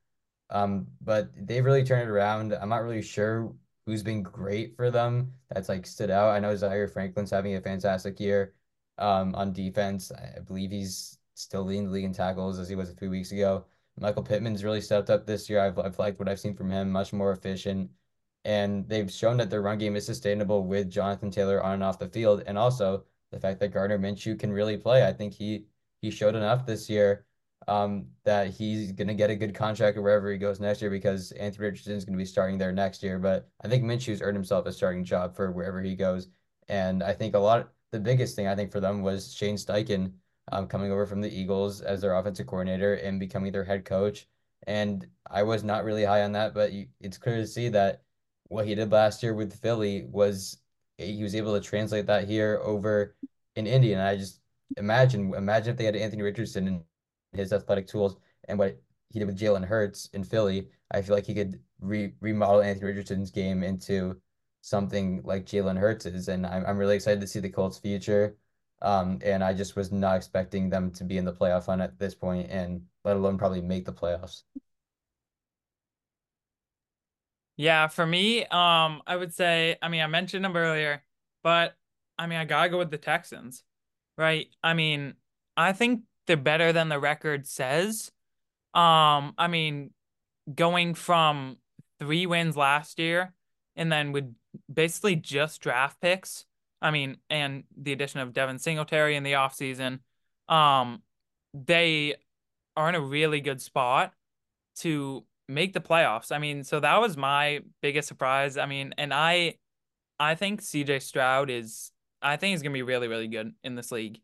Um, 0.50 0.86
but 1.00 1.30
they've 1.36 1.64
really 1.64 1.84
turned 1.84 2.02
it 2.02 2.12
around. 2.12 2.52
I'm 2.52 2.68
not 2.68 2.84
really 2.84 3.02
sure 3.02 3.52
who's 3.86 4.02
been 4.02 4.22
great 4.22 4.76
for 4.76 4.90
them 4.90 5.32
that's 5.50 5.68
like 5.68 5.86
stood 5.86 6.10
out. 6.10 6.30
I 6.30 6.40
know 6.40 6.54
Zaire 6.56 6.88
Franklin's 6.88 7.30
having 7.30 7.54
a 7.54 7.60
fantastic 7.60 8.18
year 8.20 8.54
um, 8.98 9.34
on 9.34 9.52
defense. 9.52 10.12
I 10.12 10.40
believe 10.40 10.70
he's 10.70 11.18
still 11.34 11.64
leading 11.64 11.86
the 11.86 11.90
league 11.90 12.04
in 12.04 12.12
tackles 12.12 12.58
as 12.58 12.68
he 12.68 12.74
was 12.74 12.90
a 12.90 12.96
few 12.96 13.10
weeks 13.10 13.32
ago. 13.32 13.64
Michael 13.98 14.22
Pittman's 14.22 14.64
really 14.64 14.80
stepped 14.80 15.08
up 15.08 15.26
this 15.26 15.48
year. 15.48 15.60
I've, 15.60 15.78
I've 15.78 15.98
liked 15.98 16.18
what 16.18 16.28
I've 16.28 16.40
seen 16.40 16.54
from 16.54 16.70
him, 16.70 16.90
much 16.90 17.12
more 17.12 17.32
efficient. 17.32 17.90
And 18.46 18.88
they've 18.88 19.10
shown 19.10 19.36
that 19.38 19.50
their 19.50 19.60
run 19.60 19.76
game 19.76 19.96
is 19.96 20.06
sustainable 20.06 20.64
with 20.64 20.88
Jonathan 20.88 21.32
Taylor 21.32 21.60
on 21.60 21.74
and 21.74 21.82
off 21.82 21.98
the 21.98 22.08
field. 22.08 22.44
And 22.46 22.56
also 22.56 23.02
the 23.32 23.40
fact 23.40 23.58
that 23.58 23.72
Gardner 23.72 23.98
Minshew 23.98 24.38
can 24.38 24.52
really 24.52 24.76
play. 24.76 25.04
I 25.04 25.12
think 25.12 25.34
he 25.34 25.66
he 26.00 26.12
showed 26.12 26.36
enough 26.36 26.64
this 26.64 26.88
year 26.88 27.26
um, 27.66 28.06
that 28.22 28.50
he's 28.50 28.92
going 28.92 29.08
to 29.08 29.14
get 29.14 29.30
a 29.30 29.34
good 29.34 29.52
contract 29.52 29.98
wherever 29.98 30.30
he 30.30 30.38
goes 30.38 30.60
next 30.60 30.80
year 30.80 30.90
because 30.90 31.32
Anthony 31.32 31.66
Richardson 31.66 31.96
is 31.96 32.04
going 32.04 32.12
to 32.12 32.22
be 32.22 32.24
starting 32.24 32.56
there 32.56 32.70
next 32.70 33.02
year. 33.02 33.18
But 33.18 33.48
I 33.64 33.68
think 33.68 33.82
Minshew's 33.82 34.22
earned 34.22 34.36
himself 34.36 34.66
a 34.66 34.72
starting 34.72 35.04
job 35.04 35.34
for 35.34 35.50
wherever 35.50 35.82
he 35.82 35.96
goes. 35.96 36.28
And 36.68 37.02
I 37.02 37.14
think 37.14 37.34
a 37.34 37.38
lot, 37.40 37.72
the 37.90 37.98
biggest 37.98 38.36
thing 38.36 38.46
I 38.46 38.54
think 38.54 38.70
for 38.70 38.78
them 38.80 39.02
was 39.02 39.34
Shane 39.34 39.56
Steichen 39.56 40.12
um, 40.52 40.68
coming 40.68 40.92
over 40.92 41.06
from 41.06 41.20
the 41.20 41.34
Eagles 41.36 41.80
as 41.80 42.00
their 42.00 42.14
offensive 42.14 42.46
coordinator 42.46 42.94
and 42.94 43.18
becoming 43.18 43.50
their 43.50 43.64
head 43.64 43.84
coach. 43.84 44.28
And 44.68 45.06
I 45.28 45.42
was 45.42 45.64
not 45.64 45.84
really 45.84 46.04
high 46.04 46.22
on 46.22 46.32
that, 46.32 46.54
but 46.54 46.70
it's 47.00 47.18
clear 47.18 47.36
to 47.38 47.46
see 47.46 47.68
that 47.70 48.02
what 48.48 48.66
he 48.66 48.74
did 48.74 48.92
last 48.92 49.22
year 49.22 49.34
with 49.34 49.52
Philly 49.60 50.06
was 50.10 50.58
he 50.98 51.22
was 51.22 51.34
able 51.34 51.54
to 51.54 51.60
translate 51.60 52.06
that 52.06 52.28
here 52.28 52.60
over 52.62 53.14
in 53.54 53.66
Indy. 53.66 53.92
And 53.92 54.02
I 54.02 54.16
just 54.16 54.40
imagine, 54.76 55.34
imagine 55.34 55.72
if 55.72 55.76
they 55.76 55.84
had 55.84 55.96
Anthony 55.96 56.22
Richardson 56.22 56.66
and 56.66 56.82
his 57.32 57.52
athletic 57.52 57.86
tools 57.86 58.16
and 58.48 58.58
what 58.58 58.80
he 59.10 59.18
did 59.18 59.26
with 59.26 59.38
Jalen 59.38 59.64
Hurts 59.64 60.08
in 60.12 60.24
Philly, 60.24 60.68
I 60.90 61.02
feel 61.02 61.14
like 61.14 61.26
he 61.26 61.34
could 61.34 61.60
re- 61.80 62.14
remodel 62.20 62.62
Anthony 62.62 62.86
Richardson's 62.86 63.30
game 63.30 63.62
into 63.62 64.20
something 64.62 65.22
like 65.24 65.46
Jalen 65.46 65.78
Hurts 65.78 66.06
is. 66.06 66.28
And 66.28 66.46
I'm, 66.46 66.64
I'm 66.66 66.78
really 66.78 66.96
excited 66.96 67.20
to 67.20 67.26
see 67.26 67.40
the 67.40 67.50
Colts' 67.50 67.78
future. 67.78 68.36
Um, 68.82 69.20
and 69.24 69.42
I 69.42 69.54
just 69.54 69.74
was 69.74 69.90
not 69.90 70.16
expecting 70.16 70.68
them 70.68 70.90
to 70.92 71.04
be 71.04 71.16
in 71.16 71.24
the 71.24 71.32
playoff 71.32 71.66
hunt 71.66 71.80
at 71.80 71.98
this 71.98 72.14
point 72.14 72.50
and 72.50 72.82
let 73.04 73.16
alone 73.16 73.38
probably 73.38 73.62
make 73.62 73.86
the 73.86 73.92
playoffs. 73.92 74.42
Yeah, 77.56 77.88
for 77.88 78.06
me, 78.06 78.42
um, 78.42 79.02
I 79.06 79.16
would 79.16 79.32
say, 79.32 79.76
I 79.80 79.88
mean, 79.88 80.02
I 80.02 80.06
mentioned 80.06 80.44
them 80.44 80.56
earlier, 80.56 81.02
but 81.42 81.74
I 82.18 82.26
mean, 82.26 82.38
I 82.38 82.44
gotta 82.44 82.68
go 82.68 82.78
with 82.78 82.90
the 82.90 82.98
Texans, 82.98 83.62
right? 84.18 84.48
I 84.62 84.74
mean, 84.74 85.14
I 85.56 85.72
think 85.72 86.02
they're 86.26 86.36
better 86.36 86.72
than 86.72 86.88
the 86.88 86.98
record 87.00 87.46
says. 87.46 88.10
Um, 88.74 89.32
I 89.38 89.48
mean, 89.48 89.90
going 90.54 90.94
from 90.94 91.56
three 91.98 92.26
wins 92.26 92.56
last 92.56 92.98
year 92.98 93.32
and 93.74 93.90
then 93.90 94.12
with 94.12 94.34
basically 94.72 95.16
just 95.16 95.60
draft 95.62 96.00
picks. 96.00 96.44
I 96.82 96.90
mean, 96.90 97.16
and 97.30 97.64
the 97.76 97.92
addition 97.92 98.20
of 98.20 98.34
Devin 98.34 98.58
Singletary 98.58 99.16
in 99.16 99.22
the 99.22 99.32
offseason, 99.32 100.00
um, 100.48 101.02
they 101.54 102.16
are 102.76 102.88
in 102.88 102.94
a 102.94 103.00
really 103.00 103.40
good 103.40 103.62
spot 103.62 104.12
to 104.76 105.24
make 105.48 105.72
the 105.72 105.80
playoffs. 105.80 106.32
I 106.32 106.38
mean, 106.38 106.64
so 106.64 106.80
that 106.80 107.00
was 107.00 107.16
my 107.16 107.60
biggest 107.82 108.08
surprise. 108.08 108.56
I 108.56 108.66
mean, 108.66 108.94
and 108.98 109.12
I 109.12 109.54
I 110.18 110.34
think 110.34 110.62
CJ 110.62 111.02
Stroud 111.02 111.50
is 111.50 111.90
I 112.22 112.36
think 112.36 112.52
he's 112.52 112.62
gonna 112.62 112.72
be 112.72 112.82
really, 112.82 113.08
really 113.08 113.28
good 113.28 113.52
in 113.62 113.74
this 113.74 113.92
league. 113.92 114.20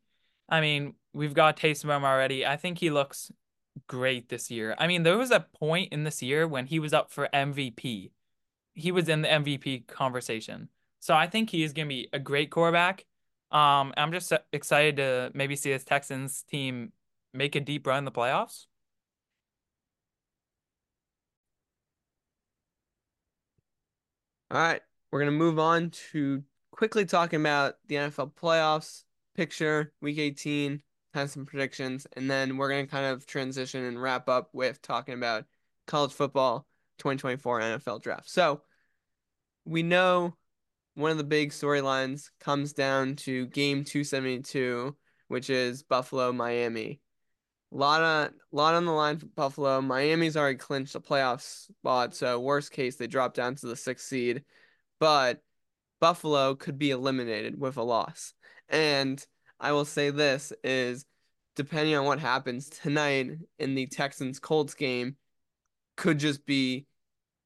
I 0.48 0.60
mean, 0.60 0.94
we've 1.12 1.34
got 1.34 1.56
taste 1.56 1.84
of 1.84 1.90
him 1.90 2.04
already. 2.04 2.44
I 2.46 2.56
think 2.56 2.78
he 2.78 2.90
looks 2.90 3.30
great 3.86 4.28
this 4.28 4.50
year. 4.50 4.74
I 4.78 4.86
mean, 4.86 5.02
there 5.02 5.16
was 5.16 5.30
a 5.30 5.46
point 5.58 5.92
in 5.92 6.04
this 6.04 6.22
year 6.22 6.46
when 6.46 6.66
he 6.66 6.78
was 6.78 6.92
up 6.92 7.10
for 7.10 7.28
MVP. 7.32 8.10
He 8.74 8.92
was 8.92 9.08
in 9.08 9.22
the 9.22 9.28
MVP 9.28 9.86
conversation. 9.86 10.68
So 11.00 11.14
I 11.14 11.26
think 11.26 11.50
he 11.50 11.62
is 11.62 11.72
going 11.72 11.88
to 11.88 11.94
be 11.94 12.08
a 12.12 12.18
great 12.18 12.50
quarterback. 12.50 13.04
Um, 13.50 13.92
I'm 13.96 14.12
just 14.12 14.32
excited 14.52 14.96
to 14.96 15.30
maybe 15.34 15.56
see 15.56 15.72
this 15.72 15.84
Texans 15.84 16.42
team 16.44 16.92
make 17.34 17.54
a 17.54 17.60
deep 17.60 17.86
run 17.86 17.98
in 17.98 18.04
the 18.04 18.12
playoffs. 18.12 18.66
All 24.52 24.58
right, 24.58 24.82
we're 25.10 25.20
to 25.32 25.38
move 25.38 25.58
on 25.58 25.88
to 26.12 26.42
quickly 26.72 27.06
talking 27.06 27.40
about 27.40 27.76
the 27.88 27.94
NFL 27.94 28.34
playoffs 28.34 29.04
picture, 29.34 29.94
week 30.02 30.18
18, 30.18 30.82
have 31.14 31.30
some 31.30 31.46
predictions, 31.46 32.06
and 32.16 32.30
then 32.30 32.58
we're 32.58 32.68
to 32.84 32.90
kind 32.90 33.06
of 33.06 33.24
transition 33.24 33.82
and 33.82 34.02
wrap 34.02 34.28
up 34.28 34.50
with 34.52 34.82
talking 34.82 35.14
about 35.14 35.46
college 35.86 36.12
football 36.12 36.66
2024 36.98 37.60
NFL 37.60 38.02
draft. 38.02 38.28
So 38.28 38.60
we 39.64 39.82
know 39.82 40.36
one 40.96 41.12
of 41.12 41.16
the 41.16 41.24
big 41.24 41.52
storylines 41.52 42.28
comes 42.38 42.74
down 42.74 43.16
to 43.16 43.46
game 43.46 43.84
272, 43.84 44.94
which 45.28 45.48
is 45.48 45.82
Buffalo 45.82 46.30
Miami. 46.30 47.00
Lot 47.74 48.02
of 48.02 48.34
lot 48.52 48.74
on 48.74 48.84
the 48.84 48.92
line 48.92 49.16
for 49.16 49.26
Buffalo. 49.26 49.80
Miami's 49.80 50.36
already 50.36 50.58
clinched 50.58 50.94
a 50.94 51.00
playoff 51.00 51.40
spot, 51.40 52.14
so 52.14 52.38
worst 52.38 52.70
case 52.70 52.96
they 52.96 53.06
drop 53.06 53.32
down 53.32 53.54
to 53.54 53.66
the 53.66 53.76
sixth 53.76 54.06
seed. 54.06 54.44
But 55.00 55.40
Buffalo 55.98 56.54
could 56.54 56.78
be 56.78 56.90
eliminated 56.90 57.58
with 57.58 57.78
a 57.78 57.82
loss. 57.82 58.34
And 58.68 59.24
I 59.58 59.72
will 59.72 59.86
say 59.86 60.10
this 60.10 60.52
is 60.62 61.06
depending 61.56 61.94
on 61.94 62.04
what 62.04 62.18
happens 62.18 62.68
tonight 62.68 63.30
in 63.58 63.74
the 63.74 63.86
Texans 63.86 64.38
Colts 64.38 64.74
game, 64.74 65.16
could 65.96 66.18
just 66.18 66.44
be 66.44 66.86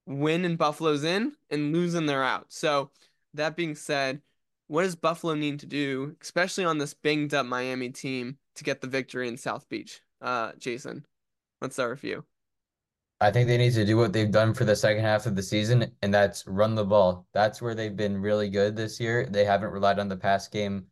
win 0.06 0.44
and 0.44 0.58
Buffalo's 0.58 1.04
in 1.04 1.32
and 1.50 1.72
losing 1.72 2.06
they're 2.06 2.24
out. 2.24 2.46
So 2.48 2.90
that 3.34 3.56
being 3.56 3.74
said, 3.74 4.22
what 4.68 4.82
does 4.82 4.96
Buffalo 4.96 5.34
need 5.34 5.60
to 5.60 5.66
do, 5.66 6.16
especially 6.20 6.64
on 6.64 6.78
this 6.78 6.94
banged 6.94 7.34
up 7.34 7.46
Miami 7.46 7.90
team, 7.90 8.38
to 8.56 8.64
get 8.64 8.80
the 8.80 8.86
victory 8.86 9.28
in 9.28 9.36
South 9.36 9.68
Beach? 9.68 10.00
Uh, 10.26 10.50
Jason, 10.58 11.06
let's 11.60 11.76
start 11.76 11.90
with 11.90 12.04
you. 12.04 12.24
I 13.20 13.30
think 13.30 13.46
they 13.46 13.56
need 13.56 13.74
to 13.74 13.86
do 13.86 13.96
what 13.96 14.12
they've 14.12 14.30
done 14.30 14.52
for 14.54 14.64
the 14.64 14.74
second 14.74 15.04
half 15.04 15.24
of 15.24 15.36
the 15.36 15.42
season, 15.42 15.92
and 16.02 16.12
that's 16.12 16.44
run 16.48 16.74
the 16.74 16.84
ball. 16.84 17.28
That's 17.32 17.62
where 17.62 17.76
they've 17.76 17.96
been 17.96 18.20
really 18.20 18.50
good 18.50 18.74
this 18.74 18.98
year. 18.98 19.26
They 19.30 19.44
haven't 19.44 19.70
relied 19.70 20.00
on 20.00 20.08
the 20.08 20.16
pass 20.16 20.48
game 20.48 20.86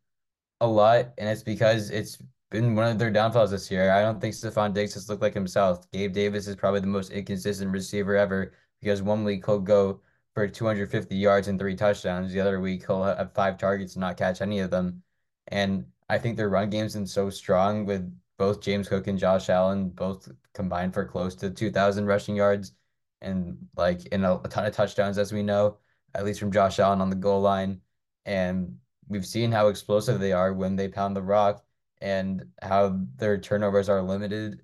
a 0.61 0.67
lot, 0.69 1.13
and 1.19 1.29
it's 1.29 1.43
because 1.43 1.91
it's 1.91 2.17
been 2.51 2.77
one 2.77 2.93
of 2.93 2.99
their 2.99 3.11
downfalls 3.11 3.51
this 3.51 3.73
year. 3.73 3.91
I 3.91 4.03
don't 4.03 4.21
think 4.21 4.35
Stefon 4.35 4.73
Diggs 4.73 4.95
has 4.95 5.09
looked 5.09 5.21
like 5.21 5.35
himself. 5.35 5.91
Gabe 5.91 6.13
Davis 6.13 6.47
is 6.47 6.55
probably 6.55 6.81
the 6.81 6.87
most 6.87 7.11
inconsistent 7.11 7.73
receiver 7.73 8.17
ever 8.17 8.53
because 8.81 9.03
one 9.03 9.25
week 9.25 9.45
he'll 9.45 9.59
go 9.59 10.01
for 10.33 10.47
250 10.47 11.17
yards 11.17 11.49
and 11.49 11.59
three 11.59 11.75
touchdowns. 11.75 12.33
The 12.33 12.41
other 12.41 12.61
week 12.61 12.87
he'll 12.87 13.03
have 13.03 13.33
five 13.33 13.59
targets 13.59 13.97
and 13.97 14.01
not 14.01 14.17
catch 14.17 14.41
any 14.41 14.61
of 14.61 14.71
them. 14.71 15.03
And 15.49 15.87
I 16.09 16.19
think 16.19 16.37
their 16.37 16.49
run 16.49 16.71
game's 16.71 16.95
been 16.95 17.07
so 17.07 17.31
strong 17.31 17.85
with 17.85 18.17
both 18.37 18.61
James 18.61 18.89
Cook 18.89 19.07
and 19.07 19.19
Josh 19.19 19.49
Allen 19.49 19.91
both 19.91 20.29
combined 20.53 20.95
for 20.95 21.05
close 21.05 21.35
to 21.37 21.51
2,000 21.51 22.07
rushing 22.07 22.37
yards 22.37 22.73
and 23.21 23.57
like 23.77 24.07
in 24.07 24.25
a, 24.25 24.37
a, 24.37 24.49
ton 24.49 24.67
of 24.67 24.75
touchdowns, 24.75 25.19
as 25.19 25.33
we 25.33 25.43
know, 25.43 25.79
at 26.15 26.25
least 26.25 26.41
from 26.41 26.53
Josh 26.53 26.79
Allen 26.79 27.01
on 27.01 27.11
the 27.11 27.17
goal 27.17 27.41
line. 27.41 27.81
And 28.27 28.77
we've 29.09 29.27
seen 29.27 29.53
how 29.53 29.69
explosive 29.69 30.21
they 30.21 30.33
are 30.33 30.53
when 30.53 30.77
they 30.77 30.89
pound 30.89 31.17
the 31.17 31.23
rock 31.23 31.65
and 32.01 32.45
how 32.63 33.01
their 33.17 33.39
turnovers 33.39 33.89
are 33.89 34.03
limited 34.03 34.63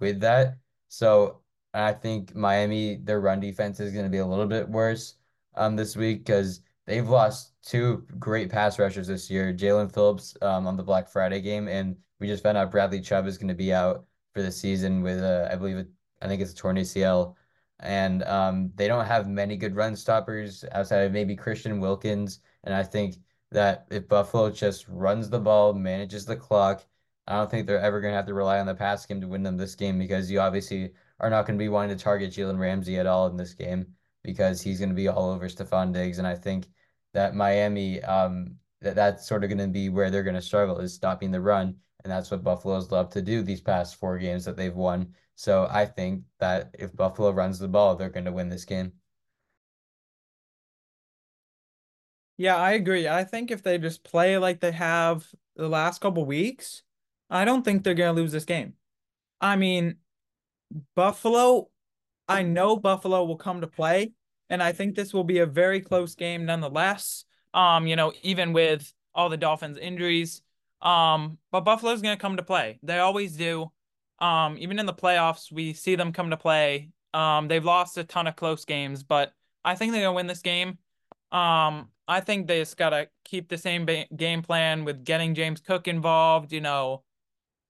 with 0.00 0.20
that. 0.20 0.58
So 0.88 1.40
I 1.74 1.92
think 1.92 2.34
Miami, 2.34 2.96
their 2.96 3.20
run 3.20 3.40
defense 3.40 3.80
is 3.80 3.92
going 3.92 4.06
to 4.06 4.10
be 4.10 4.18
a 4.18 4.26
little 4.26 4.46
bit 4.46 4.68
worse 4.68 5.16
um, 5.54 5.76
this 5.76 5.96
week 5.96 6.24
because 6.24 6.60
they've 6.86 7.08
lost 7.08 7.52
two 7.68 8.06
great 8.18 8.48
pass 8.48 8.78
rushers 8.78 9.06
this 9.08 9.30
year, 9.30 9.52
Jaelan 9.52 9.92
Phillips 9.92 10.34
um, 10.40 10.66
on 10.66 10.76
the 10.76 10.82
Black 10.82 11.06
Friday 11.06 11.40
game, 11.42 11.68
and 11.68 11.96
we 12.18 12.26
just 12.26 12.42
found 12.42 12.56
out 12.56 12.70
Bradley 12.70 13.00
Chubb 13.00 13.26
is 13.26 13.36
going 13.36 13.48
to 13.48 13.54
be 13.54 13.74
out 13.74 14.06
for 14.32 14.40
the 14.40 14.50
season 14.50 15.02
with, 15.02 15.18
a, 15.18 15.50
I 15.52 15.56
believe, 15.56 15.76
a, 15.76 15.86
I 16.22 16.28
think 16.28 16.40
it's 16.40 16.52
a 16.52 16.56
torn 16.56 16.76
ACL. 16.76 17.34
And 17.80 18.22
um, 18.24 18.72
they 18.74 18.88
don't 18.88 19.04
have 19.04 19.28
many 19.28 19.56
good 19.56 19.76
run 19.76 19.94
stoppers 19.96 20.64
outside 20.72 21.02
of 21.02 21.12
maybe 21.12 21.36
Christian 21.36 21.78
Wilkins. 21.78 22.40
And 22.64 22.74
I 22.74 22.82
think 22.82 23.16
that 23.52 23.86
if 23.90 24.08
Buffalo 24.08 24.50
just 24.50 24.88
runs 24.88 25.28
the 25.28 25.38
ball, 25.38 25.74
manages 25.74 26.24
the 26.24 26.36
clock, 26.36 26.84
I 27.28 27.34
don't 27.34 27.50
think 27.50 27.66
they're 27.66 27.80
ever 27.80 28.00
going 28.00 28.12
to 28.12 28.16
have 28.16 28.26
to 28.26 28.34
rely 28.34 28.58
on 28.58 28.66
the 28.66 28.74
pass 28.74 29.04
game 29.04 29.20
to 29.20 29.28
win 29.28 29.42
them 29.42 29.58
this 29.58 29.74
game 29.74 29.98
because 29.98 30.30
you 30.30 30.40
obviously 30.40 30.92
are 31.20 31.30
not 31.30 31.46
going 31.46 31.58
to 31.58 31.62
be 31.62 31.68
wanting 31.68 31.96
to 31.96 32.02
target 32.02 32.32
Jalen 32.32 32.58
Ramsey 32.58 32.98
at 32.98 33.06
all 33.06 33.26
in 33.26 33.36
this 33.36 33.52
game 33.52 33.86
because 34.24 34.62
he's 34.62 34.78
going 34.78 34.88
to 34.88 34.94
be 34.94 35.08
all 35.08 35.30
over 35.30 35.48
Stefon 35.48 35.92
Diggs. 35.92 36.18
And 36.18 36.26
I 36.26 36.34
think 36.34 36.68
that 37.18 37.34
Miami, 37.34 38.00
um, 38.04 38.54
that 38.80 38.94
that's 38.94 39.26
sort 39.26 39.42
of 39.42 39.50
going 39.50 39.58
to 39.58 39.66
be 39.66 39.88
where 39.88 40.08
they're 40.08 40.22
going 40.22 40.36
to 40.36 40.40
struggle 40.40 40.78
is 40.78 40.94
stopping 40.94 41.32
the 41.32 41.40
run. 41.40 41.74
And 42.04 42.12
that's 42.12 42.30
what 42.30 42.44
Buffalo's 42.44 42.92
love 42.92 43.10
to 43.10 43.20
do 43.20 43.42
these 43.42 43.60
past 43.60 43.96
four 43.96 44.18
games 44.18 44.44
that 44.44 44.56
they've 44.56 44.74
won. 44.74 45.14
So 45.34 45.66
I 45.68 45.84
think 45.84 46.22
that 46.38 46.70
if 46.78 46.94
Buffalo 46.94 47.32
runs 47.32 47.58
the 47.58 47.66
ball, 47.66 47.96
they're 47.96 48.08
going 48.08 48.26
to 48.26 48.32
win 48.32 48.48
this 48.48 48.64
game. 48.64 48.92
Yeah, 52.36 52.54
I 52.56 52.74
agree. 52.74 53.08
I 53.08 53.24
think 53.24 53.50
if 53.50 53.64
they 53.64 53.78
just 53.78 54.04
play 54.04 54.38
like 54.38 54.60
they 54.60 54.70
have 54.70 55.26
the 55.56 55.68
last 55.68 56.00
couple 56.00 56.24
weeks, 56.24 56.84
I 57.28 57.44
don't 57.44 57.64
think 57.64 57.82
they're 57.82 57.94
going 57.94 58.14
to 58.14 58.22
lose 58.22 58.30
this 58.30 58.44
game. 58.44 58.74
I 59.40 59.56
mean, 59.56 59.96
Buffalo, 60.94 61.68
I 62.28 62.44
know 62.44 62.76
Buffalo 62.76 63.24
will 63.24 63.36
come 63.36 63.62
to 63.62 63.66
play, 63.66 64.12
and 64.50 64.62
I 64.62 64.72
think 64.72 64.94
this 64.94 65.12
will 65.12 65.24
be 65.24 65.38
a 65.38 65.46
very 65.46 65.80
close 65.80 66.14
game 66.14 66.44
nonetheless. 66.44 67.24
Um, 67.54 67.86
you 67.86 67.96
know, 67.96 68.12
even 68.22 68.52
with 68.52 68.92
all 69.14 69.28
the 69.28 69.36
Dolphins 69.36 69.78
injuries, 69.78 70.42
um, 70.82 71.38
but 71.50 71.62
Buffalo's 71.62 72.02
going 72.02 72.16
to 72.16 72.20
come 72.20 72.36
to 72.36 72.42
play. 72.42 72.78
They 72.82 72.98
always 72.98 73.36
do. 73.36 73.72
Um, 74.20 74.56
even 74.58 74.78
in 74.78 74.86
the 74.86 74.94
playoffs, 74.94 75.50
we 75.50 75.72
see 75.72 75.94
them 75.94 76.12
come 76.12 76.30
to 76.30 76.36
play. 76.36 76.90
Um, 77.14 77.48
they've 77.48 77.64
lost 77.64 77.98
a 77.98 78.04
ton 78.04 78.26
of 78.26 78.36
close 78.36 78.64
games, 78.64 79.02
but 79.02 79.32
I 79.64 79.74
think 79.74 79.92
they're 79.92 80.02
going 80.02 80.12
to 80.12 80.16
win 80.16 80.26
this 80.26 80.42
game. 80.42 80.78
Um, 81.32 81.88
I 82.06 82.20
think 82.20 82.46
they 82.46 82.60
just 82.60 82.76
got 82.76 82.90
to 82.90 83.08
keep 83.24 83.48
the 83.48 83.58
same 83.58 83.86
ba- 83.86 84.06
game 84.14 84.42
plan 84.42 84.84
with 84.84 85.04
getting 85.04 85.34
James 85.34 85.60
Cook 85.60 85.88
involved, 85.88 86.52
you 86.52 86.60
know, 86.60 87.02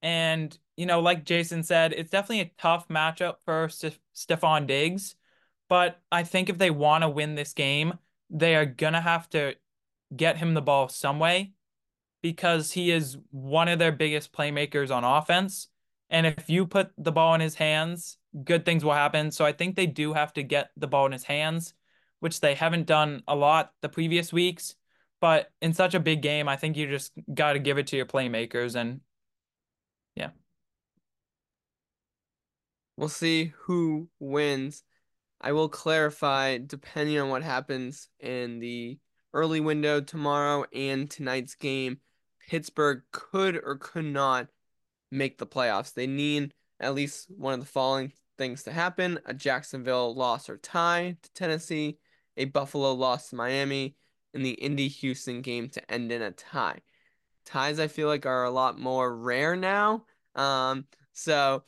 and 0.03 0.57
you 0.76 0.87
know, 0.87 1.01
like 1.01 1.24
Jason 1.24 1.64
said, 1.64 1.93
it's 1.93 2.11
definitely 2.11 2.41
a 2.41 2.51
tough 2.61 2.87
matchup 2.87 3.37
for 3.45 3.68
St- 3.68 3.99
Stefon 4.14 4.68
Diggs. 4.68 5.16
But 5.69 6.01
I 6.11 6.23
think 6.23 6.49
if 6.49 6.59
they 6.59 6.71
want 6.71 7.03
to 7.03 7.09
win 7.09 7.35
this 7.35 7.53
game, 7.53 7.99
they 8.31 8.57
are 8.57 8.66
gonna 8.66 9.01
have 9.01 9.29
to 9.31 9.55
get 10.14 10.39
him 10.39 10.55
the 10.55 10.62
ball 10.62 10.89
some 10.89 11.19
way 11.19 11.53
because 12.23 12.73
he 12.73 12.91
is 12.91 13.16
one 13.31 13.69
of 13.69 13.79
their 13.79 13.93
biggest 13.93 14.33
playmakers 14.33 14.95
on 14.95 15.05
offense. 15.05 15.69
And 16.11 16.27
if 16.27 16.49
you 16.49 16.66
put 16.66 16.91
the 16.97 17.12
ball 17.12 17.35
in 17.35 17.41
his 17.41 17.55
hands, 17.55 18.16
good 18.45 18.64
things 18.64 18.85
will 18.85 18.95
happen. 18.95 19.31
So 19.31 19.45
I 19.45 19.53
think 19.53 19.77
they 19.77 19.87
do 19.87 20.14
have 20.14 20.33
to 20.35 20.43
get 20.43 20.71
the 20.77 20.87
ball 20.87 21.07
in 21.07 21.12
his 21.12 21.25
hands, 21.25 21.75
which 22.21 22.41
they 22.41 22.55
haven't 22.55 22.87
done 22.87 23.23
a 23.29 23.37
lot 23.37 23.73
the 23.83 23.89
previous 23.89 24.33
weeks. 24.33 24.75
But 25.21 25.51
in 25.61 25.75
such 25.75 25.95
a 25.95 26.01
big 26.01 26.23
game, 26.23 26.49
I 26.49 26.57
think 26.57 26.77
you 26.77 26.87
just 26.87 27.12
got 27.33 27.55
to 27.55 27.59
give 27.59 27.79
it 27.79 27.89
to 27.89 27.97
your 27.97 28.07
playmakers 28.07 28.75
and 28.75 29.01
yeah. 30.14 30.31
We'll 32.97 33.09
see 33.09 33.53
who 33.62 34.09
wins. 34.19 34.83
I 35.41 35.53
will 35.53 35.68
clarify 35.68 36.59
depending 36.59 37.18
on 37.18 37.28
what 37.28 37.43
happens 37.43 38.09
in 38.20 38.59
the 38.59 38.99
early 39.32 39.61
window 39.61 40.01
tomorrow 40.01 40.64
and 40.74 41.11
tonight's 41.11 41.55
game. 41.55 41.99
Pittsburgh 42.49 43.03
could 43.12 43.57
or 43.57 43.76
could 43.76 44.05
not 44.05 44.49
make 45.11 45.39
the 45.39 45.47
playoffs. 45.47 45.95
They 45.95 46.07
need 46.07 46.55
at 46.80 46.95
least 46.95 47.30
one 47.30 47.55
of 47.55 47.61
the 47.61 47.66
following 47.66 48.12
things 48.36 48.62
to 48.62 48.72
happen 48.72 49.18
a 49.26 49.34
Jacksonville 49.34 50.14
loss 50.14 50.49
or 50.49 50.57
tie 50.57 51.16
to 51.22 51.32
Tennessee, 51.34 51.99
a 52.36 52.47
Buffalo 52.47 52.93
loss 52.95 53.30
to 53.30 53.36
Miami, 53.36 53.97
and 54.34 54.45
the 54.45 54.53
Indy 54.53 54.89
Houston 54.89 55.43
game 55.43 55.68
to 55.70 55.91
end 55.91 56.12
in 56.12 56.22
a 56.22 56.30
tie. 56.30 56.80
Ties, 57.45 57.80
I 57.80 57.89
feel 57.89 58.09
like, 58.09 58.26
are 58.26 58.45
a 58.45 58.51
lot 58.51 58.78
more 58.78 59.14
rare 59.14 59.57
now. 59.57 60.05
Um, 60.34 60.86
so 61.12 61.64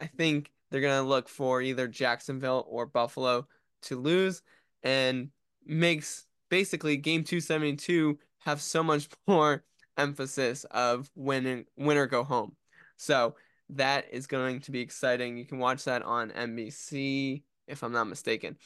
I 0.00 0.06
think 0.06 0.50
they're 0.74 0.80
going 0.80 1.04
to 1.04 1.08
look 1.08 1.28
for 1.28 1.62
either 1.62 1.86
Jacksonville 1.86 2.66
or 2.68 2.84
Buffalo 2.84 3.46
to 3.82 3.96
lose 3.96 4.42
and 4.82 5.28
makes 5.64 6.26
basically 6.50 6.96
game 6.96 7.22
272 7.22 8.18
have 8.40 8.60
so 8.60 8.82
much 8.82 9.08
more 9.28 9.62
emphasis 9.96 10.64
of 10.72 11.08
win 11.14 11.64
win 11.76 11.96
or 11.96 12.08
go 12.08 12.24
home. 12.24 12.56
So 12.96 13.36
that 13.68 14.06
is 14.10 14.26
going 14.26 14.62
to 14.62 14.72
be 14.72 14.80
exciting. 14.80 15.36
You 15.36 15.44
can 15.44 15.60
watch 15.60 15.84
that 15.84 16.02
on 16.02 16.30
NBC 16.30 17.44
if 17.68 17.84
I'm 17.84 17.92
not 17.92 18.08
mistaken. 18.08 18.56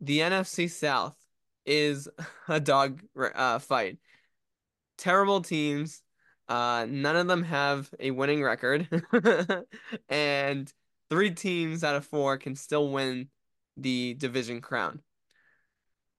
The 0.00 0.20
NFC 0.20 0.70
South 0.70 1.16
is 1.64 2.08
a 2.48 2.60
dog 2.60 3.02
uh, 3.34 3.58
fight. 3.58 3.98
Terrible 4.96 5.40
teams. 5.40 6.02
Uh, 6.48 6.86
none 6.88 7.16
of 7.16 7.26
them 7.26 7.42
have 7.42 7.92
a 7.98 8.12
winning 8.12 8.42
record, 8.42 8.88
and 10.08 10.72
three 11.10 11.30
teams 11.32 11.82
out 11.82 11.96
of 11.96 12.06
four 12.06 12.38
can 12.38 12.54
still 12.54 12.90
win 12.90 13.28
the 13.76 14.14
division 14.14 14.60
crown. 14.60 15.02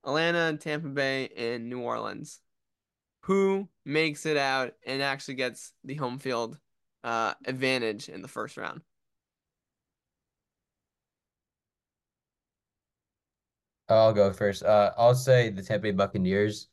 Atlanta, 0.05 0.57
Tampa 0.57 0.89
Bay, 0.89 1.29
and 1.35 1.69
New 1.69 1.81
Orleans. 1.81 2.39
Who 3.21 3.67
makes 3.85 4.25
it 4.25 4.37
out 4.37 4.73
and 4.85 5.01
actually 5.01 5.35
gets 5.35 5.73
the 5.83 5.95
home 5.95 6.17
field 6.17 6.57
uh, 7.03 7.33
advantage 7.45 8.09
in 8.09 8.21
the 8.21 8.27
first 8.27 8.57
round? 8.57 8.81
I'll 13.89 14.13
go 14.13 14.31
first. 14.33 14.63
Uh, 14.63 14.91
I'll 14.97 15.15
say 15.15 15.49
the 15.49 15.61
Tampa 15.61 15.83
Bay 15.83 15.91
Buccaneers, 15.91 16.67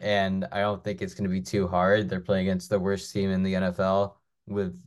and 0.00 0.46
I 0.50 0.60
don't 0.60 0.82
think 0.82 1.02
it's 1.02 1.14
going 1.14 1.28
to 1.28 1.30
be 1.30 1.42
too 1.42 1.68
hard. 1.68 2.08
They're 2.08 2.20
playing 2.20 2.46
against 2.48 2.70
the 2.70 2.80
worst 2.80 3.12
team 3.12 3.30
in 3.30 3.42
the 3.42 3.54
NFL 3.54 4.14
with 4.46 4.80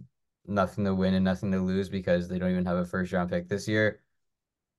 nothing 0.45 0.84
to 0.86 0.95
win 0.95 1.14
and 1.14 1.24
nothing 1.24 1.51
to 1.51 1.59
lose 1.59 1.88
because 1.88 2.28
they 2.28 2.39
don't 2.39 2.51
even 2.51 2.66
have 2.66 2.78
a 2.78 2.86
first 2.86 3.14
round 3.14 3.30
pick 3.30 3.47
this 3.47 3.68
year. 3.68 4.01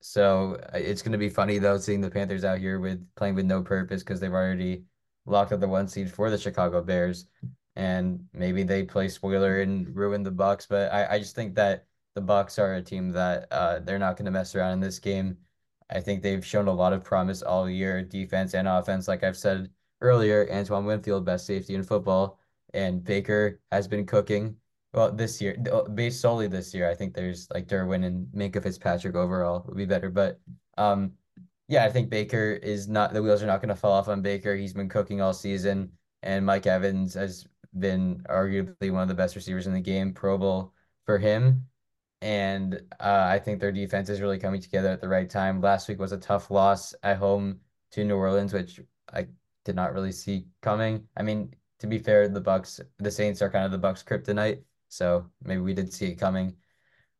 So 0.01 0.59
uh, 0.73 0.77
it's 0.77 1.01
going 1.01 1.13
to 1.13 1.17
be 1.17 1.29
funny 1.29 1.57
though 1.57 1.77
seeing 1.77 2.01
the 2.01 2.11
Panthers 2.11 2.43
out 2.43 2.59
here 2.59 2.79
with 2.79 3.07
playing 3.15 3.35
with 3.35 3.45
no 3.45 3.63
purpose 3.63 4.03
because 4.03 4.19
they've 4.19 4.31
already 4.31 4.83
locked 5.25 5.51
up 5.51 5.59
the 5.59 5.67
one 5.67 5.87
seed 5.87 6.11
for 6.11 6.29
the 6.29 6.37
Chicago 6.37 6.81
Bears, 6.83 7.25
and 7.75 8.23
maybe 8.33 8.63
they 8.63 8.83
play 8.83 9.07
spoiler 9.07 9.61
and 9.61 9.95
ruin 9.95 10.21
the 10.21 10.31
Bucs. 10.31 10.67
But 10.67 10.93
I, 10.93 11.15
I 11.15 11.19
just 11.19 11.35
think 11.35 11.55
that 11.55 11.85
the 12.13 12.21
Bucs 12.21 12.59
are 12.59 12.75
a 12.75 12.81
team 12.81 13.11
that 13.11 13.47
uh, 13.51 13.79
they're 13.79 13.99
not 13.99 14.17
going 14.17 14.25
to 14.25 14.31
mess 14.31 14.53
around 14.55 14.73
in 14.73 14.79
this 14.79 14.99
game. 14.99 15.37
I 15.89 15.99
think 16.01 16.21
they've 16.21 16.45
shown 16.45 16.67
a 16.67 16.73
lot 16.73 16.93
of 16.93 17.03
promise 17.03 17.41
all 17.41 17.69
year, 17.69 18.03
defense 18.03 18.53
and 18.53 18.67
offense. 18.67 19.07
Like 19.07 19.23
I've 19.23 19.37
said 19.37 19.69
earlier, 20.05 20.47
Antoine 20.51 20.85
Winfield, 20.85 21.25
best 21.25 21.45
safety 21.45 21.75
in 21.75 21.83
football, 21.83 22.39
and 22.73 23.03
Baker 23.03 23.59
has 23.71 23.87
been 23.87 24.05
cooking. 24.05 24.55
Well, 24.93 25.11
this 25.11 25.41
year, 25.41 25.57
based 25.93 26.21
solely 26.21 26.47
this 26.47 26.73
year, 26.73 26.89
I 26.89 26.95
think 26.95 27.13
there's 27.13 27.47
like 27.53 27.67
Derwin 27.67 28.05
and 28.05 28.27
Minkah 28.33 28.63
Fitzpatrick 28.63 29.15
overall 29.15 29.65
would 29.67 29.77
be 29.77 29.85
better. 29.85 30.09
But 30.09 30.39
um, 30.77 31.13
yeah, 31.67 31.83
I 31.83 31.89
think 31.89 32.09
Baker 32.09 32.59
is 32.63 32.87
not 32.87 33.13
the 33.13 33.21
wheels 33.21 33.43
are 33.43 33.47
not 33.47 33.61
going 33.61 33.69
to 33.69 33.75
fall 33.75 33.93
off 33.93 34.07
on 34.07 34.21
Baker. 34.21 34.55
He's 34.55 34.73
been 34.73 34.89
cooking 34.89 35.21
all 35.21 35.33
season, 35.33 35.91
and 36.23 36.45
Mike 36.45 36.67
Evans 36.67 37.13
has 37.15 37.47
been 37.77 38.23
arguably 38.29 38.91
one 38.91 39.01
of 39.01 39.07
the 39.07 39.15
best 39.15 39.35
receivers 39.35 39.67
in 39.67 39.73
the 39.73 39.81
game, 39.81 40.13
Pro 40.13 40.37
Bowl 40.37 40.73
for 41.05 41.17
him. 41.17 41.65
And 42.21 42.81
uh, 42.99 43.25
I 43.27 43.39
think 43.39 43.59
their 43.59 43.71
defense 43.71 44.09
is 44.09 44.21
really 44.21 44.39
coming 44.39 44.61
together 44.61 44.89
at 44.89 45.01
the 45.01 45.09
right 45.09 45.29
time. 45.29 45.61
Last 45.61 45.87
week 45.87 45.99
was 45.99 46.13
a 46.13 46.17
tough 46.17 46.49
loss 46.49 46.95
at 47.03 47.17
home 47.17 47.59
to 47.91 48.03
New 48.03 48.15
Orleans, 48.15 48.53
which 48.53 48.79
I 49.13 49.27
did 49.65 49.75
not 49.75 49.93
really 49.93 50.11
see 50.11 50.45
coming. 50.61 51.05
I 51.17 51.23
mean, 51.23 51.53
to 51.79 51.87
be 51.87 51.99
fair, 51.99 52.27
the 52.27 52.41
Bucs, 52.41 52.79
the 52.99 53.11
Saints 53.11 53.41
are 53.41 53.49
kind 53.49 53.65
of 53.65 53.71
the 53.71 53.85
Bucs 53.85 54.05
kryptonite, 54.05 54.61
so 54.87 55.29
maybe 55.43 55.61
we 55.61 55.73
did 55.73 55.91
see 55.91 56.05
it 56.05 56.15
coming. 56.15 56.55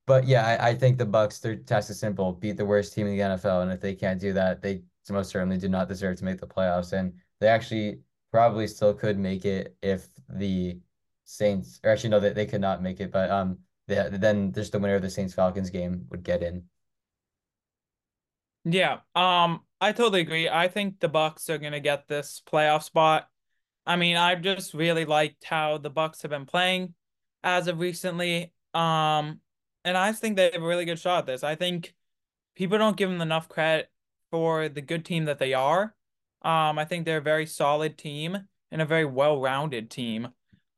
But 0.08 0.28
yeah, 0.28 0.46
I, 0.46 0.70
I 0.70 0.76
think 0.76 0.98
the 0.98 1.06
Bucs, 1.06 1.42
their 1.42 1.56
task 1.56 1.90
is 1.90 2.00
simple: 2.00 2.32
beat 2.34 2.58
the 2.58 2.66
worst 2.66 2.94
team 2.94 3.08
in 3.08 3.18
the 3.18 3.24
NFL, 3.24 3.64
and 3.64 3.72
if 3.72 3.82
they 3.82 3.96
can't 3.96 4.22
do 4.22 4.32
that, 4.34 4.62
they 4.62 4.84
most 5.10 5.30
certainly 5.30 5.58
do 5.58 5.70
not 5.70 5.88
deserve 5.88 6.18
to 6.18 6.26
make 6.26 6.40
the 6.40 6.48
playoffs. 6.48 6.94
And 6.94 7.14
they 7.40 7.48
actually 7.48 8.00
probably 8.32 8.68
still 8.68 8.94
could 8.94 9.18
make 9.18 9.46
it 9.46 9.76
if 9.82 10.08
the 10.30 10.80
Saints, 11.26 11.80
or 11.84 11.92
actually 11.92 12.12
no, 12.12 12.20
they, 12.20 12.34
they 12.34 12.46
could 12.46 12.62
not 12.62 12.82
make 12.82 13.00
it, 13.00 13.12
but 13.12 13.30
um, 13.30 13.58
they, 13.88 14.08
then 14.12 14.54
just 14.54 14.72
the 14.72 14.80
winner 14.80 14.96
of 14.96 15.02
the 15.02 15.10
Saints 15.10 15.34
Falcons 15.34 15.70
game 15.70 16.06
would 16.10 16.24
get 16.24 16.44
in. 16.44 16.64
Yeah, 18.64 19.00
um, 19.16 19.62
I 19.86 19.92
totally 19.92 20.22
agree. 20.22 20.50
I 20.50 20.68
think 20.68 21.00
the 21.00 21.08
Bucs 21.08 21.48
are 21.48 21.60
gonna 21.60 21.80
get 21.80 22.08
this 22.08 22.42
playoff 22.52 22.82
spot. 22.82 23.30
I 23.86 23.98
mean, 23.98 24.18
I've 24.18 24.42
just 24.42 24.74
really 24.74 25.06
liked 25.06 25.44
how 25.44 25.78
the 25.78 25.92
Bucs 25.92 26.24
have 26.24 26.32
been 26.32 26.48
playing 26.48 26.96
as 27.44 27.68
of 27.68 27.80
recently. 27.80 28.52
Um, 28.74 29.42
and 29.84 29.96
I 29.96 30.12
think 30.12 30.38
they 30.38 30.50
have 30.50 30.64
a 30.64 30.66
really 30.66 30.86
good 30.86 30.98
shot 30.98 31.20
at 31.20 31.26
this. 31.28 31.44
I 31.44 31.54
think 31.54 31.94
people 32.56 32.80
don't 32.80 32.98
give 32.98 33.12
them 33.12 33.22
enough 33.22 33.48
credit 33.48 33.92
for 34.32 34.70
the 34.70 34.82
good 34.82 35.06
team 35.06 35.26
that 35.26 35.38
they 35.38 35.54
are. 35.54 35.94
Um, 36.42 36.80
I 36.80 36.86
think 36.86 37.06
they're 37.06 37.20
a 37.20 37.22
very 37.22 37.46
solid 37.46 37.96
team 37.96 38.40
and 38.72 38.82
a 38.82 38.86
very 38.88 39.06
well-rounded 39.06 39.92
team. 39.92 40.30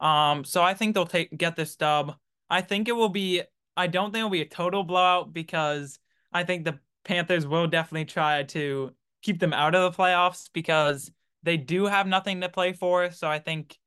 Um, 0.02 0.44
so 0.44 0.62
I 0.62 0.74
think 0.74 0.94
they'll 0.94 1.06
take 1.06 1.38
get 1.38 1.56
this 1.56 1.78
dub. 1.78 2.18
I 2.50 2.60
think 2.60 2.90
it 2.90 2.96
will 2.98 3.08
be. 3.08 3.44
I 3.78 3.88
don't 3.88 4.12
think 4.12 4.20
it'll 4.20 4.32
be 4.32 4.42
a 4.42 4.46
total 4.46 4.84
blowout 4.84 5.32
because 5.32 5.98
I 6.34 6.44
think 6.44 6.66
the 6.66 6.80
Panthers 7.06 7.48
will 7.48 7.68
definitely 7.68 8.04
try 8.04 8.44
to 8.44 8.92
keep 9.28 9.40
them 9.42 9.52
out 9.52 9.76
of 9.76 9.92
the 9.92 10.02
playoffs 10.02 10.50
because 10.54 11.12
they 11.44 11.58
do 11.58 11.86
have 11.86 12.08
nothing 12.08 12.40
to 12.40 12.48
play 12.48 12.72
for. 12.72 13.12
So 13.12 13.28
I 13.28 13.40
think 13.40 13.78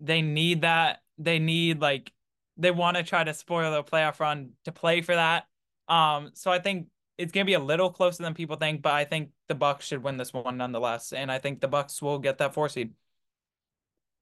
they 0.00 0.22
need 0.22 0.62
that. 0.62 1.02
They 1.18 1.38
need 1.38 1.80
like 1.80 2.12
they 2.56 2.72
want 2.72 2.96
to 2.96 3.04
try 3.04 3.22
to 3.22 3.32
spoil 3.32 3.70
their 3.70 3.84
playoff 3.84 4.18
run 4.18 4.50
to 4.64 4.72
play 4.72 5.02
for 5.02 5.14
that. 5.14 5.44
Um, 5.86 6.32
so 6.34 6.50
I 6.50 6.58
think 6.58 6.88
it's 7.16 7.30
gonna 7.30 7.44
be 7.44 7.54
a 7.54 7.60
little 7.60 7.90
closer 7.90 8.24
than 8.24 8.34
people 8.34 8.56
think, 8.56 8.82
but 8.82 8.92
I 8.92 9.04
think 9.04 9.30
the 9.46 9.54
Bucs 9.54 9.82
should 9.82 10.02
win 10.02 10.16
this 10.16 10.34
one 10.34 10.56
nonetheless, 10.56 11.12
and 11.12 11.30
I 11.30 11.38
think 11.38 11.60
the 11.60 11.68
Bucs 11.68 12.02
will 12.02 12.18
get 12.18 12.38
that 12.38 12.52
four 12.52 12.68
seed. 12.68 12.92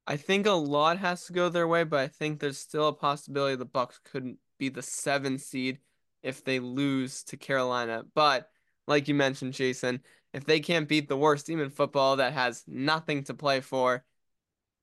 I 0.07 0.19
think 0.19 0.47
a 0.47 0.53
lot 0.53 0.99
has 0.99 1.25
to 1.25 1.33
go 1.33 1.49
their 1.49 1.67
way, 1.67 1.85
but 1.85 2.01
I 2.01 2.09
think 2.09 2.39
there's 2.39 2.59
still 2.59 2.89
a 2.89 2.93
possibility 2.93 3.57
the 3.57 3.65
Bucs 3.65 3.99
couldn't 4.05 4.37
be 4.59 4.69
the 4.69 4.83
seven 4.83 5.39
seed 5.39 5.79
if 6.23 6.45
they 6.45 6.59
lose 6.61 7.23
to 7.25 7.39
Carolina. 7.39 8.05
But 8.15 8.51
like 8.87 9.09
you 9.09 9.15
mentioned, 9.15 9.55
Jason, 9.55 10.03
if 10.35 10.45
they 10.45 10.61
can't 10.61 10.89
beat 10.89 11.09
the 11.09 11.17
worst 11.17 11.47
team 11.47 11.61
in 11.61 11.71
football 11.71 12.17
that 12.17 12.33
has 12.33 12.65
nothing 12.67 13.23
to 13.25 13.35
play 13.35 13.61
for, 13.61 14.05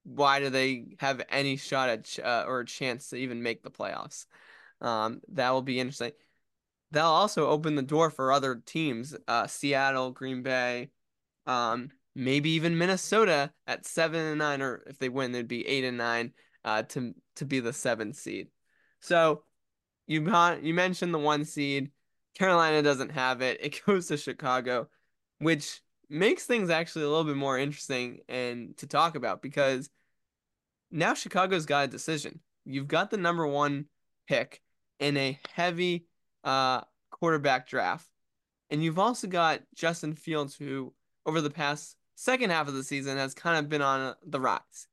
why 0.03 0.39
do 0.39 0.49
they 0.49 0.95
have 0.99 1.21
any 1.29 1.57
shot 1.57 1.89
at 1.89 2.19
uh, 2.23 2.45
or 2.47 2.61
a 2.61 2.65
chance 2.65 3.09
to 3.09 3.17
even 3.17 3.43
make 3.43 3.61
the 3.61 3.69
playoffs? 3.69 4.25
Um, 4.79 5.21
that 5.33 5.51
will 5.51 5.61
be 5.61 5.79
interesting. 5.79 6.13
That'll 6.91 7.11
also 7.11 7.47
open 7.47 7.75
the 7.75 7.81
door 7.81 8.09
for 8.09 8.31
other 8.31 8.61
teams, 8.65 9.15
uh, 9.27 9.45
Seattle, 9.47 10.11
Green 10.11 10.41
Bay, 10.41 10.89
um, 11.45 11.89
maybe 12.15 12.51
even 12.51 12.77
Minnesota 12.77 13.51
at 13.67 13.85
seven 13.85 14.21
and 14.21 14.39
nine, 14.39 14.61
or 14.61 14.83
if 14.87 14.97
they 14.99 15.09
win, 15.09 15.33
they'd 15.33 15.47
be 15.47 15.67
eight 15.67 15.83
and 15.83 15.97
nine 15.97 16.33
uh, 16.63 16.83
to 16.83 17.13
to 17.35 17.45
be 17.45 17.59
the 17.59 17.73
seventh 17.73 18.15
seed. 18.15 18.47
So 19.01 19.43
you 20.07 20.21
you 20.61 20.73
mentioned 20.73 21.13
the 21.13 21.19
one 21.19 21.43
seed. 21.43 21.91
Carolina 22.37 22.81
doesn't 22.81 23.11
have 23.11 23.41
it. 23.41 23.59
It 23.61 23.81
goes 23.85 24.07
to 24.07 24.17
Chicago, 24.17 24.87
which 25.41 25.81
makes 26.07 26.45
things 26.45 26.69
actually 26.69 27.03
a 27.03 27.09
little 27.09 27.23
bit 27.23 27.35
more 27.35 27.57
interesting 27.57 28.19
and 28.29 28.77
to 28.77 28.85
talk 28.85 29.15
about 29.15 29.41
because 29.41 29.89
now 30.91 31.15
Chicago's 31.15 31.65
got 31.65 31.85
a 31.85 31.87
decision. 31.87 32.39
You've 32.63 32.87
got 32.87 33.09
the 33.09 33.17
number 33.17 33.47
one 33.47 33.85
pick 34.27 34.61
in 34.99 35.17
a 35.17 35.39
heavy 35.53 36.05
uh, 36.43 36.81
quarterback 37.09 37.67
draft, 37.67 38.07
and 38.69 38.83
you've 38.83 38.99
also 38.99 39.27
got 39.27 39.61
Justin 39.73 40.13
Fields, 40.13 40.55
who 40.55 40.93
over 41.25 41.41
the 41.41 41.49
past 41.49 41.95
second 42.13 42.51
half 42.51 42.67
of 42.67 42.75
the 42.75 42.83
season 42.83 43.17
has 43.17 43.33
kind 43.33 43.57
of 43.57 43.67
been 43.67 43.81
on 43.81 44.13
the 44.23 44.39
rise. 44.39 44.87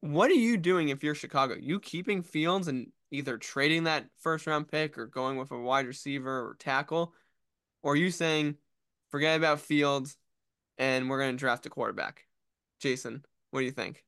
What 0.00 0.30
are 0.30 0.34
you 0.34 0.56
doing 0.56 0.88
if 0.88 1.04
you're 1.04 1.14
Chicago? 1.14 1.54
You 1.58 1.78
keeping 1.78 2.22
Fields 2.22 2.66
and 2.66 2.88
either 3.12 3.38
trading 3.38 3.84
that 3.84 4.06
first 4.18 4.48
round 4.48 4.66
pick 4.66 4.98
or 4.98 5.06
going 5.06 5.36
with 5.36 5.52
a 5.52 5.58
wide 5.58 5.86
receiver 5.86 6.48
or 6.48 6.56
tackle? 6.58 7.14
Or 7.82 7.94
you 7.94 8.10
saying, 8.10 8.56
forget 9.16 9.38
about 9.38 9.58
Fields 9.58 10.18
and 10.76 11.08
we're 11.08 11.18
going 11.18 11.30
to 11.30 11.38
draft 11.38 11.64
a 11.64 11.70
quarterback? 11.70 12.26
Jason, 12.80 13.24
what 13.50 13.60
do 13.60 13.64
you 13.64 13.72
think? 13.72 14.04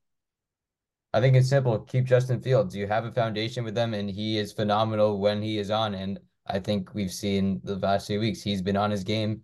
I 1.15 1.21
think 1.23 1.35
it's 1.35 1.49
simple. 1.49 1.79
Keep 1.79 2.05
Justin 2.05 2.43
Fields. 2.43 2.77
You 2.77 2.87
have 2.87 3.07
a 3.07 3.11
foundation 3.11 3.65
with 3.65 3.75
them, 3.75 3.95
and 3.95 4.11
he 4.11 4.37
is 4.37 4.53
phenomenal 4.53 5.19
when 5.19 5.41
he 5.41 5.57
is 5.57 5.71
on. 5.71 5.95
And 5.95 6.21
I 6.47 6.59
think 6.59 6.93
we've 6.93 7.11
seen 7.11 7.63
the 7.65 7.77
last 7.77 8.07
few 8.07 8.21
weeks 8.21 8.43
he's 8.43 8.61
been 8.61 8.77
on 8.77 8.91
his 8.91 9.03
game. 9.03 9.41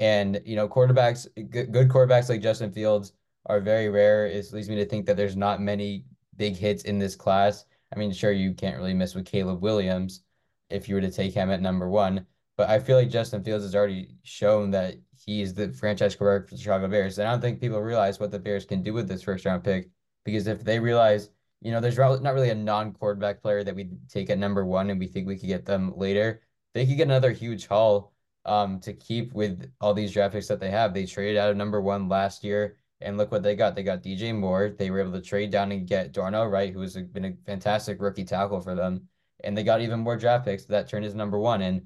And 0.00 0.42
you 0.44 0.56
know, 0.56 0.68
quarterbacks, 0.68 1.28
good, 1.50 1.88
quarterbacks 1.88 2.28
like 2.28 2.42
Justin 2.42 2.72
Fields 2.72 3.12
are 3.46 3.60
very 3.60 3.88
rare. 3.88 4.26
It 4.26 4.52
leads 4.52 4.68
me 4.68 4.74
to 4.74 4.84
think 4.84 5.06
that 5.06 5.16
there's 5.16 5.36
not 5.36 5.60
many 5.62 6.04
big 6.36 6.56
hits 6.56 6.82
in 6.82 6.98
this 6.98 7.14
class. 7.14 7.64
I 7.94 7.96
mean, 7.96 8.10
sure, 8.10 8.32
you 8.32 8.54
can't 8.54 8.76
really 8.76 8.92
miss 8.92 9.14
with 9.14 9.24
Caleb 9.24 9.62
Williams 9.62 10.22
if 10.68 10.88
you 10.88 10.96
were 10.96 11.00
to 11.00 11.12
take 11.12 11.32
him 11.32 11.48
at 11.52 11.62
number 11.62 11.88
one. 11.88 12.26
But 12.56 12.70
I 12.70 12.78
feel 12.78 12.96
like 12.96 13.10
Justin 13.10 13.42
Fields 13.42 13.64
has 13.64 13.74
already 13.74 14.16
shown 14.22 14.70
that 14.70 14.94
he's 15.26 15.52
the 15.52 15.72
franchise 15.72 16.16
quarterback 16.16 16.48
for 16.48 16.54
the 16.54 16.60
Chicago 16.60 16.88
Bears. 16.88 17.18
And 17.18 17.28
I 17.28 17.32
don't 17.32 17.40
think 17.40 17.60
people 17.60 17.80
realize 17.80 18.18
what 18.18 18.30
the 18.30 18.38
Bears 18.38 18.64
can 18.64 18.82
do 18.82 18.94
with 18.94 19.08
this 19.08 19.22
first 19.22 19.44
round 19.44 19.62
pick 19.62 19.90
because 20.24 20.46
if 20.46 20.64
they 20.64 20.80
realize, 20.80 21.30
you 21.60 21.70
know, 21.70 21.80
there's 21.80 21.98
not 21.98 22.34
really 22.34 22.50
a 22.50 22.54
non 22.54 22.92
quarterback 22.92 23.42
player 23.42 23.62
that 23.62 23.74
we 23.74 23.90
take 24.08 24.30
at 24.30 24.38
number 24.38 24.64
one 24.64 24.90
and 24.90 24.98
we 24.98 25.06
think 25.06 25.26
we 25.26 25.36
could 25.36 25.48
get 25.48 25.66
them 25.66 25.92
later, 25.96 26.42
they 26.74 26.86
could 26.86 26.96
get 26.96 27.08
another 27.08 27.32
huge 27.32 27.66
haul 27.66 28.12
um, 28.46 28.80
to 28.80 28.92
keep 28.92 29.34
with 29.34 29.70
all 29.80 29.92
these 29.92 30.12
draft 30.12 30.34
picks 30.34 30.48
that 30.48 30.60
they 30.60 30.70
have. 30.70 30.94
They 30.94 31.04
traded 31.04 31.36
out 31.36 31.50
of 31.50 31.56
number 31.56 31.80
one 31.80 32.08
last 32.08 32.44
year 32.44 32.76
and 33.00 33.18
look 33.18 33.30
what 33.30 33.42
they 33.42 33.54
got. 33.54 33.74
They 33.74 33.82
got 33.82 34.02
DJ 34.02 34.34
Moore. 34.34 34.74
They 34.76 34.90
were 34.90 35.00
able 35.00 35.12
to 35.12 35.20
trade 35.20 35.50
down 35.50 35.72
and 35.72 35.86
get 35.86 36.12
Darnell 36.12 36.46
Wright, 36.46 36.72
who 36.72 36.80
has 36.80 36.96
been 36.96 37.24
a 37.24 37.34
fantastic 37.44 38.00
rookie 38.00 38.24
tackle 38.24 38.60
for 38.60 38.74
them. 38.74 39.08
And 39.44 39.56
they 39.56 39.64
got 39.64 39.82
even 39.82 40.00
more 40.00 40.16
draft 40.16 40.46
picks 40.46 40.64
that 40.66 40.88
turned 40.88 41.04
his 41.04 41.14
number 41.14 41.38
one. 41.38 41.60
And 41.62 41.82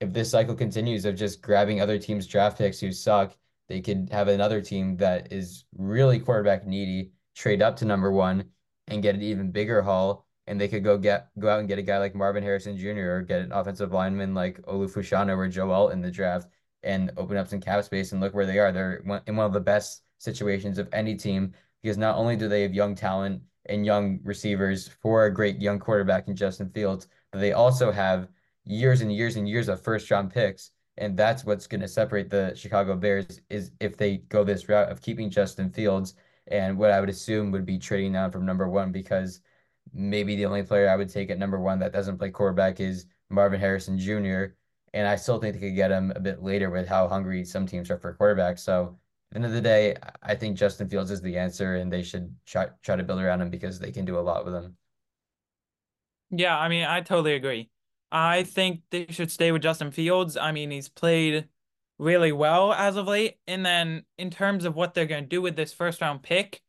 if 0.00 0.12
this 0.12 0.30
cycle 0.30 0.54
continues 0.54 1.04
of 1.04 1.16
just 1.16 1.42
grabbing 1.42 1.80
other 1.80 1.98
teams' 1.98 2.26
draft 2.26 2.58
picks 2.58 2.80
who 2.80 2.92
suck, 2.92 3.36
they 3.68 3.80
could 3.80 4.08
have 4.12 4.28
another 4.28 4.60
team 4.60 4.96
that 4.98 5.32
is 5.32 5.64
really 5.76 6.18
quarterback 6.18 6.66
needy, 6.66 7.12
trade 7.36 7.62
up 7.62 7.76
to 7.76 7.84
number 7.84 8.10
one 8.10 8.44
and 8.86 9.02
get 9.02 9.14
an 9.14 9.22
even 9.22 9.50
bigger 9.50 9.82
haul. 9.82 10.26
And 10.46 10.58
they 10.58 10.68
could 10.68 10.82
go 10.82 10.96
get 10.96 11.28
go 11.38 11.50
out 11.50 11.58
and 11.58 11.68
get 11.68 11.78
a 11.78 11.82
guy 11.82 11.98
like 11.98 12.14
Marvin 12.14 12.42
Harrison 12.42 12.78
Jr. 12.78 13.10
or 13.10 13.22
get 13.22 13.42
an 13.42 13.52
offensive 13.52 13.92
lineman 13.92 14.32
like 14.34 14.62
Olu 14.62 14.90
Fashanu 14.90 15.36
or 15.36 15.46
Joel 15.46 15.90
in 15.90 16.00
the 16.00 16.10
draft 16.10 16.48
and 16.82 17.10
open 17.18 17.36
up 17.36 17.48
some 17.48 17.60
cap 17.60 17.84
space 17.84 18.12
and 18.12 18.20
look 18.20 18.34
where 18.34 18.46
they 18.46 18.58
are. 18.58 18.72
They're 18.72 19.04
in 19.26 19.36
one 19.36 19.46
of 19.46 19.52
the 19.52 19.60
best 19.60 20.02
situations 20.16 20.78
of 20.78 20.88
any 20.92 21.16
team 21.16 21.52
because 21.82 21.98
not 21.98 22.16
only 22.16 22.34
do 22.34 22.48
they 22.48 22.62
have 22.62 22.72
young 22.72 22.94
talent 22.94 23.42
and 23.66 23.84
young 23.84 24.20
receivers 24.24 24.88
for 25.02 25.26
a 25.26 25.34
great 25.34 25.60
young 25.60 25.78
quarterback 25.78 26.28
in 26.28 26.36
Justin 26.36 26.70
Fields, 26.70 27.08
but 27.30 27.40
they 27.40 27.52
also 27.52 27.92
have 27.92 28.28
years 28.68 29.00
and 29.00 29.12
years 29.12 29.36
and 29.36 29.48
years 29.48 29.68
of 29.68 29.82
first 29.82 30.10
round 30.10 30.32
picks. 30.32 30.70
And 30.96 31.16
that's 31.16 31.44
what's 31.44 31.66
going 31.66 31.80
to 31.80 31.88
separate 31.88 32.28
the 32.28 32.54
Chicago 32.56 32.96
Bears 32.96 33.40
is 33.50 33.70
if 33.80 33.96
they 33.96 34.18
go 34.18 34.44
this 34.44 34.68
route 34.68 34.90
of 34.90 35.00
keeping 35.00 35.30
Justin 35.30 35.70
Fields 35.70 36.14
and 36.48 36.76
what 36.78 36.90
I 36.90 37.00
would 37.00 37.08
assume 37.08 37.50
would 37.52 37.66
be 37.66 37.78
trading 37.78 38.12
down 38.12 38.30
from 38.30 38.44
number 38.46 38.68
one 38.68 38.92
because 38.92 39.40
maybe 39.92 40.36
the 40.36 40.46
only 40.46 40.62
player 40.62 40.88
I 40.88 40.96
would 40.96 41.08
take 41.08 41.30
at 41.30 41.38
number 41.38 41.60
one 41.60 41.78
that 41.80 41.92
doesn't 41.92 42.18
play 42.18 42.30
quarterback 42.30 42.80
is 42.80 43.06
Marvin 43.30 43.60
Harrison 43.60 43.98
Jr. 43.98 44.54
And 44.92 45.06
I 45.06 45.16
still 45.16 45.38
think 45.38 45.54
they 45.54 45.60
could 45.60 45.76
get 45.76 45.90
him 45.90 46.12
a 46.16 46.20
bit 46.20 46.42
later 46.42 46.70
with 46.70 46.88
how 46.88 47.08
hungry 47.08 47.44
some 47.44 47.66
teams 47.66 47.90
are 47.90 47.98
for 47.98 48.14
quarterbacks. 48.14 48.60
So 48.60 48.98
at 49.30 49.34
the 49.34 49.36
end 49.36 49.44
of 49.46 49.52
the 49.52 49.60
day, 49.60 49.96
I 50.22 50.34
think 50.34 50.56
Justin 50.56 50.88
Fields 50.88 51.10
is 51.10 51.20
the 51.20 51.36
answer, 51.36 51.76
and 51.76 51.92
they 51.92 52.02
should 52.02 52.34
try 52.46 52.68
try 52.82 52.96
to 52.96 53.02
build 53.02 53.20
around 53.20 53.42
him 53.42 53.50
because 53.50 53.78
they 53.78 53.92
can 53.92 54.04
do 54.06 54.18
a 54.18 54.20
lot 54.20 54.44
with 54.44 54.54
him. 54.54 54.76
Yeah, 56.30 56.58
I 56.58 56.68
mean, 56.68 56.84
I 56.84 57.00
totally 57.00 57.34
agree. 57.34 57.70
I 58.10 58.42
think 58.42 58.80
they 58.90 59.06
should 59.10 59.30
stay 59.30 59.52
with 59.52 59.62
Justin 59.62 59.90
Fields. 59.90 60.36
I 60.36 60.52
mean, 60.52 60.70
he's 60.70 60.88
played 60.88 61.48
really 61.98 62.32
well 62.32 62.72
as 62.72 62.96
of 62.96 63.06
late. 63.06 63.36
And 63.46 63.64
then 63.64 64.04
in 64.16 64.30
terms 64.30 64.64
of 64.64 64.74
what 64.74 64.94
they're 64.94 65.06
going 65.06 65.24
to 65.24 65.28
do 65.28 65.42
with 65.42 65.56
this 65.56 65.72
first 65.72 66.00
round 66.00 66.22
pick, 66.22 66.62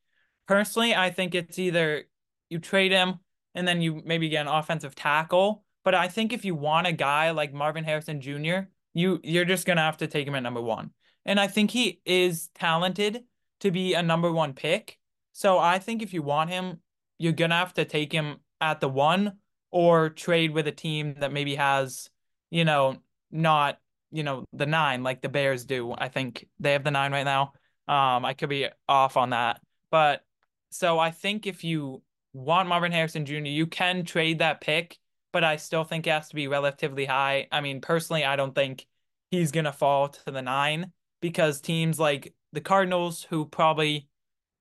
personally, 0.47 0.95
I 0.95 1.11
think 1.11 1.35
it's 1.35 1.59
either 1.59 2.05
you 2.49 2.59
trade 2.59 2.91
him 2.91 3.19
and 3.55 3.67
then 3.67 3.81
you 3.81 4.01
maybe 4.05 4.29
get 4.29 4.41
an 4.41 4.53
offensive 4.53 4.95
tackle. 4.95 5.63
But 5.83 5.95
I 5.95 6.07
think 6.07 6.33
if 6.33 6.43
you 6.43 6.55
want 6.55 6.87
a 6.87 6.91
guy 6.91 7.31
like 7.31 7.53
Marvin 7.53 7.83
Harrison 7.83 8.21
Jr., 8.21 8.67
you 8.93 9.19
you're 9.23 9.45
just 9.45 9.65
gonna 9.65 9.81
have 9.81 9.97
to 9.97 10.07
take 10.07 10.27
him 10.27 10.35
at 10.35 10.43
number 10.43 10.61
one. 10.61 10.91
And 11.25 11.39
I 11.39 11.47
think 11.47 11.71
he 11.71 12.01
is 12.05 12.49
talented 12.55 13.23
to 13.59 13.71
be 13.71 13.93
a 13.93 14.01
number 14.01 14.31
one 14.31 14.53
pick. 14.53 14.97
So 15.31 15.57
I 15.59 15.79
think 15.79 16.01
if 16.01 16.13
you 16.13 16.21
want 16.21 16.49
him, 16.49 16.79
you're 17.17 17.33
going 17.33 17.51
to 17.51 17.55
have 17.57 17.73
to 17.75 17.85
take 17.85 18.11
him 18.11 18.37
at 18.61 18.79
the 18.79 18.89
one 18.89 19.33
or 19.71 20.09
trade 20.09 20.51
with 20.51 20.67
a 20.67 20.71
team 20.71 21.15
that 21.19 21.31
maybe 21.31 21.55
has, 21.55 22.09
you 22.49 22.65
know, 22.65 22.97
not, 23.31 23.79
you 24.11 24.23
know, 24.23 24.45
the 24.53 24.65
nine 24.65 25.03
like 25.03 25.21
the 25.21 25.29
Bears 25.29 25.65
do. 25.65 25.93
I 25.97 26.07
think 26.07 26.47
they 26.59 26.73
have 26.73 26.83
the 26.83 26.91
nine 26.91 27.11
right 27.11 27.23
now. 27.23 27.53
Um, 27.87 28.25
I 28.25 28.33
could 28.33 28.49
be 28.49 28.67
off 28.87 29.17
on 29.17 29.31
that. 29.31 29.61
But 29.91 30.21
so 30.69 30.99
I 30.99 31.11
think 31.11 31.47
if 31.47 31.63
you 31.63 32.01
want 32.33 32.69
Marvin 32.69 32.91
Harrison 32.91 33.25
Jr., 33.25 33.33
you 33.33 33.67
can 33.67 34.05
trade 34.05 34.39
that 34.39 34.61
pick, 34.61 34.97
but 35.33 35.43
I 35.43 35.57
still 35.57 35.83
think 35.83 36.05
it 36.05 36.11
has 36.11 36.29
to 36.29 36.35
be 36.35 36.47
relatively 36.47 37.05
high. 37.05 37.47
I 37.51 37.61
mean, 37.61 37.81
personally, 37.81 38.23
I 38.23 38.35
don't 38.35 38.53
think 38.53 38.85
he's 39.31 39.51
going 39.51 39.65
to 39.65 39.71
fall 39.71 40.09
to 40.09 40.31
the 40.31 40.41
nine 40.41 40.91
because 41.21 41.61
teams 41.61 41.99
like 41.99 42.33
the 42.53 42.61
Cardinals, 42.61 43.23
who 43.29 43.45
probably 43.45 44.07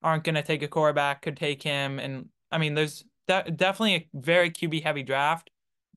aren't 0.03 0.23
going 0.23 0.35
to 0.35 0.43
take 0.43 0.63
a 0.63 0.67
quarterback, 0.67 1.21
could 1.21 1.37
take 1.37 1.61
him. 1.61 1.99
And 1.99 2.29
I 2.51 2.57
mean, 2.57 2.73
there's 2.73 3.03
de- 3.29 3.51
definitely 3.51 3.95
a 3.95 4.09
very 4.13 4.49
QB 4.49 4.83
heavy 4.83 5.03
draft. 5.03 5.49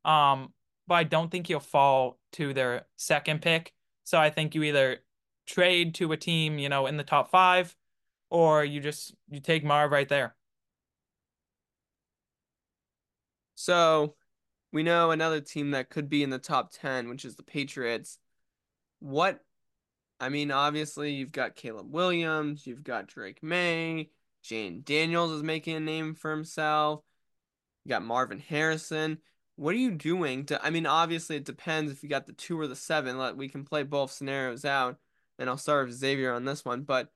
Um, 0.04 0.52
but 0.86 0.96
I 0.96 1.04
don't 1.04 1.30
think 1.30 1.46
he'll 1.46 1.60
fall 1.60 2.18
to 2.32 2.52
their 2.52 2.86
second 2.96 3.40
pick. 3.40 3.72
So 4.04 4.18
I 4.18 4.30
think 4.30 4.54
you 4.54 4.62
either 4.64 4.98
trade 5.46 5.94
to 5.96 6.12
a 6.12 6.16
team, 6.16 6.58
you 6.58 6.68
know, 6.68 6.86
in 6.86 6.96
the 6.96 7.04
top 7.04 7.30
five, 7.30 7.74
or 8.30 8.64
you 8.64 8.80
just 8.80 9.14
you 9.30 9.40
take 9.40 9.64
Marv 9.64 9.90
right 9.90 10.08
there. 10.08 10.34
So 13.54 14.16
we 14.72 14.82
know 14.82 15.10
another 15.10 15.40
team 15.40 15.70
that 15.70 15.88
could 15.88 16.08
be 16.08 16.22
in 16.22 16.30
the 16.30 16.38
top 16.38 16.72
10, 16.72 17.08
which 17.08 17.24
is 17.24 17.36
the 17.36 17.42
Patriots. 17.42 18.18
What 18.98 19.40
I 20.20 20.28
mean, 20.28 20.50
obviously, 20.50 21.12
you've 21.12 21.32
got 21.32 21.56
Caleb 21.56 21.92
Williams, 21.92 22.66
you've 22.66 22.84
got 22.84 23.06
Drake 23.06 23.42
Maye, 23.42 24.10
Jayden 24.44 24.84
Daniels 24.84 25.32
is 25.32 25.42
making 25.42 25.76
a 25.76 25.80
name 25.80 26.14
for 26.14 26.30
himself. 26.30 27.02
You 27.84 27.90
got 27.90 28.04
Marvin 28.04 28.38
Harrison. 28.38 29.18
What 29.56 29.74
are 29.74 29.78
you 29.78 29.90
doing 29.90 30.46
to? 30.46 30.64
I 30.64 30.70
mean, 30.70 30.86
obviously, 30.86 31.36
it 31.36 31.44
depends 31.44 31.92
if 31.92 32.02
you 32.02 32.08
got 32.08 32.26
the 32.26 32.32
two 32.32 32.58
or 32.58 32.66
the 32.66 32.76
seven. 32.76 33.18
Let 33.18 33.36
we 33.36 33.48
can 33.48 33.64
play 33.64 33.82
both 33.82 34.12
scenarios 34.12 34.64
out, 34.64 34.98
and 35.38 35.48
I'll 35.48 35.58
start 35.58 35.86
with 35.86 35.96
Xavier 35.96 36.32
on 36.32 36.44
this 36.44 36.64
one. 36.64 36.82
But 36.82 37.10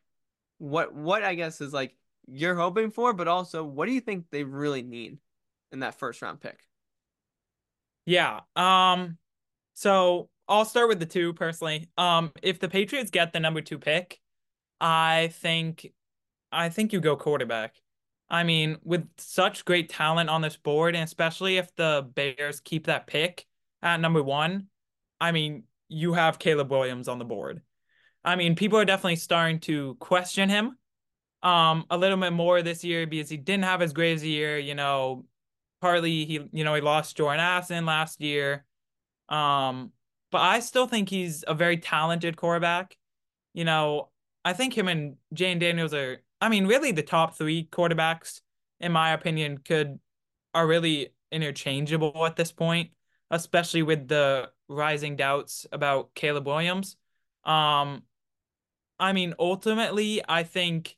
what 0.59 0.95
what 0.95 1.23
I 1.23 1.35
guess 1.35 1.61
is 1.61 1.73
like 1.73 1.97
you're 2.27 2.57
hoping 2.57 2.91
for, 2.91 3.12
but 3.12 3.29
also 3.29 3.64
what 3.64 3.87
do 3.87 3.93
you 3.93 4.01
think 4.01 4.27
they 4.31 4.45
really 4.45 4.83
need? 4.83 5.19
in 5.73 5.81
that 5.81 5.99
first 5.99 6.23
round 6.23 6.41
pick. 6.41 6.61
Yeah. 8.05 8.41
Um. 8.55 9.19
So 9.75 10.29
I'll 10.49 10.64
start 10.64 10.89
with 10.89 11.01
the 11.01 11.07
two 11.07 11.33
personally. 11.33 11.89
Um. 11.97 12.33
If 12.43 12.59
the 12.61 12.69
Patriots 12.69 13.11
get 13.11 13.33
the 13.33 13.41
number 13.41 13.61
two 13.61 13.79
pick, 13.79 14.21
I 14.81 15.31
think, 15.35 15.93
I 16.53 16.69
think 16.69 16.93
you 16.93 17.01
go 17.01 17.17
quarterback. 17.17 17.75
I 18.29 18.43
mean, 18.43 18.79
with 18.83 19.07
such 19.18 19.64
great 19.64 19.89
talent 19.89 20.31
on 20.31 20.41
this 20.43 20.57
board, 20.57 20.95
and 20.95 21.05
especially 21.05 21.59
if 21.59 21.74
the 21.77 22.09
Bears 22.14 22.61
keep 22.61 22.87
that 22.87 23.07
pick 23.07 23.47
at 23.83 24.01
number 24.01 24.22
one, 24.22 24.66
I 25.20 25.33
mean, 25.33 25.64
you 25.89 26.12
have 26.14 26.39
Caleb 26.39 26.70
Williams 26.70 27.09
on 27.09 27.18
the 27.18 27.24
board. 27.24 27.62
I 28.24 28.35
mean, 28.35 28.57
people 28.57 28.79
are 28.79 28.85
definitely 28.85 29.16
starting 29.16 29.61
to 29.61 29.95
question 30.01 30.49
him 30.49 30.77
um 31.43 31.85
a 31.91 31.99
little 31.99 32.16
bit 32.16 32.33
more 32.33 32.62
this 32.62 32.83
year 32.83 33.07
because 33.07 33.29
he 33.29 33.37
didn't 33.37 33.64
have 33.64 33.83
as 33.83 33.93
great 33.93 34.14
as 34.14 34.22
a 34.22 34.27
year, 34.27 34.59
you 34.59 34.74
know, 34.74 35.24
partly 35.81 36.24
he 36.24 36.41
you 36.53 36.64
know, 36.64 36.74
he 36.74 36.81
lost 36.81 37.16
Jordan 37.16 37.41
Addison 37.41 37.87
last 37.87 38.20
year. 38.20 38.64
Um, 39.29 39.93
but 40.33 40.41
I 40.41 40.61
still 40.61 40.87
think 40.87 41.09
he's 41.09 41.45
a 41.47 41.55
very 41.55 41.77
talented 41.77 42.37
quarterback. 42.37 42.97
You 43.55 43.64
know, 43.64 44.11
I 44.45 44.53
think 44.55 44.77
him 44.77 44.89
and 44.89 45.16
Jayden 45.35 45.61
Daniels 45.61 45.95
are 45.95 46.18
I 46.41 46.49
mean, 46.49 46.66
really 46.66 46.93
the 46.93 47.03
top 47.03 47.37
three 47.37 47.68
quarterbacks, 47.70 48.41
in 48.80 48.93
my 48.93 49.12
opinion, 49.12 49.59
could 49.59 49.99
are 50.55 50.66
really 50.66 51.12
interchangeable 51.30 52.24
at 52.26 52.37
this 52.37 52.53
point, 52.53 52.91
especially 53.30 53.82
with 53.82 54.09
the 54.09 54.51
rising 54.68 55.16
doubts 55.16 55.66
about 55.72 56.14
Caleb 56.14 56.47
Williams. 56.47 56.97
Um, 57.45 58.03
I 58.99 59.12
mean, 59.12 59.34
ultimately, 59.39 60.22
I 60.28 60.43
think 60.43 60.97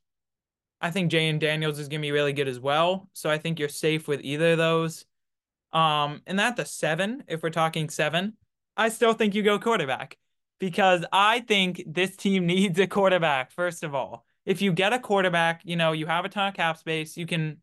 I 0.80 0.91
think 0.91 1.11
Jayden 1.11 1.41
Daniels 1.41 1.78
is 1.78 1.89
gonna 1.89 2.01
be 2.01 2.12
really 2.12 2.32
good 2.32 2.49
as 2.49 2.61
well. 2.61 3.09
So 3.12 3.30
I 3.30 3.39
think 3.39 3.59
you're 3.59 3.68
safe 3.68 4.07
with 4.07 4.20
either 4.22 4.53
of 4.53 4.59
those. 4.59 5.05
Um, 5.72 6.22
and 6.26 6.41
at 6.41 6.57
the 6.57 6.64
seven, 6.64 7.24
if 7.28 7.43
we're 7.43 7.51
talking 7.51 7.91
seven, 7.91 8.36
I 8.76 8.89
still 8.89 9.12
think 9.12 9.34
you 9.34 9.43
go 9.43 9.59
quarterback 9.59 10.16
because 10.59 11.05
I 11.12 11.41
think 11.41 11.82
this 11.86 12.16
team 12.16 12.47
needs 12.55 12.78
a 12.78 12.86
quarterback, 12.86 13.51
first 13.53 13.82
of 13.84 13.95
all 13.95 14.24
if 14.49 14.62
you 14.62 14.72
get 14.72 14.94
a 14.94 14.99
quarterback, 14.99 15.61
you 15.64 15.76
know, 15.76 15.92
you 15.92 16.07
have 16.07 16.24
a 16.24 16.28
ton 16.30 16.49
of 16.49 16.55
cap 16.55 16.78
space, 16.78 17.18
you 17.18 17.26
can 17.26 17.59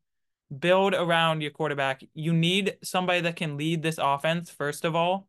build 0.59 0.93
around 0.93 1.41
your 1.41 1.49
quarterback. 1.49 2.03
You 2.13 2.31
need 2.31 2.77
somebody 2.83 3.21
that 3.21 3.35
can 3.35 3.57
lead 3.57 3.81
this 3.81 3.97
offense, 3.97 4.51
first 4.51 4.85
of 4.85 4.95
all, 4.95 5.27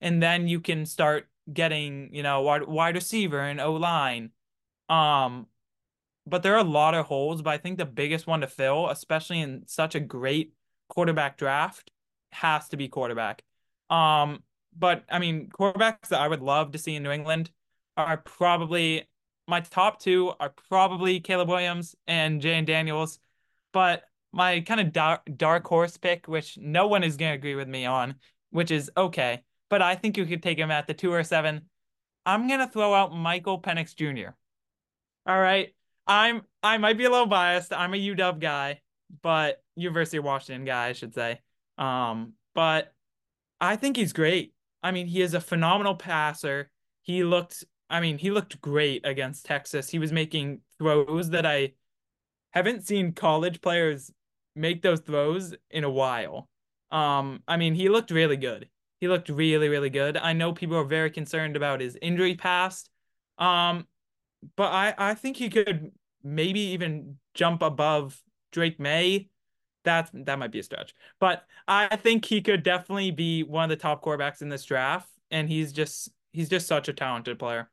and 0.00 0.22
then 0.22 0.48
you 0.48 0.60
can 0.60 0.86
start 0.86 1.28
getting, 1.52 2.08
you 2.14 2.22
know, 2.22 2.40
wide, 2.40 2.66
wide 2.66 2.94
receiver 2.94 3.38
and 3.38 3.60
O 3.60 3.74
line. 3.74 4.30
Um, 4.88 5.46
but 6.26 6.42
there 6.42 6.54
are 6.54 6.60
a 6.60 6.64
lot 6.64 6.94
of 6.94 7.04
holes, 7.04 7.42
but 7.42 7.50
I 7.50 7.58
think 7.58 7.76
the 7.76 7.84
biggest 7.84 8.26
one 8.26 8.40
to 8.40 8.46
fill, 8.46 8.88
especially 8.88 9.40
in 9.40 9.64
such 9.66 9.94
a 9.94 10.00
great 10.00 10.54
quarterback 10.88 11.36
draft, 11.36 11.90
has 12.32 12.66
to 12.70 12.78
be 12.78 12.88
quarterback. 12.88 13.44
Um, 13.90 14.42
but 14.74 15.04
I 15.10 15.18
mean, 15.18 15.50
quarterbacks 15.50 16.08
that 16.08 16.22
I 16.22 16.28
would 16.28 16.40
love 16.40 16.72
to 16.72 16.78
see 16.78 16.94
in 16.94 17.02
New 17.02 17.10
England 17.10 17.50
are 17.94 18.16
probably 18.16 19.06
my 19.46 19.60
top 19.60 20.00
two 20.00 20.32
are 20.40 20.54
probably 20.68 21.20
Caleb 21.20 21.48
Williams 21.48 21.94
and 22.06 22.40
Jayden 22.40 22.66
Daniels, 22.66 23.18
but 23.72 24.04
my 24.32 24.60
kind 24.60 24.80
of 24.80 24.92
dark, 24.92 25.22
dark 25.36 25.66
horse 25.66 25.96
pick, 25.96 26.26
which 26.26 26.58
no 26.58 26.86
one 26.88 27.04
is 27.04 27.16
going 27.16 27.32
to 27.32 27.36
agree 27.36 27.54
with 27.54 27.68
me 27.68 27.86
on, 27.86 28.16
which 28.50 28.70
is 28.70 28.90
okay, 28.96 29.42
but 29.70 29.82
I 29.82 29.94
think 29.94 30.16
you 30.16 30.26
could 30.26 30.42
take 30.42 30.58
him 30.58 30.70
at 30.70 30.86
the 30.86 30.94
two 30.94 31.12
or 31.12 31.22
seven. 31.22 31.62
I'm 32.26 32.48
going 32.48 32.60
to 32.60 32.66
throw 32.66 32.94
out 32.94 33.14
Michael 33.14 33.60
Penix 33.60 33.94
Jr. 33.94 34.30
All 35.26 35.40
right. 35.40 35.74
I'm 36.06 36.42
I 36.62 36.78
might 36.78 36.98
be 36.98 37.04
a 37.04 37.10
little 37.10 37.26
biased. 37.26 37.72
I'm 37.72 37.94
a 37.94 37.96
UW 37.96 38.38
guy, 38.38 38.80
but 39.22 39.62
University 39.74 40.18
of 40.18 40.24
Washington 40.24 40.64
guy, 40.64 40.88
I 40.88 40.92
should 40.92 41.14
say. 41.14 41.40
Um, 41.78 42.34
but 42.54 42.92
I 43.60 43.76
think 43.76 43.96
he's 43.96 44.12
great. 44.12 44.52
I 44.82 44.90
mean, 44.90 45.06
he 45.06 45.22
is 45.22 45.34
a 45.34 45.40
phenomenal 45.40 45.94
passer. 45.94 46.70
He 47.02 47.24
looked 47.24 47.64
I 47.94 48.00
mean, 48.00 48.18
he 48.18 48.32
looked 48.32 48.60
great 48.60 49.06
against 49.06 49.46
Texas. 49.46 49.88
He 49.88 50.00
was 50.00 50.10
making 50.10 50.62
throws 50.78 51.30
that 51.30 51.46
I 51.46 51.74
haven't 52.50 52.84
seen 52.84 53.12
college 53.12 53.60
players 53.60 54.10
make 54.56 54.82
those 54.82 54.98
throws 54.98 55.54
in 55.70 55.84
a 55.84 55.90
while. 55.90 56.48
Um, 56.90 57.44
I 57.46 57.56
mean, 57.56 57.72
he 57.72 57.88
looked 57.88 58.10
really 58.10 58.36
good. 58.36 58.68
He 58.98 59.06
looked 59.06 59.28
really, 59.28 59.68
really 59.68 59.90
good. 59.90 60.16
I 60.16 60.32
know 60.32 60.52
people 60.52 60.76
are 60.76 60.84
very 60.84 61.08
concerned 61.08 61.54
about 61.54 61.80
his 61.80 61.96
injury 62.02 62.34
past. 62.34 62.90
Um, 63.38 63.86
but 64.56 64.72
I, 64.72 64.94
I 64.98 65.14
think 65.14 65.36
he 65.36 65.48
could 65.48 65.92
maybe 66.24 66.58
even 66.58 67.18
jump 67.32 67.62
above 67.62 68.20
Drake 68.50 68.80
Maye. 68.80 69.28
That 69.84 70.10
that 70.14 70.40
might 70.40 70.50
be 70.50 70.58
a 70.58 70.62
stretch. 70.64 70.96
But 71.20 71.44
I 71.68 71.94
think 71.94 72.24
he 72.24 72.42
could 72.42 72.64
definitely 72.64 73.12
be 73.12 73.44
one 73.44 73.62
of 73.62 73.70
the 73.70 73.80
top 73.80 74.02
quarterbacks 74.02 74.42
in 74.42 74.48
this 74.48 74.64
draft. 74.64 75.08
And 75.30 75.48
he's 75.48 75.72
just 75.72 76.08
he's 76.32 76.48
just 76.48 76.66
such 76.66 76.88
a 76.88 76.92
talented 76.92 77.38
player. 77.38 77.70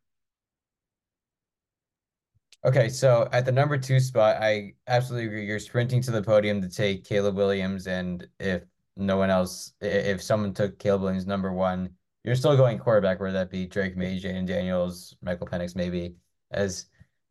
Okay, 2.64 2.89
so 2.89 3.28
at 3.32 3.45
the 3.45 3.51
number 3.51 3.76
two 3.76 3.99
spot, 3.99 4.38
I 4.39 4.74
absolutely 4.88 5.28
agree. 5.28 5.45
You're 5.47 5.57
sprinting 5.57 5.99
to 6.03 6.12
the 6.12 6.22
podium 6.22 6.62
to 6.62 6.70
take 6.70 7.03
Caleb 7.03 7.36
Williams, 7.36 7.88
and 7.88 8.28
if 8.39 8.64
no 8.95 9.18
one 9.18 9.32
else, 9.32 9.74
if 9.82 10.22
someone 10.22 10.53
took 10.53 10.78
Caleb 10.78 11.01
Williams 11.01 11.26
number 11.26 11.51
one, 11.51 11.89
you're 12.24 12.36
still 12.36 12.55
going 12.55 12.78
quarterback, 12.78 13.20
whether 13.20 13.34
that 13.34 13.49
be 13.49 13.66
Drake 13.66 13.97
Maye, 13.97 14.20
Jayden 14.20 14.45
Daniels, 14.45 15.16
Michael 15.24 15.47
Penix, 15.47 15.76
maybe, 15.76 16.16
as 16.51 16.86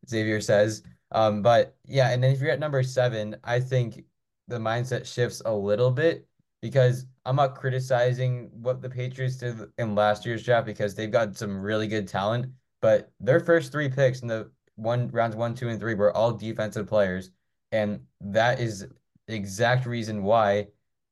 Xavier 0.09 0.41
says. 0.41 0.83
Um, 1.11 1.41
but 1.41 1.77
yeah, 1.85 2.09
and 2.11 2.21
then 2.21 2.33
if 2.33 2.41
you're 2.41 2.51
at 2.51 2.59
number 2.59 2.83
seven, 2.83 3.37
I 3.45 3.61
think 3.61 4.03
the 4.49 4.57
mindset 4.57 5.05
shifts 5.05 5.41
a 5.45 5.53
little 5.53 5.91
bit 5.91 6.27
because 6.61 7.05
I'm 7.25 7.37
not 7.37 7.55
criticizing 7.55 8.49
what 8.51 8.81
the 8.81 8.89
Patriots 8.89 9.37
did 9.37 9.55
in 9.77 9.95
last 9.95 10.25
year's 10.25 10.43
draft 10.43 10.65
because 10.65 10.93
they've 10.93 11.09
got 11.11 11.37
some 11.37 11.61
really 11.61 11.87
good 11.87 12.09
talent, 12.09 12.47
but 12.81 13.13
their 13.21 13.39
first 13.39 13.71
three 13.71 13.87
picks 13.87 14.21
in 14.21 14.27
the 14.27 14.51
one 14.75 15.09
rounds 15.09 15.35
one, 15.35 15.55
two, 15.55 15.69
and 15.69 15.79
three 15.79 15.93
were 15.93 16.15
all 16.15 16.31
defensive 16.31 16.87
players, 16.87 17.31
and 17.71 18.01
that 18.21 18.59
is 18.59 18.87
the 19.27 19.35
exact 19.35 19.85
reason 19.85 20.23
why 20.23 20.67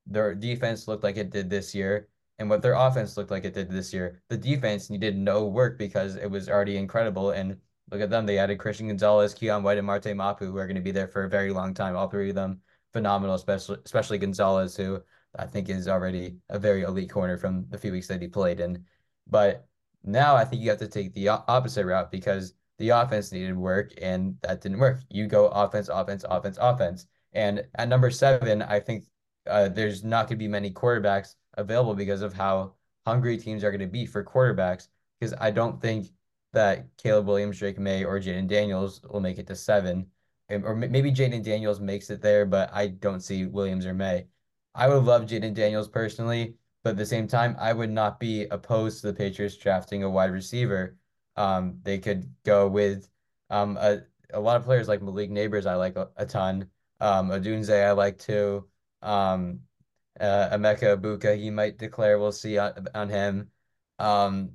their 0.08 0.34
defense 0.34 0.88
looked 0.88 1.04
like 1.04 1.18
it 1.18 1.30
did 1.30 1.50
this 1.50 1.74
year 1.76 2.08
and 2.40 2.50
what 2.50 2.62
their 2.62 2.74
offense 2.74 3.18
looked 3.18 3.32
like 3.32 3.46
it 3.46 3.54
did 3.54 3.70
this 3.70 3.94
year. 3.94 4.22
The 4.30 4.38
defense 4.38 4.90
needed 4.90 5.18
no 5.18 5.46
work 5.46 5.78
because 5.78 6.16
it 6.16 6.30
was 6.30 6.50
already 6.50 6.78
incredible. 6.78 7.32
And 7.32 7.58
look 7.92 8.02
at 8.02 8.10
them. 8.10 8.26
They 8.26 8.38
added 8.38 8.60
Christian 8.60 8.88
Gonzalez, 8.88 9.36
Keion 9.36 9.62
White, 9.62 9.78
and 9.78 9.86
Marte 9.86 10.16
Mapu, 10.16 10.46
who 10.46 10.58
are 10.58 10.66
going 10.66 10.76
to 10.76 10.82
be 10.82 10.92
there 10.92 11.08
for 11.08 11.26
a 11.26 11.30
very 11.30 11.52
long 11.52 11.74
time. 11.74 11.96
All 11.96 12.08
three 12.08 12.30
of 12.30 12.36
them 12.36 12.62
phenomenal, 12.94 13.36
especially 13.36 13.78
especially 13.86 14.18
Gonzalez, 14.18 14.76
who 14.76 15.02
I 15.38 15.46
think 15.46 15.70
is 15.70 15.88
already 15.88 16.38
a 16.50 16.58
very 16.58 16.84
elite 16.84 17.10
corner 17.10 17.38
from 17.38 17.66
the 17.70 17.78
few 17.78 17.92
weeks 17.92 18.08
that 18.08 18.22
he 18.22 18.28
played 18.28 18.60
in. 18.60 18.86
But 19.28 19.68
now 20.04 20.36
I 20.36 20.46
think 20.46 20.62
you 20.62 20.70
have 20.70 20.80
to 20.80 20.88
take 20.88 21.14
the 21.14 21.28
opposite 21.28 21.86
route 21.86 22.10
because 22.10 22.54
the 22.80 22.90
offense 22.90 23.32
needed 23.32 23.56
work, 23.58 23.94
and 24.02 24.36
that 24.42 24.62
didn't 24.62 24.80
work. 24.80 25.02
You 25.10 25.28
go 25.28 25.48
offense, 25.50 25.90
offense, 25.90 26.26
offense, 26.28 26.58
offense. 26.60 27.06
And 27.34 27.64
at 27.76 27.90
number 27.90 28.10
seven, 28.10 28.62
I 28.62 28.80
think 28.80 29.04
uh, 29.48 29.70
there's 29.70 30.04
not 30.04 30.28
going 30.28 30.38
to 30.38 30.44
be 30.44 30.48
many 30.48 30.72
quarterbacks 30.72 31.36
available 31.56 31.94
because 31.94 32.22
of 32.22 32.34
how 32.34 32.74
hungry 33.06 33.38
teams 33.38 33.64
are 33.64 33.72
going 33.72 33.82
to 33.82 33.88
be 33.88 34.06
for 34.06 34.24
quarterbacks. 34.24 34.88
Because 35.20 35.36
I 35.40 35.52
don't 35.52 35.82
think 35.82 36.08
that 36.54 36.88
Caleb 36.98 37.28
Williams, 37.28 37.60
Drake 37.60 37.78
Maye, 37.78 38.06
or 38.06 38.20
Jayden 38.20 38.48
Daniels 38.48 39.02
will 39.10 39.20
make 39.20 39.38
it 39.38 39.48
to 39.48 39.56
seven. 39.56 40.08
Or 40.50 40.74
maybe 40.74 41.12
Jayden 41.12 41.44
Daniels 41.44 41.80
makes 41.80 42.10
it 42.10 42.22
there, 42.22 42.46
but 42.46 42.72
I 42.74 42.88
don't 42.88 43.20
see 43.22 43.46
Williams 43.46 43.86
or 43.86 43.94
Maye. 43.94 44.26
I 44.74 44.88
would 44.88 45.04
love 45.04 45.24
Jayden 45.24 45.54
Daniels 45.54 45.90
personally, 45.90 46.56
but 46.84 46.92
at 46.92 46.98
the 46.98 47.06
same 47.06 47.28
time, 47.28 47.56
I 47.60 47.74
would 47.74 47.92
not 47.92 48.20
be 48.20 48.46
opposed 48.46 49.02
to 49.02 49.08
the 49.08 49.14
Patriots 49.14 49.58
drafting 49.58 50.04
a 50.04 50.10
wide 50.10 50.32
receiver 50.32 50.96
um, 51.40 51.80
they 51.84 51.98
could 51.98 52.30
go 52.44 52.68
with 52.68 53.10
um, 53.50 53.78
a, 53.78 54.02
a 54.34 54.40
lot 54.40 54.58
of 54.58 54.66
players 54.66 54.90
like 54.90 55.02
Malik 55.02 55.32
Nabers, 55.32 55.66
I 55.66 55.76
like 55.76 55.96
a, 55.96 56.10
a 56.18 56.26
ton. 56.26 56.68
Um, 57.00 57.30
Odunze, 57.30 57.72
I 57.72 57.92
like 57.94 58.20
too. 58.20 58.68
Um, 59.02 59.62
uh, 60.20 60.50
Emeka 60.52 60.98
Egbuka, 60.98 61.38
he 61.38 61.50
might 61.50 61.78
declare. 61.78 62.20
We'll 62.20 62.34
see 62.34 62.58
on, 62.58 62.88
on 62.94 63.08
him. 63.08 63.50
Um, 64.00 64.52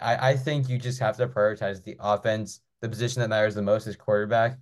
I, 0.00 0.30
I 0.30 0.36
think 0.36 0.68
you 0.68 0.78
just 0.78 0.98
have 0.98 1.16
to 1.18 1.28
prioritize 1.28 1.82
the 1.82 1.96
offense. 2.00 2.60
The 2.80 2.88
position 2.88 3.22
that 3.22 3.28
matters 3.28 3.54
the 3.54 3.62
most 3.62 3.86
is 3.86 3.96
quarterback. 3.96 4.58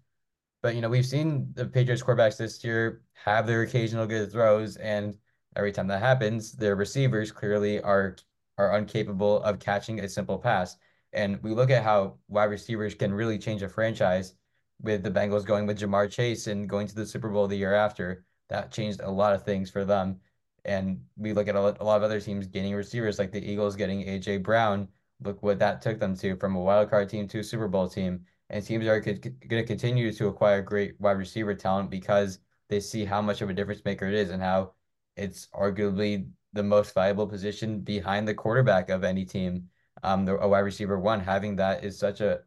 But, 0.62 0.74
you 0.74 0.82
know, 0.82 0.90
we've 0.90 1.06
seen 1.06 1.50
the 1.54 1.66
Patriots 1.66 2.02
quarterbacks 2.02 2.36
this 2.36 2.62
year 2.62 3.02
have 3.24 3.46
their 3.46 3.62
occasional 3.62 4.06
good 4.06 4.30
throws, 4.30 4.76
and 4.76 5.16
every 5.56 5.72
time 5.72 5.86
that 5.88 6.00
happens, 6.00 6.52
their 6.52 6.76
receivers 6.76 7.32
clearly 7.32 7.80
are 7.80 8.16
are 8.56 8.76
incapable 8.78 9.42
of 9.42 9.58
catching 9.58 10.00
a 10.00 10.08
simple 10.08 10.38
pass. 10.38 10.76
And 11.14 11.42
we 11.42 11.50
look 11.52 11.70
at 11.70 11.84
how 11.84 12.18
wide 12.28 12.44
receivers 12.50 12.94
can 12.94 13.14
really 13.14 13.38
change 13.38 13.62
a 13.62 13.68
franchise 13.68 14.34
with 14.82 15.02
the 15.02 15.10
Bengals 15.10 15.46
going 15.46 15.66
with 15.66 15.78
Ja'Marr 15.78 16.10
Chase 16.10 16.48
and 16.48 16.68
going 16.68 16.86
to 16.88 16.94
the 16.94 17.06
Super 17.06 17.28
Bowl 17.28 17.46
the 17.46 17.56
year 17.56 17.74
after. 17.74 18.24
That 18.48 18.72
changed 18.72 19.00
a 19.00 19.10
lot 19.10 19.34
of 19.34 19.44
things 19.44 19.70
for 19.70 19.84
them. 19.84 20.20
And 20.64 21.00
we 21.16 21.32
look 21.32 21.46
at 21.48 21.54
a 21.54 21.60
lot 21.60 21.78
of 21.80 22.02
other 22.02 22.20
teams 22.20 22.46
gaining 22.46 22.74
receivers, 22.74 23.18
like 23.18 23.32
the 23.32 23.44
Eagles 23.44 23.76
getting 23.76 24.08
A.J. 24.08 24.38
Brown. 24.38 24.88
Look 25.22 25.42
what 25.42 25.58
that 25.60 25.80
took 25.80 26.00
them 26.00 26.16
to 26.16 26.36
from 26.36 26.56
a 26.56 26.60
wild 26.60 26.90
card 26.90 27.08
team 27.08 27.28
to 27.28 27.38
a 27.38 27.44
Super 27.44 27.68
Bowl 27.68 27.88
team. 27.88 28.24
And 28.50 28.64
teams 28.64 28.86
are 28.86 29.00
going 29.00 29.20
to 29.20 29.64
continue 29.64 30.12
to 30.12 30.28
acquire 30.28 30.62
great 30.62 31.00
wide 31.00 31.18
receiver 31.18 31.54
talent 31.54 31.90
because 31.90 32.40
they 32.68 32.80
see 32.80 33.04
how 33.04 33.22
much 33.22 33.40
of 33.40 33.50
a 33.50 33.54
difference 33.54 33.84
maker 33.84 34.06
it 34.06 34.14
is 34.14 34.30
and 34.30 34.42
how 34.42 34.72
it's 35.16 35.48
arguably 35.54 36.28
the 36.52 36.62
most 36.62 36.94
valuable 36.94 37.26
position 37.26 37.80
behind 37.80 38.26
the 38.26 38.34
quarterback 38.34 38.90
of 38.90 39.04
any 39.04 39.24
team. 39.24 39.68
Um, 40.02 40.24
the, 40.24 40.36
a 40.38 40.48
wide 40.48 40.60
receiver 40.60 40.98
one, 40.98 41.20
having 41.20 41.56
that 41.56 41.84
is 41.84 41.98
such 41.98 42.20
a 42.20 42.40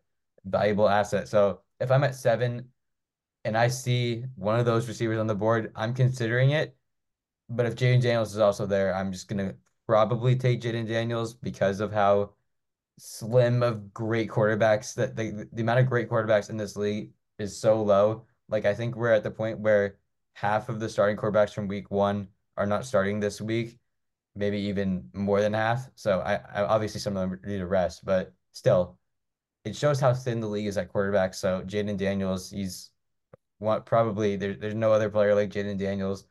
valuable 0.46 0.90
asset. 0.90 1.28
So 1.28 1.62
if 1.80 1.92
I'm 1.92 2.04
at 2.04 2.16
seven 2.16 2.70
and 3.46 3.58
I 3.58 3.68
see 3.68 4.26
one 4.36 4.60
of 4.60 4.66
those 4.66 4.88
receivers 4.88 5.20
on 5.20 5.28
the 5.28 5.36
board, 5.36 5.72
I'm 5.76 5.94
considering 5.94 6.52
it. 6.52 6.76
But 7.50 7.66
if 7.66 7.76
Jayden 7.76 8.02
Daniels 8.02 8.34
is 8.34 8.40
also 8.40 8.66
there, 8.66 8.94
I'm 8.94 9.12
just 9.12 9.28
gonna 9.28 9.56
probably 9.88 10.36
take 10.36 10.62
Jayden 10.62 10.88
Daniels 10.88 11.34
because 11.34 11.80
of 11.80 11.94
how 11.94 12.32
slim 13.00 13.64
of 13.64 13.94
great 13.94 14.30
quarterbacks 14.30 14.94
that 14.96 15.16
the, 15.16 15.48
the 15.54 15.62
amount 15.62 15.80
of 15.80 15.86
great 15.88 16.10
quarterbacks 16.10 16.50
in 16.50 16.58
this 16.58 16.76
league 16.76 17.12
is 17.40 17.58
so 17.58 17.82
low. 17.82 18.26
Like 18.50 18.66
I 18.66 18.74
think 18.74 18.96
we're 18.96 19.14
at 19.14 19.24
the 19.24 19.32
point 19.32 19.60
where 19.60 19.98
half 20.34 20.70
of 20.70 20.80
the 20.80 20.90
starting 20.90 21.18
quarterbacks 21.18 21.54
from 21.54 21.68
week 21.68 21.90
one 21.90 22.28
are 22.58 22.66
not 22.66 22.86
starting 22.86 23.20
this 23.20 23.40
week, 23.40 23.78
maybe 24.38 24.60
even 24.60 25.10
more 25.14 25.42
than 25.42 25.54
half. 25.54 25.90
So 25.96 26.20
I, 26.20 26.36
I 26.54 26.64
obviously 26.64 27.00
some 27.00 27.18
of 27.18 27.30
them 27.30 27.40
need 27.46 27.58
to 27.58 27.68
rest, 27.68 28.06
but 28.06 28.34
still, 28.52 28.98
it 29.66 29.76
shows 29.76 30.00
how 30.00 30.14
thin 30.14 30.40
the 30.40 30.48
league 30.48 30.68
is 30.68 30.78
at 30.78 30.90
quarterback. 30.90 31.34
So 31.34 31.62
Jayden 31.66 31.98
Daniels, 31.98 32.50
he's 32.52 32.92
what 33.60 33.86
probably 33.86 34.36
there, 34.36 34.54
there's 34.54 34.76
no 34.76 34.92
other 34.92 35.10
player 35.10 35.36
like 35.36 35.50
Jayden 35.50 35.78
Daniels 35.78 36.26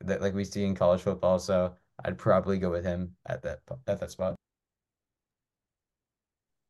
that 0.00 0.20
like 0.20 0.34
we 0.34 0.44
see 0.44 0.64
in 0.64 0.74
college 0.74 1.00
football. 1.00 1.38
So 1.38 1.74
I'd 2.04 2.18
probably 2.18 2.58
go 2.58 2.70
with 2.70 2.84
him 2.84 3.14
at 3.26 3.42
that 3.42 3.60
at 3.86 4.00
that 4.00 4.10
spot. 4.10 4.36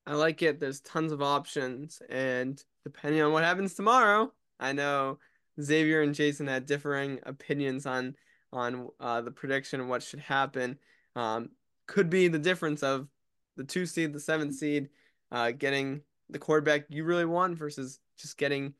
I 0.07 0.14
like 0.14 0.41
it. 0.43 0.61
There's 0.61 0.80
tons 0.80 1.11
of 1.11 1.20
options, 1.20 2.01
and 2.09 2.62
depending 2.84 3.22
on 3.22 3.32
what 3.32 3.43
happens 3.43 3.74
tomorrow, 3.74 4.32
I 4.61 4.72
know 4.72 5.18
Xavier 5.61 6.03
and 6.03 6.14
Jason 6.14 6.47
had 6.47 6.64
differing 6.64 7.18
opinions 7.24 7.87
on 7.87 8.14
on 8.53 8.88
uh, 9.01 9.20
the 9.20 9.30
prediction 9.30 9.80
of 9.80 9.88
what 9.88 10.03
should 10.03 10.20
happen. 10.20 10.78
Um, 11.14 11.51
could 11.86 12.11
be 12.11 12.28
the 12.28 12.38
difference 12.38 12.82
of 12.82 13.09
the 13.57 13.64
two 13.64 13.86
seed, 13.86 14.12
the 14.12 14.20
seven 14.20 14.53
seed, 14.53 14.88
uh, 15.30 15.53
getting 15.53 16.03
the 16.28 16.38
quarterback 16.38 16.86
you 16.88 17.05
really 17.05 17.24
want 17.24 17.57
versus 17.57 18.01
just 18.18 18.36
getting 18.36 18.74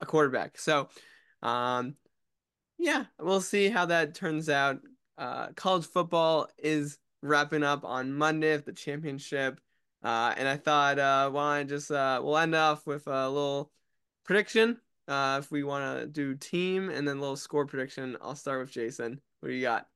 a 0.00 0.06
quarterback. 0.06 0.58
So, 0.58 0.88
um, 1.42 1.96
yeah, 2.78 3.04
we'll 3.18 3.40
see 3.40 3.68
how 3.68 3.86
that 3.86 4.14
turns 4.14 4.48
out. 4.48 4.80
Uh, 5.18 5.48
college 5.54 5.86
football 5.86 6.48
is 6.58 6.98
wrapping 7.22 7.62
up 7.62 7.84
on 7.84 8.12
Monday 8.12 8.52
of 8.52 8.64
the 8.64 8.72
championship. 8.72 9.60
Uh, 10.02 10.34
and 10.36 10.48
I 10.48 10.56
thought, 10.56 10.98
uh, 10.98 11.30
why 11.30 11.58
well, 11.58 11.64
just 11.64 11.90
uh, 11.90 12.20
we'll 12.22 12.38
end 12.38 12.54
off 12.54 12.86
with 12.86 13.06
a 13.06 13.28
little 13.28 13.70
prediction. 14.24 14.78
Uh, 15.08 15.38
if 15.42 15.50
we 15.50 15.64
want 15.64 16.00
to 16.00 16.06
do 16.06 16.34
team 16.34 16.88
and 16.88 17.06
then 17.06 17.20
little 17.20 17.36
score 17.36 17.66
prediction, 17.66 18.16
I'll 18.22 18.36
start 18.36 18.60
with 18.60 18.70
Jason. 18.70 19.20
What 19.40 19.48
do 19.48 19.54
you 19.54 19.62
got? 19.62 19.88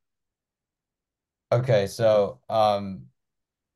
Okay, 1.52 1.86
so 1.86 2.40
um, 2.50 3.02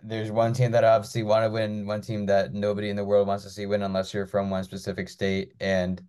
there's 0.03 0.31
one 0.33 0.53
team 0.53 0.73
that 0.73 0.83
obviously 0.83 1.23
want 1.23 1.45
to 1.45 1.51
win, 1.51 1.87
one 1.87 2.01
team 2.01 2.27
that 2.27 2.53
nobody 2.53 2.91
in 2.91 2.97
the 2.97 3.05
world 3.05 3.29
wants 3.29 3.45
to 3.45 3.51
see 3.51 3.67
win 3.67 3.83
unless 3.83 4.13
you're 4.13 4.27
from 4.27 4.51
one 4.51 4.65
specific 4.65 5.09
state. 5.09 5.53
And 5.61 6.03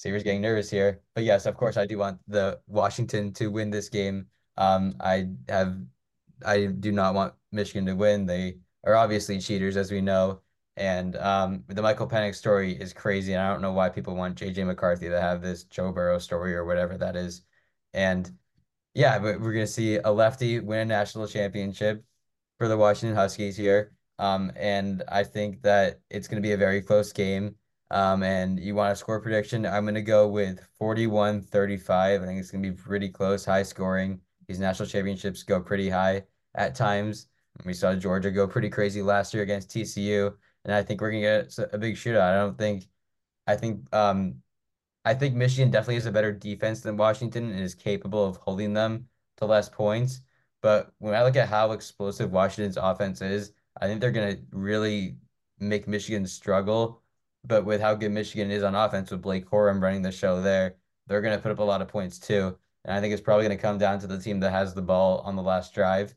Xavier's 0.00 0.22
getting 0.22 0.40
nervous 0.40 0.70
here. 0.70 1.00
But 1.14 1.24
yes, 1.24 1.46
of 1.46 1.56
course, 1.56 1.76
I 1.76 1.84
do 1.84 1.98
want 1.98 2.20
the 2.28 2.60
Washington 2.68 3.32
to 3.34 3.48
win 3.48 3.70
this 3.70 3.88
game. 3.88 4.26
Um, 4.56 4.94
I 5.00 5.28
have, 5.48 5.76
I 6.46 6.66
do 6.66 6.92
not 6.92 7.14
want 7.14 7.34
Michigan 7.50 7.86
to 7.86 7.94
win. 7.94 8.24
They 8.24 8.58
are 8.84 8.94
obviously 8.94 9.40
cheaters, 9.40 9.76
as 9.76 9.90
we 9.90 10.00
know. 10.00 10.40
And 10.76 11.16
um, 11.16 11.64
the 11.68 11.82
Michael 11.82 12.08
Penix 12.08 12.36
story 12.36 12.72
is 12.72 12.92
crazy. 12.92 13.32
And 13.32 13.42
I 13.42 13.50
don't 13.50 13.62
know 13.62 13.72
why 13.72 13.88
people 13.88 14.14
want 14.14 14.38
JJ 14.38 14.66
McCarthy 14.66 15.08
to 15.08 15.20
have 15.20 15.42
this 15.42 15.64
Joe 15.64 15.92
Burrow 15.92 16.18
story 16.18 16.54
or 16.54 16.64
whatever 16.64 16.96
that 16.98 17.16
is. 17.16 17.42
And 17.92 18.30
yeah, 18.94 19.18
but 19.18 19.40
we're 19.40 19.52
going 19.52 19.66
to 19.66 19.72
see 19.72 19.96
a 19.96 20.10
lefty 20.10 20.60
win 20.60 20.80
a 20.80 20.84
national 20.84 21.26
championship 21.26 22.04
for 22.58 22.68
the 22.68 22.76
Washington 22.76 23.16
Huskies 23.16 23.56
here. 23.56 23.92
Um, 24.18 24.52
and 24.56 25.02
I 25.08 25.24
think 25.24 25.62
that 25.62 26.00
it's 26.10 26.28
going 26.28 26.42
to 26.42 26.46
be 26.46 26.52
a 26.52 26.56
very 26.56 26.82
close 26.82 27.12
game. 27.12 27.56
Um, 27.90 28.22
and 28.22 28.60
you 28.60 28.74
want 28.74 28.92
a 28.92 28.96
score 28.96 29.20
prediction? 29.20 29.66
I'm 29.66 29.84
going 29.84 29.94
to 29.94 30.02
go 30.02 30.28
with 30.28 30.60
41 30.78 31.42
35. 31.42 32.22
I 32.22 32.26
think 32.26 32.38
it's 32.38 32.50
going 32.50 32.62
to 32.62 32.70
be 32.70 32.76
pretty 32.76 33.08
close, 33.08 33.44
high 33.44 33.64
scoring. 33.64 34.20
These 34.46 34.60
national 34.60 34.88
championships 34.88 35.42
go 35.42 35.60
pretty 35.60 35.88
high 35.88 36.24
at 36.54 36.74
times. 36.74 37.28
We 37.64 37.74
saw 37.74 37.94
Georgia 37.94 38.30
go 38.30 38.46
pretty 38.46 38.70
crazy 38.70 39.02
last 39.02 39.34
year 39.34 39.42
against 39.42 39.70
TCU, 39.70 40.34
and 40.64 40.74
I 40.74 40.82
think 40.82 41.00
we're 41.00 41.10
gonna 41.10 41.20
get 41.20 41.58
a 41.72 41.78
big 41.78 41.96
shootout. 41.96 42.22
I 42.22 42.34
don't 42.34 42.58
think, 42.58 42.88
I 43.46 43.56
think, 43.56 43.94
um, 43.94 44.42
I 45.04 45.14
think 45.14 45.34
Michigan 45.34 45.70
definitely 45.70 45.94
has 45.96 46.06
a 46.06 46.12
better 46.12 46.32
defense 46.32 46.80
than 46.80 46.96
Washington 46.96 47.50
and 47.50 47.60
is 47.60 47.74
capable 47.74 48.24
of 48.24 48.36
holding 48.36 48.74
them 48.74 49.08
to 49.38 49.46
less 49.46 49.68
points. 49.68 50.20
But 50.62 50.92
when 50.98 51.14
I 51.14 51.24
look 51.24 51.36
at 51.36 51.48
how 51.48 51.72
explosive 51.72 52.32
Washington's 52.32 52.76
offense 52.76 53.22
is, 53.22 53.52
I 53.80 53.86
think 53.86 54.00
they're 54.00 54.10
gonna 54.12 54.36
really 54.52 55.16
make 55.58 55.88
Michigan 55.88 56.26
struggle. 56.26 57.02
But 57.44 57.64
with 57.64 57.80
how 57.80 57.94
good 57.94 58.12
Michigan 58.12 58.50
is 58.50 58.62
on 58.62 58.74
offense 58.74 59.10
with 59.10 59.22
Blake 59.22 59.46
Corum 59.48 59.80
running 59.82 60.02
the 60.02 60.12
show 60.12 60.42
there, 60.42 60.76
they're 61.06 61.22
gonna 61.22 61.38
put 61.38 61.52
up 61.52 61.58
a 61.60 61.64
lot 61.64 61.82
of 61.82 61.88
points 61.88 62.18
too. 62.18 62.58
And 62.84 62.94
I 62.94 63.00
think 63.00 63.12
it's 63.12 63.22
probably 63.22 63.44
gonna 63.44 63.56
come 63.58 63.78
down 63.78 63.98
to 64.00 64.06
the 64.06 64.18
team 64.20 64.40
that 64.40 64.50
has 64.52 64.74
the 64.74 64.82
ball 64.82 65.20
on 65.20 65.36
the 65.36 65.42
last 65.42 65.74
drive. 65.74 66.14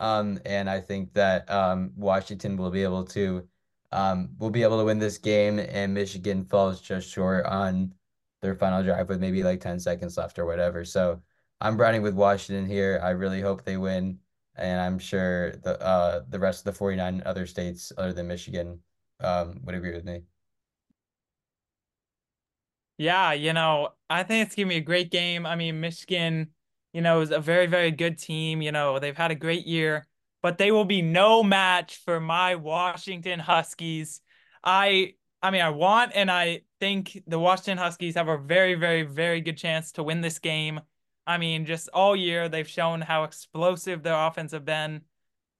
Um, 0.00 0.38
and 0.44 0.68
I 0.68 0.80
think 0.80 1.12
that 1.14 1.50
um, 1.50 1.92
Washington 1.96 2.56
will 2.56 2.70
be 2.70 2.82
able 2.82 3.04
to 3.06 3.48
um, 3.96 4.28
will 4.38 4.50
be 4.50 4.62
able 4.62 4.78
to 4.78 4.84
win 4.84 4.98
this 4.98 5.18
game, 5.18 5.58
and 5.58 5.94
Michigan 5.94 6.44
falls 6.44 6.80
just 6.80 7.08
short 7.08 7.46
on 7.46 7.94
their 8.42 8.54
final 8.54 8.82
drive 8.82 9.08
with 9.08 9.20
maybe 9.20 9.42
like 9.42 9.60
10 9.60 9.80
seconds 9.80 10.16
left 10.16 10.38
or 10.38 10.44
whatever. 10.46 10.84
So 10.84 11.22
I'm 11.60 11.78
riding 11.78 12.02
with 12.02 12.14
Washington 12.14 12.66
here. 12.66 13.00
I 13.02 13.10
really 13.10 13.40
hope 13.40 13.64
they 13.64 13.78
win, 13.78 14.18
and 14.54 14.80
I'm 14.80 14.98
sure 14.98 15.52
the 15.56 15.80
uh, 15.80 16.20
the 16.28 16.38
rest 16.38 16.60
of 16.60 16.64
the 16.64 16.78
49 16.78 17.22
other 17.24 17.46
states 17.46 17.92
other 17.96 18.12
than 18.12 18.28
Michigan 18.28 18.80
um, 19.20 19.60
would 19.64 19.74
agree 19.74 19.92
with 19.94 20.04
me. 20.04 20.22
Yeah, 22.98 23.32
you 23.32 23.52
know, 23.52 23.90
I 24.10 24.22
think 24.22 24.46
it's 24.46 24.54
gonna 24.54 24.68
be 24.68 24.76
a 24.76 24.80
great 24.80 25.10
game. 25.10 25.46
I 25.46 25.56
mean, 25.56 25.80
Michigan 25.80 26.50
you 26.96 27.02
know, 27.02 27.20
is 27.20 27.30
a 27.30 27.38
very, 27.40 27.66
very 27.66 27.90
good 27.90 28.16
team. 28.16 28.62
You 28.62 28.72
know, 28.72 28.98
they've 28.98 29.14
had 29.14 29.30
a 29.30 29.34
great 29.34 29.66
year, 29.66 30.06
but 30.42 30.58
they 30.58 30.70
will 30.70 30.84
be 30.84 31.02
no 31.02 31.42
match 31.42 31.98
for 32.04 32.20
my 32.20 32.54
Washington 32.56 33.40
Huskies. 33.40 34.20
I 34.62 35.14
I 35.42 35.50
mean, 35.50 35.62
I 35.62 35.70
want 35.70 36.12
and 36.14 36.30
I 36.30 36.62
think 36.80 37.22
the 37.26 37.38
Washington 37.38 37.78
Huskies 37.78 38.14
have 38.16 38.28
a 38.28 38.38
very, 38.38 38.74
very, 38.74 39.02
very 39.02 39.40
good 39.40 39.56
chance 39.56 39.92
to 39.92 40.02
win 40.02 40.20
this 40.20 40.38
game. 40.38 40.80
I 41.26 41.38
mean, 41.38 41.66
just 41.66 41.88
all 41.92 42.14
year 42.16 42.48
they've 42.48 42.68
shown 42.68 43.00
how 43.00 43.24
explosive 43.24 44.02
their 44.02 44.14
offense 44.14 44.52
have 44.52 44.64
been. 44.64 45.02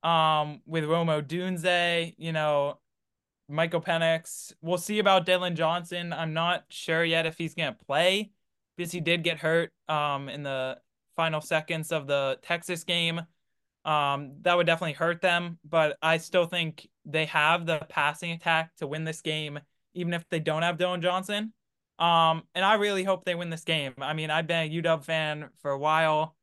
Um, 0.03 0.61
with 0.67 0.85
Rome 0.85 1.09
Odunze, 1.09 2.15
you 2.17 2.33
know, 2.33 2.79
Michael 3.49 3.81
Penix. 3.81 4.53
We'll 4.61 4.79
see 4.79 4.99
about 4.99 5.27
Dillon 5.27 5.57
Johnson. 5.57 6.13
I'm 6.13 6.33
not 6.33 6.65
sure 6.69 7.05
yet 7.05 7.27
if 7.27 7.39
he's 7.39 7.55
gonna 7.55 7.77
play 7.87 8.31
because 8.77 8.93
he 8.93 9.01
did 9.01 9.23
get 9.23 9.39
hurt 9.39 9.73
um 9.89 10.29
in 10.29 10.43
the 10.43 10.79
final 11.17 11.41
seconds 11.41 11.93
of 11.93 12.07
the 12.07 12.39
Texas 12.43 12.85
game. 12.85 13.23
Um, 13.87 14.33
that 14.43 14.57
would 14.57 14.67
definitely 14.67 14.95
hurt 14.95 15.21
them, 15.21 15.59
but 15.65 15.97
I 16.03 16.19
still 16.19 16.47
think 16.47 16.89
they 17.05 17.27
have 17.27 17.67
the 17.67 17.79
passing 17.89 18.33
attack 18.33 18.75
to 18.79 18.87
win 18.87 19.05
this 19.05 19.21
game, 19.21 19.61
even 19.95 20.13
if 20.13 20.29
they 20.29 20.41
don't 20.41 20.63
have 20.63 20.77
Dillon 20.77 21.01
Johnson. 21.01 21.53
Um, 22.01 22.43
and 22.55 22.65
I 22.65 22.75
really 22.75 23.05
hope 23.05 23.25
they 23.25 23.37
win 23.37 23.49
this 23.49 23.63
game. 23.63 23.95
I 23.99 24.13
mean, 24.13 24.29
I've 24.29 24.49
been 24.49 24.67
a 24.67 24.83
UW 24.83 25.05
fan 25.05 25.49
for 25.63 25.71
a 25.71 25.79
while. 25.79 26.37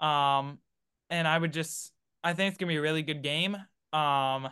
Um, 0.00 0.58
and 1.08 1.26
I 1.26 1.38
would 1.38 1.52
just, 1.52 1.92
I 2.22 2.34
think 2.34 2.48
it's 2.48 2.58
gonna 2.58 2.68
be 2.68 2.76
a 2.76 2.82
really 2.82 3.02
good 3.02 3.22
game. 3.22 3.56
Um, 3.92 4.50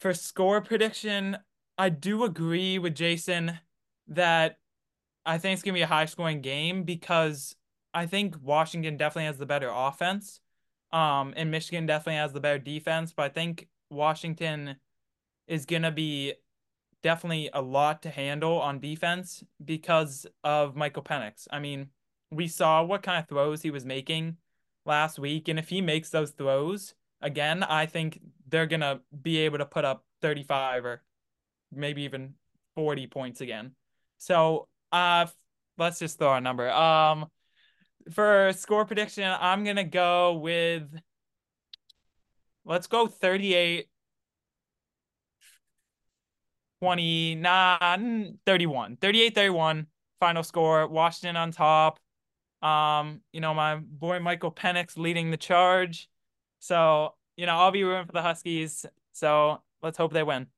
for 0.00 0.12
score 0.12 0.60
prediction, 0.60 1.38
I 1.78 1.88
do 1.88 2.24
agree 2.24 2.78
with 2.80 2.96
Jason 2.96 3.58
that 4.08 4.58
I 5.24 5.38
think 5.38 5.54
it's 5.54 5.62
gonna 5.62 5.74
be 5.74 5.82
a 5.82 5.86
high 5.86 6.06
scoring 6.06 6.42
game 6.42 6.82
because 6.82 7.54
I 7.94 8.06
think 8.06 8.36
Washington 8.42 8.96
definitely 8.96 9.26
has 9.26 9.38
the 9.38 9.46
better 9.46 9.70
offense. 9.72 10.40
Um, 10.92 11.32
and 11.36 11.50
Michigan 11.50 11.86
definitely 11.86 12.18
has 12.18 12.32
the 12.32 12.40
better 12.40 12.58
defense, 12.58 13.12
but 13.12 13.24
I 13.24 13.28
think 13.30 13.68
Washington 13.90 14.76
is 15.46 15.64
gonna 15.66 15.90
be 15.90 16.34
definitely 17.02 17.50
a 17.52 17.62
lot 17.62 18.02
to 18.02 18.10
handle 18.10 18.60
on 18.60 18.78
defense 18.78 19.42
because 19.64 20.26
of 20.44 20.76
Michael 20.76 21.02
Penix. 21.02 21.48
I 21.50 21.58
mean, 21.58 21.88
we 22.30 22.48
saw 22.48 22.82
what 22.82 23.02
kind 23.02 23.18
of 23.18 23.28
throws 23.28 23.62
he 23.62 23.70
was 23.70 23.84
making 23.84 24.36
last 24.86 25.18
week, 25.18 25.48
and 25.48 25.58
if 25.58 25.68
he 25.68 25.80
makes 25.80 26.10
those 26.10 26.30
throws 26.30 26.94
again, 27.20 27.62
I 27.62 27.86
think 27.86 28.20
they're 28.48 28.66
gonna 28.66 29.00
be 29.22 29.38
able 29.38 29.58
to 29.58 29.66
put 29.66 29.84
up 29.84 30.04
35 30.20 30.84
or 30.84 31.02
maybe 31.72 32.02
even 32.02 32.34
40 32.74 33.06
points 33.06 33.40
again. 33.40 33.74
So, 34.18 34.68
uh, 34.92 35.26
let's 35.78 35.98
just 35.98 36.18
throw 36.18 36.34
a 36.34 36.40
number. 36.40 36.70
Um, 36.70 37.30
for 38.10 38.52
score 38.54 38.84
prediction, 38.84 39.24
I'm 39.40 39.64
gonna 39.64 39.84
go 39.84 40.34
with 40.34 40.88
let's 42.64 42.86
go 42.86 43.06
38 43.06 43.88
29 46.80 48.38
31 48.46 48.96
38 48.96 49.34
31 49.34 49.86
final 50.20 50.42
score 50.42 50.86
washington 50.88 51.36
on 51.36 51.50
top 51.52 51.98
Um, 52.62 53.22
you 53.32 53.40
know, 53.42 53.54
my 53.54 53.76
boy 53.76 54.20
Michael 54.20 54.52
Penix 54.52 54.98
leading 54.98 55.30
the 55.32 55.38
charge. 55.38 56.08
So, 56.60 57.14
you 57.36 57.46
know, 57.46 57.56
I'll 57.56 57.72
be 57.72 57.84
rooting 57.84 58.06
for 58.06 58.12
the 58.14 58.22
Huskies. 58.22 58.86
So 59.12 59.62
let's 59.82 59.98
hope 59.98 60.12
they 60.14 60.24
win. 60.24 60.48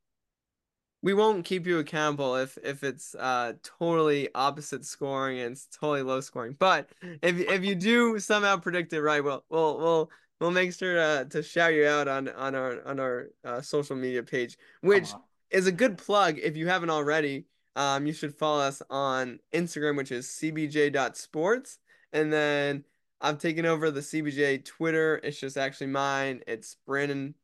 We 1.05 1.12
won't 1.12 1.44
keep 1.44 1.66
you 1.66 1.78
accountable 1.80 2.34
if 2.36 2.57
if 2.64 2.82
it's 2.82 3.14
uh 3.14 3.52
totally 3.62 4.30
opposite 4.34 4.86
scoring 4.86 5.38
and 5.38 5.52
it's 5.52 5.66
totally 5.66 6.00
low 6.00 6.22
scoring. 6.22 6.57
But 6.59 6.88
if 7.22 7.38
if 7.38 7.62
you 7.62 7.74
do 7.74 8.18
somehow 8.18 8.57
predict 8.57 8.92
it 8.94 9.02
right, 9.02 9.22
we'll 9.22 9.44
we'll 9.50 9.76
we'll 9.78 10.11
we'll 10.40 10.50
make 10.50 10.72
sure 10.72 10.98
uh, 10.98 11.24
to 11.24 11.42
shout 11.42 11.74
you 11.74 11.86
out 11.86 12.09
on 12.09 12.30
on 12.30 12.55
our 12.55 12.82
on 12.86 12.98
our 13.00 13.28
uh, 13.44 13.61
social 13.61 13.96
media 13.96 14.22
page, 14.22 14.57
which 14.80 15.11
is 15.50 15.66
a 15.66 15.72
good 15.72 15.98
plug 15.98 16.38
if 16.38 16.57
you 16.57 16.68
haven't 16.68 16.90
already. 16.90 17.44
Um, 17.76 18.07
you 18.07 18.14
should 18.14 18.34
follow 18.34 18.62
us 18.62 18.80
on 18.88 19.40
Instagram, 19.52 19.98
which 19.98 20.11
is 20.11 20.26
cbj.sports. 20.26 21.78
And 22.14 22.32
then 22.32 22.84
I've 23.20 23.38
taken 23.38 23.66
over 23.66 23.90
the 23.90 24.00
CBJ 24.00 24.64
Twitter. 24.64 25.20
It's 25.22 25.38
just 25.38 25.59
actually 25.59 25.88
mine. 25.88 26.42
It's 26.46 26.76
Brandon 26.86 27.34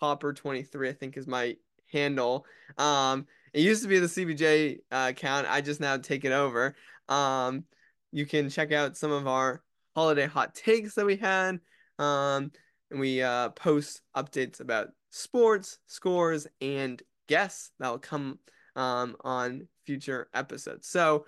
Hopper 0.00 0.32
23, 0.32 0.88
I 0.88 0.92
think 0.92 1.16
is 1.16 1.26
my 1.26 1.56
handle. 1.94 2.44
Um, 2.76 3.26
it 3.52 3.62
used 3.62 3.82
to 3.82 3.88
be 3.88 3.98
the 3.98 4.06
CBJ 4.06 4.80
uh, 4.90 5.06
account. 5.10 5.46
I 5.48 5.60
just 5.60 5.80
now 5.80 5.96
take 5.96 6.24
it 6.24 6.32
over. 6.32 6.74
Um, 7.08 7.64
you 8.12 8.26
can 8.26 8.50
check 8.50 8.72
out 8.72 8.96
some 8.96 9.12
of 9.12 9.26
our 9.26 9.62
holiday 9.94 10.26
hot 10.26 10.54
takes 10.54 10.94
that 10.94 11.06
we 11.06 11.16
had. 11.16 11.60
Um, 11.98 12.50
and 12.90 13.00
we 13.00 13.22
uh, 13.22 13.50
post 13.50 14.02
updates 14.16 14.60
about 14.60 14.88
sports, 15.10 15.78
scores, 15.86 16.46
and 16.60 17.02
guests 17.28 17.70
that 17.78 17.90
will 17.90 17.98
come 17.98 18.38
um, 18.76 19.16
on 19.22 19.68
future 19.86 20.28
episodes. 20.34 20.88
So 20.88 21.26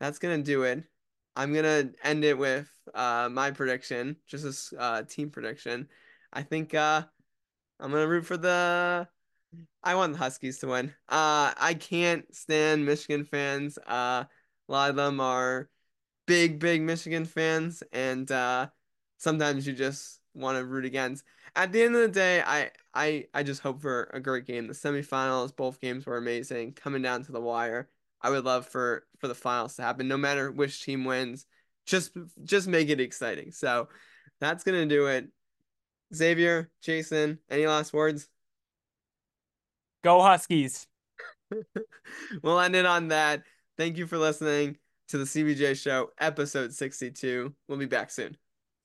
that's 0.00 0.18
gonna 0.18 0.42
do 0.42 0.62
it. 0.62 0.84
I'm 1.36 1.52
gonna 1.52 1.90
end 2.02 2.24
it 2.24 2.38
with 2.38 2.70
uh, 2.94 3.28
my 3.30 3.50
prediction, 3.50 4.16
just 4.26 4.72
a 4.72 4.80
uh, 4.80 5.02
team 5.02 5.30
prediction. 5.30 5.88
I 6.32 6.42
think 6.42 6.74
uh, 6.74 7.02
I'm 7.80 7.90
gonna 7.90 8.06
root 8.06 8.26
for 8.26 8.36
the. 8.36 9.08
I 9.82 9.94
want 9.94 10.12
the 10.12 10.18
Huskies 10.18 10.58
to 10.58 10.68
win. 10.68 10.88
Uh, 11.08 11.52
I 11.56 11.76
can't 11.78 12.32
stand 12.34 12.86
Michigan 12.86 13.24
fans. 13.24 13.78
Uh, 13.78 14.24
a 14.68 14.72
lot 14.72 14.90
of 14.90 14.96
them 14.96 15.20
are 15.20 15.68
big, 16.26 16.58
big 16.58 16.82
Michigan 16.82 17.24
fans, 17.24 17.82
and 17.92 18.30
uh, 18.30 18.68
sometimes 19.18 19.66
you 19.66 19.72
just 19.74 20.20
want 20.34 20.58
to 20.58 20.64
root 20.64 20.84
against. 20.84 21.24
At 21.56 21.72
the 21.72 21.82
end 21.82 21.94
of 21.94 22.02
the 22.02 22.08
day, 22.08 22.42
I 22.42 22.70
I 22.94 23.26
I 23.34 23.42
just 23.42 23.60
hope 23.62 23.80
for 23.82 24.10
a 24.12 24.20
great 24.20 24.46
game. 24.46 24.66
The 24.66 24.74
semifinals, 24.74 25.54
both 25.54 25.80
games 25.80 26.06
were 26.06 26.16
amazing, 26.16 26.72
coming 26.72 27.02
down 27.02 27.24
to 27.24 27.32
the 27.32 27.40
wire. 27.40 27.88
I 28.22 28.30
would 28.30 28.44
love 28.44 28.66
for 28.66 29.06
for 29.18 29.28
the 29.28 29.34
finals 29.34 29.76
to 29.76 29.82
happen, 29.82 30.08
no 30.08 30.16
matter 30.16 30.50
which 30.50 30.82
team 30.84 31.04
wins. 31.04 31.46
Just 31.86 32.12
just 32.44 32.66
make 32.68 32.88
it 32.88 33.00
exciting. 33.00 33.52
So 33.52 33.88
that's 34.40 34.64
gonna 34.64 34.86
do 34.86 35.06
it. 35.06 35.28
Xavier, 36.14 36.70
Jason, 36.80 37.38
any 37.50 37.66
last 37.66 37.92
words? 37.92 38.28
Go 40.04 40.20
Huskies. 40.20 40.86
we'll 42.42 42.60
end 42.60 42.76
it 42.76 42.84
on 42.84 43.08
that. 43.08 43.42
Thank 43.78 43.96
you 43.96 44.06
for 44.06 44.18
listening 44.18 44.76
to 45.08 45.16
the 45.16 45.24
CBJ 45.24 45.80
Show, 45.82 46.10
episode 46.20 46.74
62. 46.74 47.54
We'll 47.68 47.78
be 47.78 47.86
back 47.86 48.10
soon. 48.10 48.36